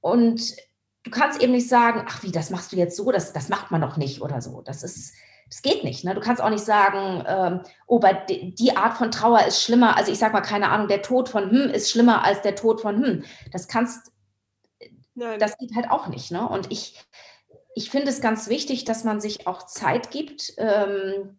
[0.00, 0.56] und
[1.04, 3.70] du kannst eben nicht sagen, ach wie, das machst du jetzt so, das, das macht
[3.70, 4.62] man doch nicht oder so.
[4.62, 5.14] Das ist,
[5.48, 6.04] das geht nicht.
[6.04, 6.14] Ne?
[6.14, 9.96] Du kannst auch nicht sagen, ähm, oh, bei die Art von Trauer ist schlimmer.
[9.96, 12.80] Also ich sage mal, keine Ahnung, der Tod von hm ist schlimmer als der Tod
[12.80, 13.24] von hm.
[13.52, 14.10] Das kannst,
[15.14, 15.38] Nein.
[15.38, 16.30] das geht halt auch nicht.
[16.30, 16.48] Ne?
[16.48, 17.04] Und ich,
[17.74, 20.54] ich finde es ganz wichtig, dass man sich auch Zeit gibt.
[20.56, 21.38] Ähm,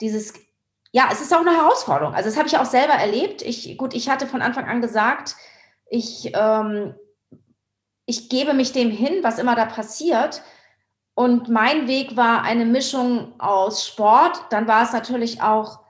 [0.00, 0.34] dieses,
[0.92, 2.14] ja, es ist auch eine Herausforderung.
[2.14, 3.42] Also das habe ich auch selber erlebt.
[3.42, 5.36] Ich, gut, ich hatte von Anfang an gesagt,
[5.90, 6.94] ich, ähm,
[8.06, 10.42] ich gebe mich dem hin, was immer da passiert.
[11.14, 14.40] Und mein Weg war eine Mischung aus Sport.
[14.50, 15.80] Dann war es natürlich auch,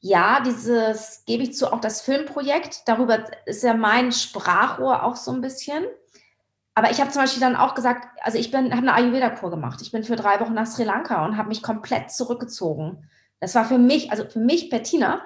[0.00, 2.82] ja, dieses, gebe ich zu, auch das Filmprojekt.
[2.86, 5.84] Darüber ist ja mein Sprachrohr auch so ein bisschen.
[6.74, 9.82] Aber ich habe zum Beispiel dann auch gesagt, also ich habe eine Ayurveda-Kur gemacht.
[9.82, 13.08] Ich bin für drei Wochen nach Sri Lanka und habe mich komplett zurückgezogen.
[13.40, 15.22] Das war für mich, also für mich, Bettina,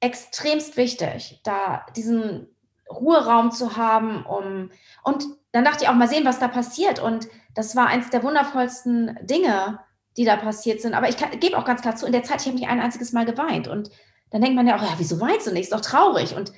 [0.00, 2.48] extremst wichtig, da diesen
[2.90, 4.70] Ruheraum zu haben, um
[5.02, 7.00] und dann dachte ich auch mal sehen, was da passiert.
[7.00, 9.80] Und das war eins der wundervollsten Dinge,
[10.16, 10.94] die da passiert sind.
[10.94, 13.12] Aber ich gebe auch ganz klar zu, in der Zeit, ich habe nicht ein einziges
[13.12, 13.68] Mal geweint.
[13.68, 13.90] Und
[14.30, 15.64] dann denkt man ja auch, ja, wieso weinst du nicht?
[15.64, 16.36] Ist doch traurig.
[16.36, 16.52] Und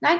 [0.00, 0.18] nein,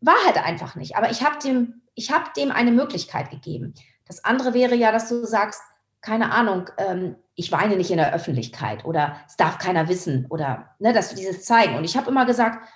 [0.00, 0.96] war halt einfach nicht.
[0.96, 3.74] Aber ich habe dem, ich habe dem eine Möglichkeit gegeben.
[4.06, 5.60] Das andere wäre ja, dass du sagst,
[6.00, 10.74] keine Ahnung, ähm, ich weine nicht in der Öffentlichkeit oder es darf keiner wissen oder
[10.78, 11.76] ne, dass du dieses zeigen.
[11.76, 12.66] Und ich habe immer gesagt,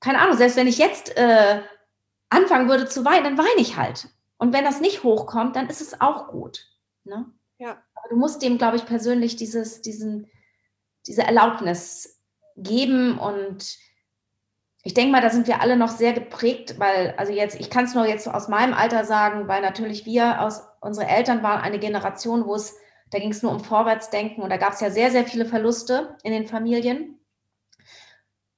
[0.00, 1.60] keine Ahnung, selbst wenn ich jetzt äh,
[2.30, 4.08] anfangen würde zu weinen, dann weine ich halt.
[4.38, 6.66] Und wenn das nicht hochkommt, dann ist es auch gut.
[7.04, 7.26] Ne?
[7.58, 7.82] Ja.
[7.94, 10.30] Aber du musst dem, glaube ich, persönlich dieses, diesen,
[11.06, 12.22] diese Erlaubnis
[12.56, 13.78] geben und
[14.86, 17.86] ich denke mal, da sind wir alle noch sehr geprägt, weil, also jetzt, ich kann
[17.86, 21.78] es nur jetzt aus meinem Alter sagen, weil natürlich wir aus, unsere Eltern waren eine
[21.78, 22.76] Generation, wo es,
[23.14, 26.18] da ging es nur um Vorwärtsdenken und da gab es ja sehr, sehr viele Verluste
[26.24, 27.20] in den Familien.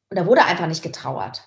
[0.08, 1.46] Und da wurde einfach nicht getrauert.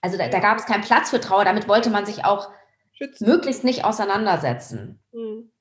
[0.00, 2.50] Also da, da gab es keinen Platz für Trauer, damit wollte man sich auch
[2.92, 3.28] Schützen.
[3.28, 5.00] möglichst nicht auseinandersetzen.
[5.12, 5.52] Mhm.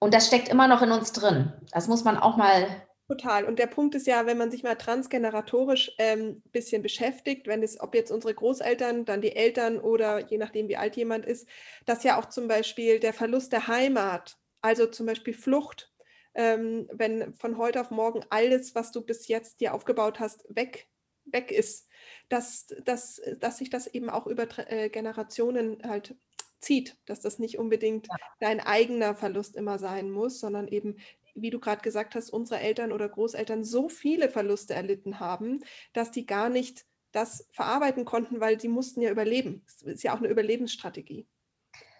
[0.00, 1.52] Und das steckt immer noch in uns drin.
[1.70, 2.66] Das muss man auch mal.
[3.06, 3.44] Total.
[3.44, 7.62] Und der Punkt ist ja, wenn man sich mal transgeneratorisch ein ähm, bisschen beschäftigt, wenn
[7.62, 11.46] es, ob jetzt unsere Großeltern, dann die Eltern oder je nachdem, wie alt jemand ist,
[11.84, 15.92] dass ja auch zum Beispiel der Verlust der Heimat, also zum Beispiel Flucht,
[16.34, 20.88] ähm, wenn von heute auf morgen alles, was du bis jetzt dir aufgebaut hast, weg,
[21.24, 21.88] weg ist,
[22.28, 26.16] dass, dass, dass sich das eben auch über äh, Generationen halt
[26.60, 28.16] zieht, dass das nicht unbedingt ja.
[28.40, 30.96] dein eigener Verlust immer sein muss, sondern eben,
[31.34, 36.10] wie du gerade gesagt hast, unsere Eltern oder Großeltern so viele Verluste erlitten haben, dass
[36.10, 39.64] die gar nicht das verarbeiten konnten, weil sie mussten ja überleben.
[39.64, 41.26] Das ist ja auch eine Überlebensstrategie.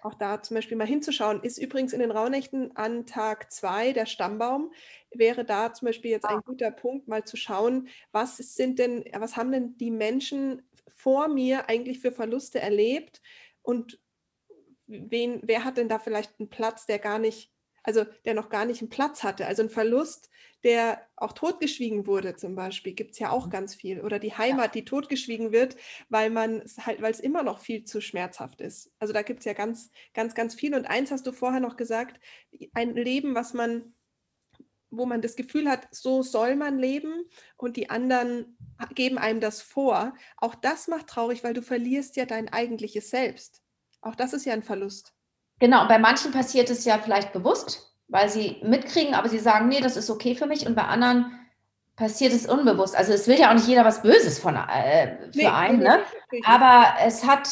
[0.07, 4.07] Auch da zum Beispiel mal hinzuschauen, ist übrigens in den Rauhnächten an Tag zwei der
[4.07, 4.73] Stammbaum,
[5.11, 6.43] wäre da zum Beispiel jetzt ein ah.
[6.45, 11.69] guter Punkt, mal zu schauen, was sind denn, was haben denn die Menschen vor mir
[11.69, 13.21] eigentlich für Verluste erlebt
[13.63, 14.01] und
[14.87, 17.51] wen, wer hat denn da vielleicht einen Platz, der gar nicht,
[17.87, 19.47] also der noch gar nicht einen Platz hatte?
[19.47, 20.29] Also ein Verlust,
[20.65, 23.51] der auch totgeschwiegen wurde, zum Beispiel, gibt es ja auch mhm.
[23.51, 24.01] ganz viel.
[24.01, 25.77] Oder die Heimat, die totgeschwiegen wird,
[26.09, 28.91] weil man es halt, weil es immer noch viel zu schmerzhaft ist.
[28.99, 30.75] Also da gibt es ja ganz, ganz, ganz viel.
[30.75, 32.21] Und eins hast du vorher noch gesagt,
[32.75, 33.95] ein Leben, was man
[34.91, 37.25] wo man das Gefühl hat, so soll man leben
[37.57, 38.57] und die anderen
[38.95, 40.15] geben einem das vor.
[40.37, 43.63] Auch das macht traurig, weil du verlierst ja dein eigentliches Selbst.
[44.01, 45.16] Auch das ist ja ein Verlust.
[45.59, 49.81] Genau, bei manchen passiert es ja vielleicht bewusst, weil sie mitkriegen, aber sie sagen, nee,
[49.81, 50.67] das ist okay für mich.
[50.67, 51.33] Und bei anderen
[51.97, 52.95] passiert es unbewusst.
[52.95, 56.01] Also es will ja auch nicht jeder was Böses von, äh, für nee, einen, ne?
[56.45, 57.49] aber es hat,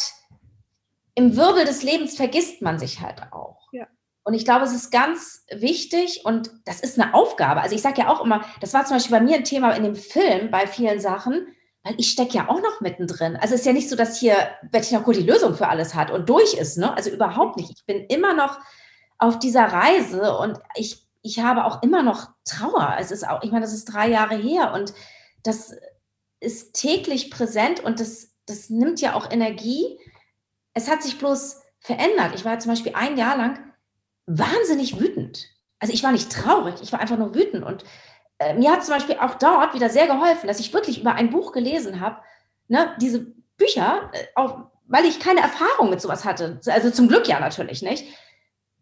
[1.14, 3.68] im Wirbel des Lebens vergisst man sich halt auch.
[3.72, 3.86] Ja.
[4.22, 7.62] Und ich glaube, es ist ganz wichtig und das ist eine Aufgabe.
[7.62, 9.82] Also ich sage ja auch immer, das war zum Beispiel bei mir ein Thema in
[9.82, 11.46] dem Film bei vielen Sachen,
[11.84, 13.36] weil ich stecke ja auch noch mittendrin.
[13.36, 14.36] Also es ist ja nicht so, dass hier
[14.70, 16.96] Bettina Kohl die Lösung für alles hat und durch ist, ne?
[16.96, 17.70] Also überhaupt nicht.
[17.70, 18.58] Ich bin immer noch
[19.18, 22.96] auf dieser Reise und ich, ich habe auch immer noch Trauer.
[22.98, 24.94] Es ist auch, ich meine, das ist drei Jahre her und
[25.42, 25.76] das
[26.40, 29.98] ist täglich präsent und das, das nimmt ja auch Energie.
[30.72, 32.34] Es hat sich bloß verändert.
[32.34, 33.58] Ich war zum Beispiel ein Jahr lang
[34.26, 35.50] wahnsinnig wütend.
[35.80, 37.84] Also ich war nicht traurig, ich war einfach nur wütend und
[38.38, 41.30] äh, mir hat zum Beispiel auch dort wieder sehr geholfen, dass ich wirklich über ein
[41.30, 42.18] Buch gelesen habe,
[42.68, 43.26] ne, diese
[43.56, 47.82] Bücher, äh, auch weil ich keine Erfahrung mit sowas hatte, also zum Glück ja natürlich
[47.82, 48.06] nicht,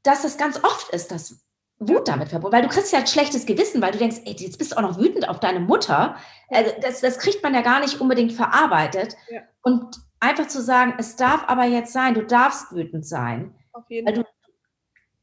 [0.02, 1.42] dass das ganz oft ist, dass
[1.88, 4.58] Wut damit verbunden, weil du kriegst ja ein schlechtes Gewissen, weil du denkst, ey, jetzt
[4.58, 6.16] bist du auch noch wütend auf deine Mutter.
[6.48, 9.16] Also das, das kriegt man ja gar nicht unbedingt verarbeitet.
[9.30, 9.40] Ja.
[9.62, 13.54] Und einfach zu sagen, es darf aber jetzt sein, du darfst wütend sein.
[13.72, 14.14] Auf jeden Fall.
[14.14, 14.24] Du,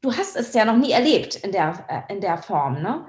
[0.02, 3.06] du, hast es ja noch nie erlebt in der, äh, in der Form, ne?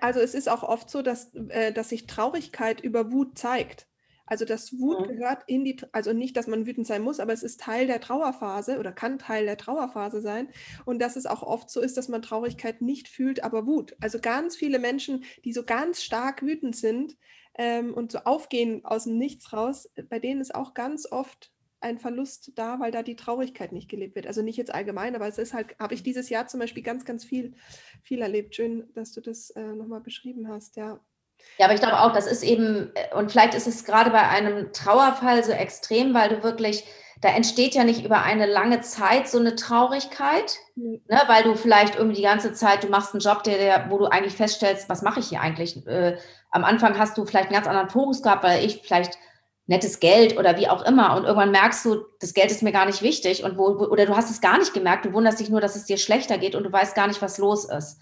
[0.00, 3.86] Also es ist auch oft so, dass, äh, dass sich Traurigkeit über Wut zeigt.
[4.26, 5.08] Also das Wut mhm.
[5.08, 8.00] gehört in die, also nicht, dass man wütend sein muss, aber es ist Teil der
[8.00, 10.48] Trauerphase oder kann Teil der Trauerphase sein.
[10.84, 13.94] Und dass es auch oft so ist, dass man Traurigkeit nicht fühlt, aber Wut.
[14.00, 17.16] Also ganz viele Menschen, die so ganz stark wütend sind
[17.58, 21.51] ähm, und so aufgehen aus dem Nichts raus, bei denen ist auch ganz oft
[21.82, 24.26] ein Verlust da, weil da die Traurigkeit nicht gelebt wird.
[24.26, 27.04] Also nicht jetzt allgemein, aber es ist halt, habe ich dieses Jahr zum Beispiel ganz,
[27.04, 27.54] ganz viel,
[28.02, 28.54] viel erlebt.
[28.54, 31.00] Schön, dass du das äh, nochmal beschrieben hast, ja.
[31.58, 34.28] Ja, aber ich glaube auch, das ist eben, äh, und vielleicht ist es gerade bei
[34.28, 36.84] einem Trauerfall so extrem, weil du wirklich,
[37.20, 41.00] da entsteht ja nicht über eine lange Zeit so eine Traurigkeit, mhm.
[41.08, 43.98] ne, weil du vielleicht irgendwie die ganze Zeit, du machst einen Job, der, der wo
[43.98, 45.86] du eigentlich feststellst, was mache ich hier eigentlich?
[45.86, 46.16] Äh,
[46.50, 49.18] am Anfang hast du vielleicht einen ganz anderen Fokus gehabt, weil ich vielleicht
[49.66, 51.16] nettes Geld oder wie auch immer.
[51.16, 53.44] Und irgendwann merkst du, das Geld ist mir gar nicht wichtig.
[53.44, 55.84] Und wo, oder du hast es gar nicht gemerkt, du wunderst dich nur, dass es
[55.84, 57.98] dir schlechter geht und du weißt gar nicht, was los ist.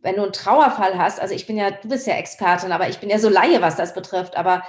[0.00, 2.98] Wenn du einen Trauerfall hast, also ich bin ja, du bist ja Expertin, aber ich
[2.98, 4.62] bin ja so Laie, was das betrifft, aber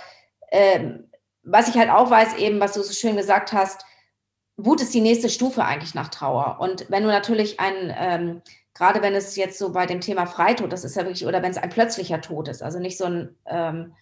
[0.52, 1.12] ähm,
[1.44, 3.86] was ich halt auch weiß, eben, was du so schön gesagt hast,
[4.58, 6.58] Wut ist die nächste Stufe eigentlich nach Trauer.
[6.60, 8.42] Und wenn du natürlich ein, ähm,
[8.74, 11.52] gerade wenn es jetzt so bei dem Thema Freitod, das ist ja wirklich, oder wenn
[11.52, 13.94] es ein plötzlicher Tod ist, also nicht so ein ähm,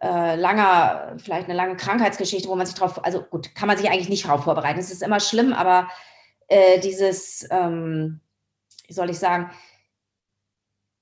[0.00, 3.88] äh, langer, vielleicht eine lange Krankheitsgeschichte, wo man sich drauf, also gut, kann man sich
[3.88, 4.80] eigentlich nicht drauf vorbereiten.
[4.80, 5.88] Es ist immer schlimm, aber
[6.48, 8.20] äh, dieses, ähm,
[8.86, 9.50] wie soll ich sagen,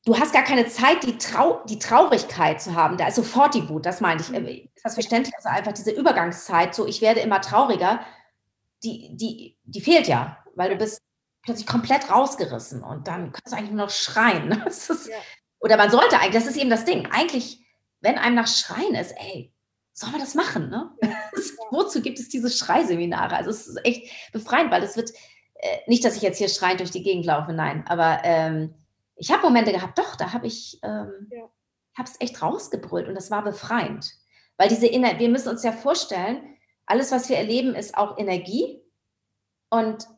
[0.04, 2.96] du hast gar keine Zeit, die, Trau die Traurigkeit zu haben.
[2.96, 4.30] Da ist sofort die Wut, das meine ich.
[4.30, 4.46] Mhm.
[4.74, 5.34] Ist das verständlich?
[5.36, 8.00] Also einfach diese Übergangszeit, so ich werde immer trauriger,
[8.84, 11.00] die, die, die fehlt ja, weil du bist
[11.42, 14.50] plötzlich komplett rausgerissen und dann kannst du eigentlich nur noch schreien.
[14.66, 15.16] Ist, ja.
[15.60, 17.61] Oder man sollte eigentlich, das ist eben das Ding, eigentlich,
[18.02, 19.52] wenn einem nach Schreien ist, ey,
[19.92, 20.68] soll man das machen?
[20.68, 20.90] Ne?
[21.02, 21.10] Ja.
[21.70, 23.36] Wozu gibt es diese Schreiseminare?
[23.36, 25.10] Also es ist echt befreiend, weil es wird,
[25.54, 28.74] äh, nicht, dass ich jetzt hier schreiend durch die Gegend laufe, nein, aber ähm,
[29.16, 31.48] ich habe Momente gehabt, doch, da habe ich ähm, ja.
[32.02, 34.10] es echt rausgebrüllt und das war befreiend.
[34.56, 38.82] Weil diese Ener wir müssen uns ja vorstellen, alles, was wir erleben, ist auch Energie
[39.70, 40.08] und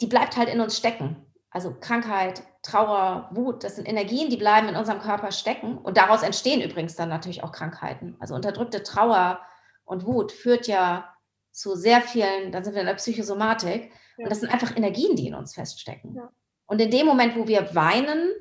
[0.00, 1.26] die bleibt halt in uns stecken.
[1.50, 6.22] Also Krankheit, Trauer, Wut, das sind Energien, die bleiben in unserem Körper stecken und daraus
[6.22, 8.16] entstehen übrigens dann natürlich auch Krankheiten.
[8.20, 9.40] Also unterdrückte Trauer
[9.84, 11.14] und Wut führt ja
[11.52, 14.24] zu sehr vielen, dann sind wir in der Psychosomatik ja.
[14.24, 16.16] und das sind einfach Energien, die in uns feststecken.
[16.16, 16.32] Ja.
[16.66, 18.32] Und in dem Moment, wo wir weinen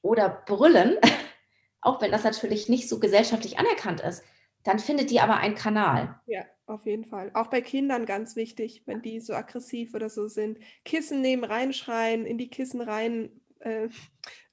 [0.00, 0.96] oder brüllen,
[1.82, 4.24] auch wenn das natürlich nicht so gesellschaftlich anerkannt ist,
[4.66, 6.20] dann findet die aber einen Kanal.
[6.26, 7.30] Ja, auf jeden Fall.
[7.34, 10.58] Auch bei Kindern ganz wichtig, wenn die so aggressiv oder so sind.
[10.84, 13.88] Kissen nehmen, reinschreien, in die Kissen rein äh,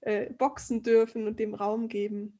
[0.01, 2.39] äh, boxen dürfen und dem Raum geben.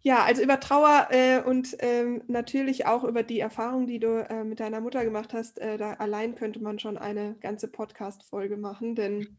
[0.00, 4.44] Ja, also über Trauer äh, und ähm, natürlich auch über die Erfahrung, die du äh,
[4.44, 5.58] mit deiner Mutter gemacht hast.
[5.58, 9.38] Äh, da allein könnte man schon eine ganze Podcast-Folge machen, denn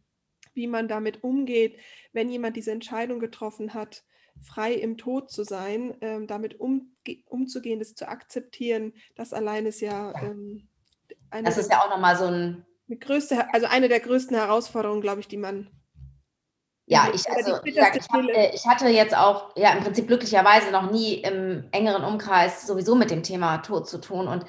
[0.53, 1.79] wie man damit umgeht,
[2.13, 4.03] wenn jemand diese Entscheidung getroffen hat,
[4.41, 9.81] frei im Tod zu sein, ähm, damit um, umzugehen, das zu akzeptieren, das allein ist
[9.81, 10.69] ja ähm,
[11.29, 12.65] eine, das ist ja auch nochmal so ein
[12.99, 15.69] größte, also eine der größten Herausforderungen, glaube ich, die man
[16.91, 20.71] ja, ich, also, ich, sag, ich, hatte, ich, hatte, jetzt auch, ja, im Prinzip glücklicherweise
[20.71, 24.27] noch nie im engeren Umkreis sowieso mit dem Thema Tod zu tun.
[24.27, 24.43] Und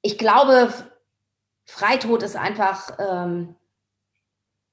[0.00, 0.72] ich glaube,
[1.66, 3.56] Freitod ist einfach, ähm,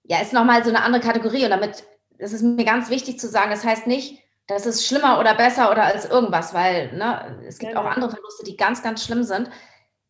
[0.03, 1.43] ja, ist nochmal so eine andere Kategorie.
[1.43, 1.84] Und damit,
[2.22, 5.72] das ist mir ganz wichtig zu sagen, das heißt nicht, das ist schlimmer oder besser
[5.72, 9.24] oder als irgendwas, weil ne, es gibt ja, auch andere Verluste, die ganz, ganz schlimm
[9.24, 9.50] sind.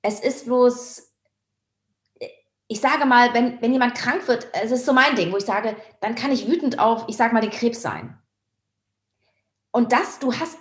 [0.02, 1.10] Es ist bloß,
[2.68, 5.46] ich sage mal, wenn, wenn jemand krank wird, es ist so mein Ding, wo ich
[5.46, 8.18] sage, dann kann ich wütend auf, ich sage mal, den Krebs sein.
[9.72, 10.60] Und das, du hast,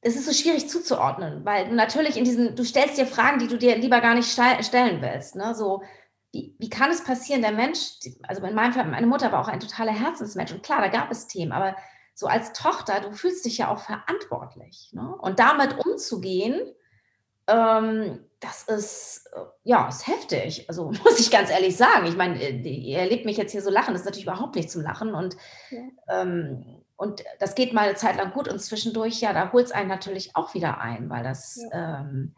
[0.00, 3.48] es ist so schwierig zuzuordnen, weil du natürlich in diesen, du stellst dir Fragen, die
[3.48, 5.36] du dir lieber gar nicht stellen willst.
[5.36, 5.54] Ne?
[5.54, 5.82] So,
[6.34, 7.78] wie, wie kann es passieren, der Mensch,
[8.24, 11.10] also in meinem Fall, meine Mutter war auch ein totaler Herzensmensch und klar, da gab
[11.10, 11.76] es Themen, aber
[12.14, 14.90] so als Tochter, du fühlst dich ja auch verantwortlich.
[14.92, 15.14] Ne?
[15.20, 16.60] Und damit umzugehen,
[17.46, 20.68] ähm, das ist, äh, ja, ist heftig.
[20.68, 22.06] Also muss ich ganz ehrlich sagen.
[22.06, 24.70] Ich meine, äh, ihr erlebt mich jetzt hier so lachen, das ist natürlich überhaupt nicht
[24.70, 25.14] zum Lachen.
[25.14, 25.36] Und,
[25.70, 25.80] ja.
[26.08, 29.72] ähm, und das geht mal eine Zeit lang gut und zwischendurch, ja, da holt es
[29.72, 32.00] einen natürlich auch wieder ein, weil das, ja.
[32.00, 32.34] ähm,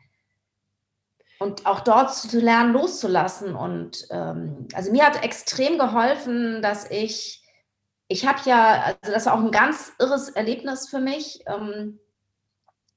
[1.39, 3.55] und auch dort zu lernen, loszulassen.
[3.55, 7.43] Und ähm, also mir hat extrem geholfen, dass ich,
[8.09, 11.45] ich habe ja, also das war auch ein ganz irres Erlebnis für mich.
[11.47, 11.99] Ähm,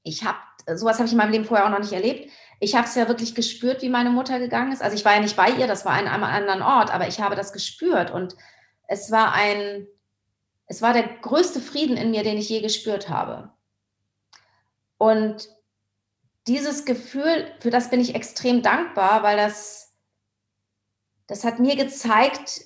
[0.03, 0.37] ich habe,
[0.75, 2.31] sowas habe ich in meinem Leben vorher auch noch nicht erlebt.
[2.61, 4.81] Ich habe es ja wirklich gespürt, wie meine Mutter gegangen ist.
[4.81, 7.19] Also ich war ja nicht bei ihr, das war an einem anderen Ort, aber ich
[7.19, 8.35] habe das gespürt und
[8.87, 9.87] es war ein,
[10.65, 13.51] es war der größte Frieden in mir, den ich je gespürt habe.
[14.97, 15.49] Und
[16.49, 19.93] dieses Gefühl, für das bin ich extrem dankbar, weil das,
[21.27, 22.61] das hat mir gezeigt,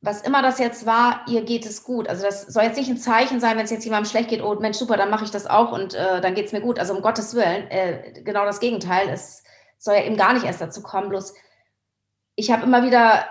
[0.00, 2.08] was immer das jetzt war, ihr geht es gut.
[2.08, 4.54] Also das soll jetzt nicht ein Zeichen sein, wenn es jetzt jemandem schlecht geht, oh
[4.54, 6.78] Mensch, super, dann mache ich das auch und äh, dann geht es mir gut.
[6.78, 9.10] Also um Gottes Willen, äh, genau das Gegenteil.
[9.10, 9.44] Es
[9.78, 11.10] soll ja eben gar nicht erst dazu kommen.
[11.10, 11.34] Bloß
[12.36, 13.26] ich habe immer wieder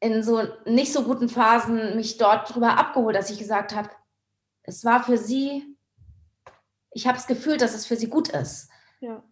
[0.00, 3.90] in so nicht so guten Phasen mich dort drüber abgeholt, dass ich gesagt habe,
[4.64, 5.76] es war für sie,
[6.90, 8.69] ich habe das Gefühl, dass es für sie gut ist.
[9.00, 9.22] Ja.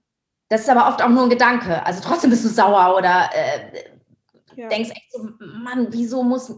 [0.48, 1.84] Das ist aber oft auch nur ein Gedanke.
[1.84, 3.84] Also trotzdem bist du sauer oder äh,
[4.56, 4.68] ja.
[4.68, 6.54] denkst echt so, Mann, wieso muss,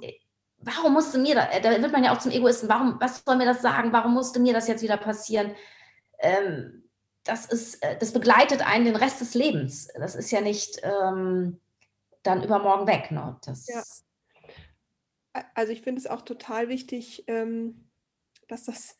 [0.58, 3.46] warum musste mir das, da wird man ja auch zum Egoisten, warum, was soll mir
[3.46, 5.54] das sagen, warum musste mir das jetzt wieder passieren?
[6.20, 6.84] Ähm,
[7.24, 9.88] das ist, äh, das begleitet einen den Rest des Lebens.
[9.98, 11.60] Das ist ja nicht ähm,
[12.22, 13.10] dann übermorgen weg.
[13.10, 13.38] Ne?
[13.44, 13.82] Das ja.
[15.54, 17.88] Also ich finde es auch total wichtig, ähm,
[18.48, 18.96] dass das,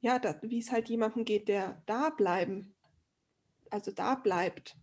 [0.00, 2.73] ja, wie es halt jemandem geht, der da bleiben,
[3.70, 4.76] also da bleibt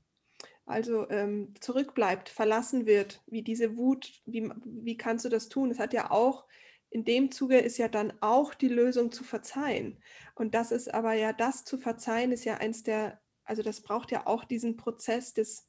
[0.65, 5.71] also ähm, zurückbleibt, verlassen wird, wie diese Wut, wie, wie kannst du das tun?
[5.71, 6.45] Es hat ja auch,
[6.89, 10.01] in dem Zuge ist ja dann auch die Lösung zu verzeihen.
[10.35, 14.11] Und das ist aber ja, das zu verzeihen ist ja eins der, also das braucht
[14.11, 15.67] ja auch diesen Prozess des,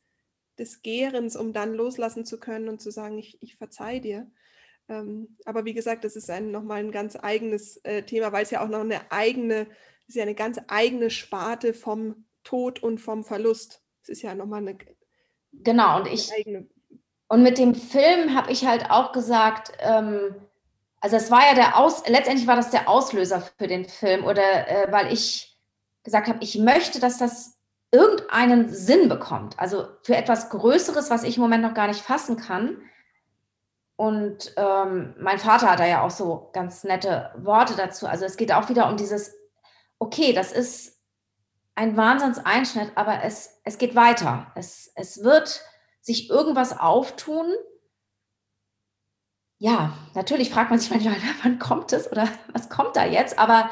[0.59, 4.31] des Gärens, um dann loslassen zu können und zu sagen, ich, ich verzeih dir.
[4.89, 8.51] Ähm, aber wie gesagt, das ist ein, nochmal ein ganz eigenes äh, Thema, weil es
[8.51, 9.69] ja auch noch eine eigene,
[10.07, 13.83] ist ja eine ganz eigene Sparte vom Tod und vom Verlust.
[14.03, 14.77] Es ist ja nochmal eine.
[15.53, 16.33] Genau, und ich.
[16.33, 16.69] Eigene.
[17.29, 20.35] Und mit dem Film habe ich halt auch gesagt, ähm,
[21.01, 24.69] also es war ja der Aus, letztendlich war das der Auslöser für den Film, oder
[24.69, 25.59] äh, weil ich
[26.05, 27.59] gesagt habe, ich möchte, dass das
[27.91, 29.59] irgendeinen Sinn bekommt.
[29.59, 32.83] Also für etwas Größeres, was ich im Moment noch gar nicht fassen kann.
[33.97, 38.07] Und ähm, mein Vater hat da ja auch so ganz nette Worte dazu.
[38.07, 39.35] Also es geht auch wieder um dieses,
[39.99, 41.02] okay, das ist
[41.75, 44.53] ein Wahnsinnseinschnitt, aber es, es geht weiter.
[44.55, 45.63] Es, es wird
[46.01, 47.47] sich irgendwas auftun.
[49.59, 53.39] Ja, natürlich fragt man sich manchmal, wann kommt es oder was kommt da jetzt?
[53.39, 53.71] Aber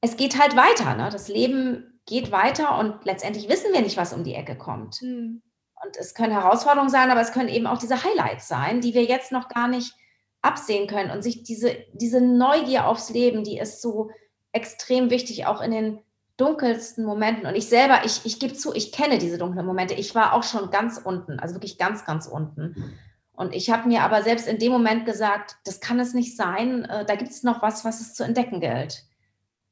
[0.00, 0.94] es geht halt weiter.
[0.94, 1.08] Ne?
[1.10, 5.00] Das Leben geht weiter und letztendlich wissen wir nicht, was um die Ecke kommt.
[5.02, 5.42] Mhm.
[5.84, 9.04] Und es können Herausforderungen sein, aber es können eben auch diese Highlights sein, die wir
[9.04, 9.94] jetzt noch gar nicht
[10.40, 11.10] absehen können.
[11.10, 14.10] Und sich diese, diese Neugier aufs Leben, die ist so
[14.52, 16.02] extrem wichtig, auch in den
[16.36, 19.94] dunkelsten Momenten, und ich selber, ich, ich gebe zu, ich kenne diese dunklen Momente.
[19.94, 22.98] Ich war auch schon ganz unten, also wirklich ganz, ganz unten.
[23.32, 26.84] Und ich habe mir aber selbst in dem Moment gesagt, das kann es nicht sein,
[26.84, 29.04] äh, da gibt es noch was, was es zu entdecken gilt.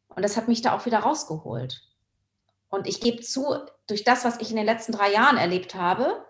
[0.09, 1.83] Und das hat mich da auch wieder rausgeholt.
[2.69, 3.45] Und ich gebe zu,
[3.87, 6.25] durch das, was ich in den letzten drei Jahren erlebt habe,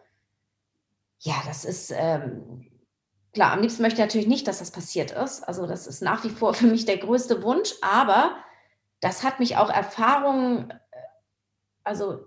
[1.19, 2.66] ja, das ist, ähm,
[3.35, 5.43] klar, am liebsten möchte ich natürlich nicht, dass das passiert ist.
[5.43, 8.36] Also das ist nach wie vor für mich der größte Wunsch, aber
[9.01, 10.73] das hat mich auch Erfahrungen,
[11.85, 12.27] also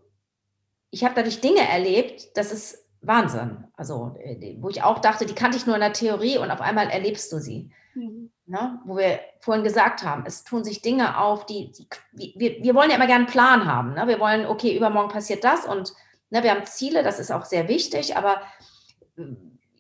[0.90, 3.66] ich habe dadurch Dinge erlebt, das ist Wahnsinn.
[3.76, 6.62] Also, äh, wo ich auch dachte, die kannte ich nur in der Theorie und auf
[6.62, 7.72] einmal erlebst du sie.
[7.94, 8.32] Mhm.
[8.46, 8.80] Ne?
[8.86, 11.88] Wo wir vorhin gesagt haben, es tun sich Dinge auf, die, die
[12.36, 13.94] wir, wir wollen ja immer gerne einen Plan haben.
[13.94, 14.08] Ne?
[14.08, 15.94] Wir wollen, okay, übermorgen passiert das und
[16.30, 18.42] ne, wir haben Ziele, das ist auch sehr wichtig, aber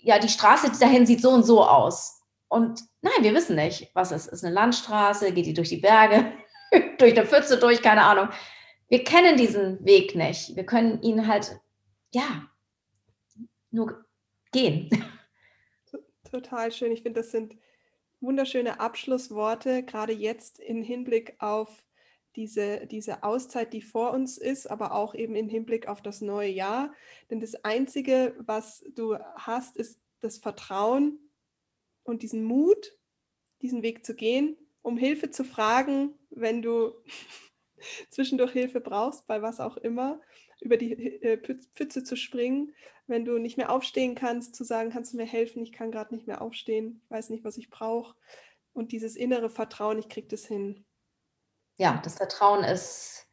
[0.02, 2.22] ja, die Straße dahin sieht so und so aus.
[2.48, 4.34] Und nein, wir wissen nicht, was es ist.
[4.34, 6.32] Ist eine Landstraße, geht die durch die Berge,
[6.98, 8.30] durch eine Pfütze durch, keine Ahnung.
[8.90, 10.56] Wir kennen diesen Weg nicht.
[10.56, 11.60] Wir können ihn halt,
[12.14, 12.48] ja,
[13.72, 14.06] nur
[14.52, 14.90] gehen.
[16.32, 16.92] Total schön.
[16.92, 17.56] Ich finde, das sind
[18.22, 21.84] wunderschöne Abschlussworte, gerade jetzt im Hinblick auf
[22.36, 26.50] diese, diese Auszeit, die vor uns ist, aber auch eben im Hinblick auf das neue
[26.50, 26.94] Jahr.
[27.30, 31.20] Denn das Einzige, was du hast, ist das Vertrauen
[32.04, 32.98] und diesen Mut,
[33.62, 36.94] diesen Weg zu gehen, um Hilfe zu fragen, wenn du
[38.10, 40.22] zwischendurch Hilfe brauchst, bei was auch immer,
[40.62, 41.38] über die äh,
[41.74, 42.74] Pfütze zu springen,
[43.08, 46.14] wenn du nicht mehr aufstehen kannst, zu sagen, kannst du mir helfen, ich kann gerade
[46.14, 48.16] nicht mehr aufstehen, ich weiß nicht, was ich brauche.
[48.72, 50.86] Und dieses innere Vertrauen, ich kriege das hin.
[51.76, 53.28] Ja, das Vertrauen ist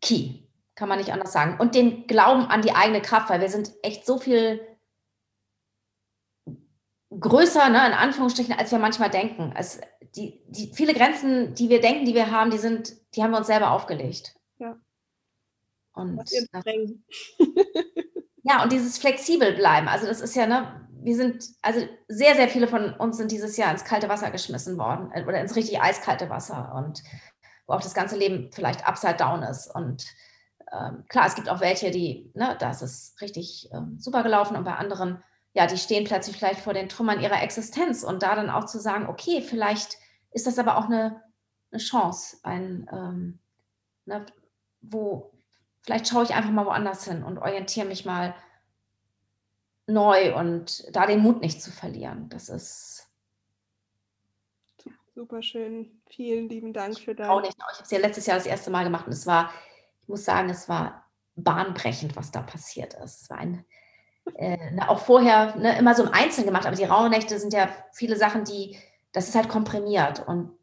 [0.00, 0.44] key,
[0.74, 1.58] kann man nicht anders sagen.
[1.60, 4.66] Und den Glauben an die eigene Kraft, weil wir sind echt so viel
[7.18, 9.52] größer, ne, in Anführungsstrichen, als wir manchmal denken.
[9.56, 9.80] Es,
[10.16, 13.38] die, die, viele Grenzen, die wir denken, die wir haben, die sind, die haben wir
[13.38, 14.34] uns selber aufgelegt.
[14.58, 14.76] Ja.
[15.94, 16.32] Und das,
[18.42, 19.88] ja, und dieses flexibel bleiben.
[19.88, 23.56] Also das ist ja, ne, wir sind, also sehr, sehr viele von uns sind dieses
[23.56, 27.02] Jahr ins kalte Wasser geschmissen worden äh, oder ins richtig eiskalte Wasser und
[27.66, 29.74] wo auch das ganze Leben vielleicht upside down ist.
[29.74, 30.04] Und
[30.72, 34.56] ähm, klar, es gibt auch welche, die, ne, da ist es richtig ähm, super gelaufen
[34.56, 35.22] und bei anderen
[35.54, 38.80] ja, die stehen plötzlich vielleicht vor den Trümmern ihrer Existenz und da dann auch zu
[38.80, 39.98] sagen, okay, vielleicht
[40.32, 41.22] ist das aber auch eine,
[41.70, 43.38] eine Chance, ein, ähm,
[44.06, 44.26] ne,
[44.80, 45.32] wo
[45.82, 48.34] vielleicht schaue ich einfach mal woanders hin und orientiere mich mal
[49.86, 52.28] neu und da den Mut nicht zu verlieren.
[52.28, 53.08] Das ist
[55.14, 56.00] super schön.
[56.08, 57.28] Vielen lieben Dank für dein.
[57.28, 57.56] Auch nicht.
[57.56, 59.50] Ich habe es ja letztes Jahr das erste Mal gemacht und es war,
[60.00, 63.22] ich muss sagen, es war bahnbrechend, was da passiert ist.
[63.22, 63.64] Es war ein
[64.34, 64.56] äh,
[64.86, 68.44] auch vorher ne, immer so im Einzelnen gemacht, aber die Rauhnächte sind ja viele Sachen,
[68.44, 68.78] die,
[69.12, 70.58] das ist halt komprimiert und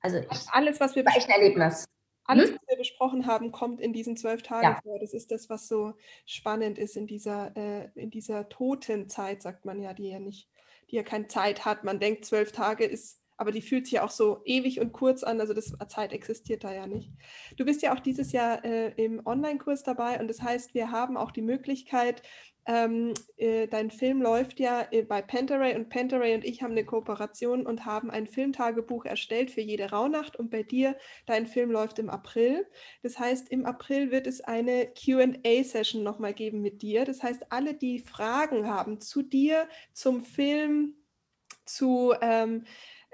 [0.00, 1.86] also ich, alles, was wir war echt ein Erlebnis.
[2.24, 2.56] Alles, hm?
[2.56, 4.80] was wir besprochen haben, kommt in diesen zwölf Tagen ja.
[4.82, 4.98] vor.
[4.98, 5.94] Das ist das, was so
[6.24, 10.48] spannend ist in dieser, äh, in dieser toten Zeit, sagt man ja, die ja nicht,
[10.90, 11.84] die ja keine Zeit hat.
[11.84, 15.24] Man denkt, zwölf Tage ist aber die fühlt sich ja auch so ewig und kurz
[15.24, 17.10] an, also das Zeit existiert da ja nicht.
[17.56, 21.16] Du bist ja auch dieses Jahr äh, im Online-Kurs dabei und das heißt, wir haben
[21.16, 22.22] auch die Möglichkeit,
[22.66, 26.84] ähm, äh, dein Film läuft ja äh, bei Pentaray und Pentaray und ich haben eine
[26.84, 31.98] Kooperation und haben ein Filmtagebuch erstellt für jede Rauhnacht und bei dir, dein Film läuft
[31.98, 32.66] im April.
[33.02, 37.04] Das heißt, im April wird es eine QA-Session nochmal geben mit dir.
[37.04, 40.94] Das heißt, alle, die Fragen haben zu dir, zum Film,
[41.64, 42.64] zu ähm,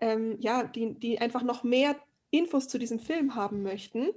[0.01, 1.97] ähm, ja, die, die einfach noch mehr
[2.31, 4.09] Infos zu diesem Film haben möchten,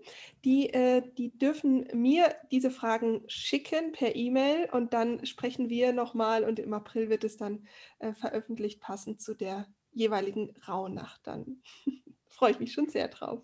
[0.44, 6.44] die, äh, die dürfen mir diese Fragen schicken per E-Mail und dann sprechen wir nochmal
[6.44, 7.68] und im April wird es dann
[8.00, 11.26] äh, veröffentlicht, passend zu der jeweiligen Rauhnacht.
[11.26, 11.62] Dann
[12.28, 13.44] freue ich mich schon sehr drauf.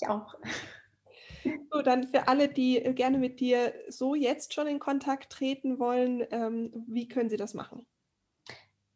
[0.00, 0.34] Ich auch.
[1.70, 6.24] So, dann für alle, die gerne mit dir so jetzt schon in Kontakt treten wollen,
[6.30, 7.86] ähm, wie können sie das machen?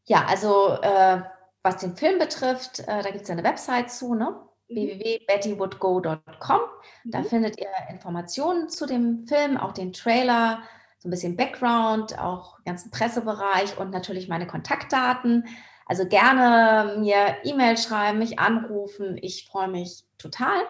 [0.05, 1.23] Ja, also äh,
[1.63, 4.46] was den Film betrifft, äh, da gibt es ja eine Website zu, ne?
[4.69, 4.77] Mhm.
[4.77, 6.61] www.bettywoodgo.com.
[7.05, 7.25] Da mhm.
[7.25, 10.63] findet ihr Informationen zu dem Film, auch den Trailer,
[10.99, 15.45] so ein bisschen Background, auch ganzen Pressebereich und natürlich meine Kontaktdaten.
[15.87, 19.17] Also gerne mir E-Mail schreiben, mich anrufen.
[19.21, 20.63] Ich freue mich total,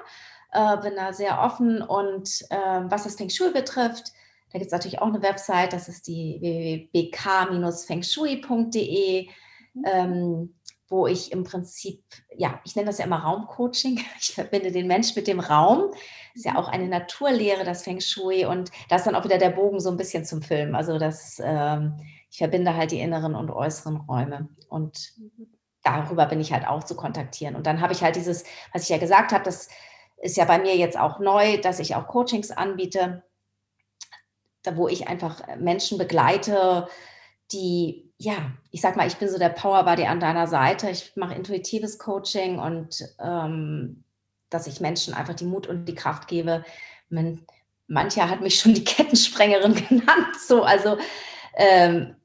[0.52, 1.80] äh, bin da sehr offen.
[1.80, 4.12] Und äh, was das Feng Shui betrifft,
[4.52, 9.28] da gibt es natürlich auch eine Website, das ist die www.bk-fengshui.de.
[9.74, 9.84] Mhm.
[9.84, 10.54] Ähm,
[10.88, 12.02] wo ich im Prinzip,
[12.36, 14.00] ja, ich nenne das ja immer Raumcoaching.
[14.20, 15.90] Ich verbinde den Mensch mit dem Raum.
[15.90, 18.44] Das ist ja auch eine Naturlehre, das Feng Shui.
[18.44, 20.74] Und da ist dann auch wieder der Bogen so ein bisschen zum Film.
[20.74, 21.96] Also das, ähm,
[22.30, 24.48] ich verbinde halt die inneren und äußeren Räume.
[24.68, 25.14] Und
[25.82, 27.56] darüber bin ich halt auch zu kontaktieren.
[27.56, 29.68] Und dann habe ich halt dieses, was ich ja gesagt habe, das
[30.18, 33.22] ist ja bei mir jetzt auch neu, dass ich auch Coachings anbiete,
[34.62, 36.88] da wo ich einfach Menschen begleite,
[37.52, 40.90] die, ja, ich sag mal, ich bin so der Powerbody an deiner Seite.
[40.90, 44.04] Ich mache intuitives Coaching und ähm,
[44.50, 46.64] dass ich Menschen einfach die Mut und die Kraft gebe.
[47.08, 47.46] Man,
[47.86, 50.98] mancher hat mich schon die Kettensprengerin genannt, so, also,
[51.54, 52.16] ähm,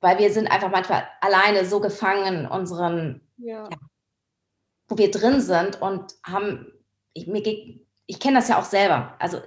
[0.00, 3.64] weil wir sind einfach manchmal alleine so gefangen in unseren, ja.
[3.64, 3.78] Ja,
[4.90, 6.66] wo wir drin sind und haben,
[7.14, 7.28] ich,
[8.06, 9.14] ich kenne das ja auch selber.
[9.18, 9.40] Also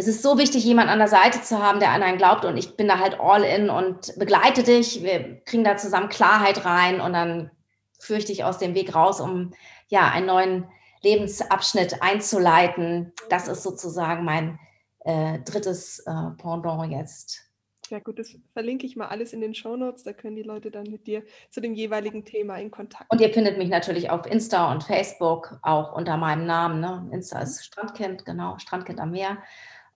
[0.00, 2.56] es ist so wichtig, jemanden an der Seite zu haben, der an einen glaubt und
[2.56, 5.02] ich bin da halt all in und begleite dich.
[5.02, 7.50] Wir kriegen da zusammen Klarheit rein und dann
[7.98, 9.52] führe ich dich aus dem Weg raus, um
[9.88, 10.68] ja einen neuen
[11.02, 13.12] Lebensabschnitt einzuleiten.
[13.28, 14.58] Das ist sozusagen mein
[15.00, 17.50] äh, drittes äh, Pendant jetzt.
[17.90, 20.04] Ja gut, das verlinke ich mal alles in den Show Notes.
[20.04, 23.10] Da können die Leute dann mit dir zu dem jeweiligen Thema in Kontakt.
[23.10, 26.80] Und ihr findet mich natürlich auf Insta und Facebook auch unter meinem Namen.
[26.80, 27.10] Ne?
[27.12, 29.38] Insta ist Strandkind, genau, Strandkind am Meer.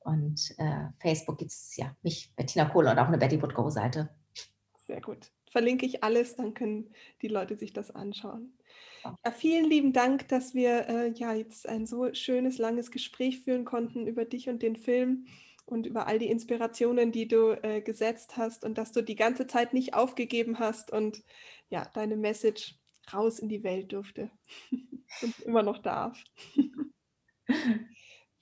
[0.05, 3.71] Und äh, Facebook gibt es ja mich, Bettina Kohle und auch eine Betty Wood Go
[3.71, 4.11] Seite.
[4.87, 5.33] Sehr gut.
[5.51, 8.53] Verlinke ich alles, dann können die Leute sich das anschauen.
[9.05, 13.65] Ja, vielen lieben Dank, dass wir äh, ja jetzt ein so schönes, langes Gespräch führen
[13.65, 15.27] konnten über dich und den Film
[15.67, 19.47] und über all die Inspirationen, die du äh, gesetzt hast und dass du die ganze
[19.47, 21.23] Zeit nicht aufgegeben hast und
[21.71, 22.77] ja, deine Message
[23.13, 24.31] raus in die Welt durfte
[25.23, 26.23] und immer noch darf.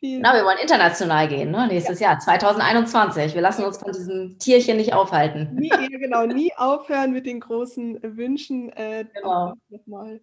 [0.02, 1.68] Genau, wir wollen international gehen, ne?
[1.68, 2.10] nächstes ja.
[2.10, 3.34] Jahr, 2021.
[3.34, 5.54] Wir lassen uns von diesem Tierchen nicht aufhalten.
[5.54, 8.70] Nie, genau, nie aufhören mit den großen Wünschen.
[8.70, 9.54] Äh, genau.
[9.68, 10.20] Nochmal,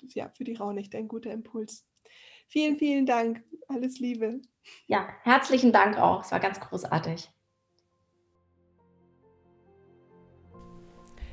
[0.00, 1.86] ja, für die Raunicht ein guter Impuls.
[2.48, 3.44] Vielen, vielen Dank.
[3.68, 4.40] Alles Liebe.
[4.88, 6.24] Ja, herzlichen Dank auch.
[6.24, 7.30] Es war ganz großartig.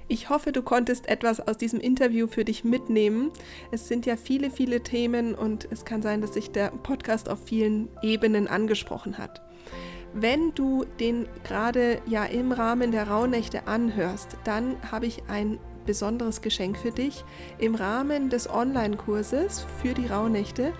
[0.08, 3.32] Ich hoffe, du konntest etwas aus diesem Interview für dich mitnehmen.
[3.72, 7.40] Es sind ja viele, viele Themen und es kann sein, dass sich der Podcast auf
[7.44, 9.42] vielen Ebenen angesprochen hat.
[10.14, 16.42] Wenn du den gerade ja im Rahmen der Rauhnächte anhörst, dann habe ich ein besonderes
[16.42, 17.24] Geschenk für dich.
[17.58, 20.72] Im Rahmen des Online-Kurses für die Rauhnächte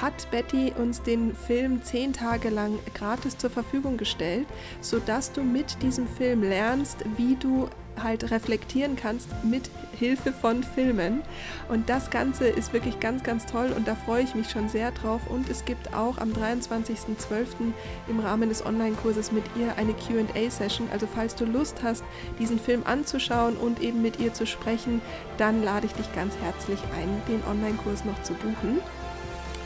[0.00, 4.46] hat Betty uns den Film zehn Tage lang gratis zur Verfügung gestellt,
[4.80, 7.68] sodass du mit diesem Film lernst, wie du
[8.00, 11.22] halt reflektieren kannst mit Hilfe von Filmen.
[11.68, 14.90] Und das Ganze ist wirklich ganz, ganz toll und da freue ich mich schon sehr
[14.92, 15.22] drauf.
[15.28, 17.72] Und es gibt auch am 23.12.
[18.08, 20.88] im Rahmen des Online-Kurses mit ihr eine QA-Session.
[20.92, 22.04] Also falls du Lust hast,
[22.38, 25.00] diesen Film anzuschauen und eben mit ihr zu sprechen,
[25.38, 28.80] dann lade ich dich ganz herzlich ein, den Online-Kurs noch zu buchen.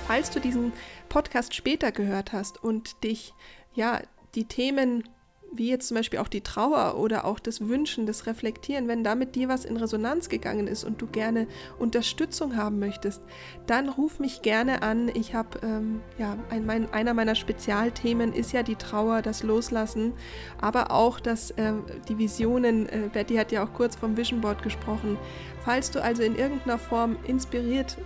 [0.07, 0.73] Falls du diesen
[1.09, 3.35] Podcast später gehört hast und dich
[3.75, 4.01] ja
[4.35, 5.03] die Themen
[5.53, 9.35] wie jetzt zum Beispiel auch die Trauer oder auch das Wünschen, das Reflektieren, wenn damit
[9.35, 11.47] dir was in Resonanz gegangen ist und du gerne
[11.79, 13.23] Unterstützung haben möchtest,
[13.67, 15.11] dann ruf mich gerne an.
[15.15, 20.13] Ich habe, ähm, ja, ein, mein, einer meiner Spezialthemen ist ja die Trauer, das Loslassen,
[20.61, 21.73] aber auch das, äh,
[22.09, 22.89] die Visionen.
[22.89, 25.17] Äh, Betty hat ja auch kurz vom Vision Board gesprochen.
[25.65, 27.97] Falls du also in irgendeiner Form inspiriert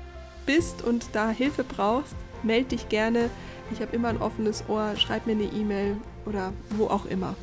[0.46, 3.30] bist und da Hilfe brauchst, melde dich gerne.
[3.72, 5.96] Ich habe immer ein offenes Ohr, schreib mir eine E-Mail
[6.26, 7.34] oder wo auch immer.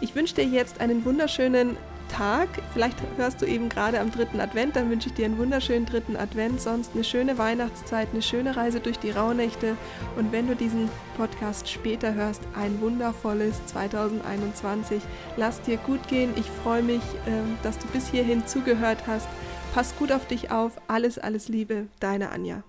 [0.00, 1.76] Ich wünsche dir jetzt einen wunderschönen
[2.10, 2.48] Tag.
[2.72, 6.16] Vielleicht hörst du eben gerade am dritten Advent, dann wünsche ich dir einen wunderschönen dritten
[6.16, 6.60] Advent.
[6.60, 9.76] Sonst eine schöne Weihnachtszeit, eine schöne Reise durch die Rauhnächte.
[10.16, 15.02] Und wenn du diesen Podcast später hörst, ein wundervolles 2021.
[15.36, 16.32] Lass dir gut gehen.
[16.36, 19.28] Ich freue mich, ähm, dass du bis hierhin zugehört hast.
[19.74, 20.72] Pass gut auf dich auf.
[20.88, 21.86] Alles, alles Liebe.
[22.00, 22.62] Deine Anja.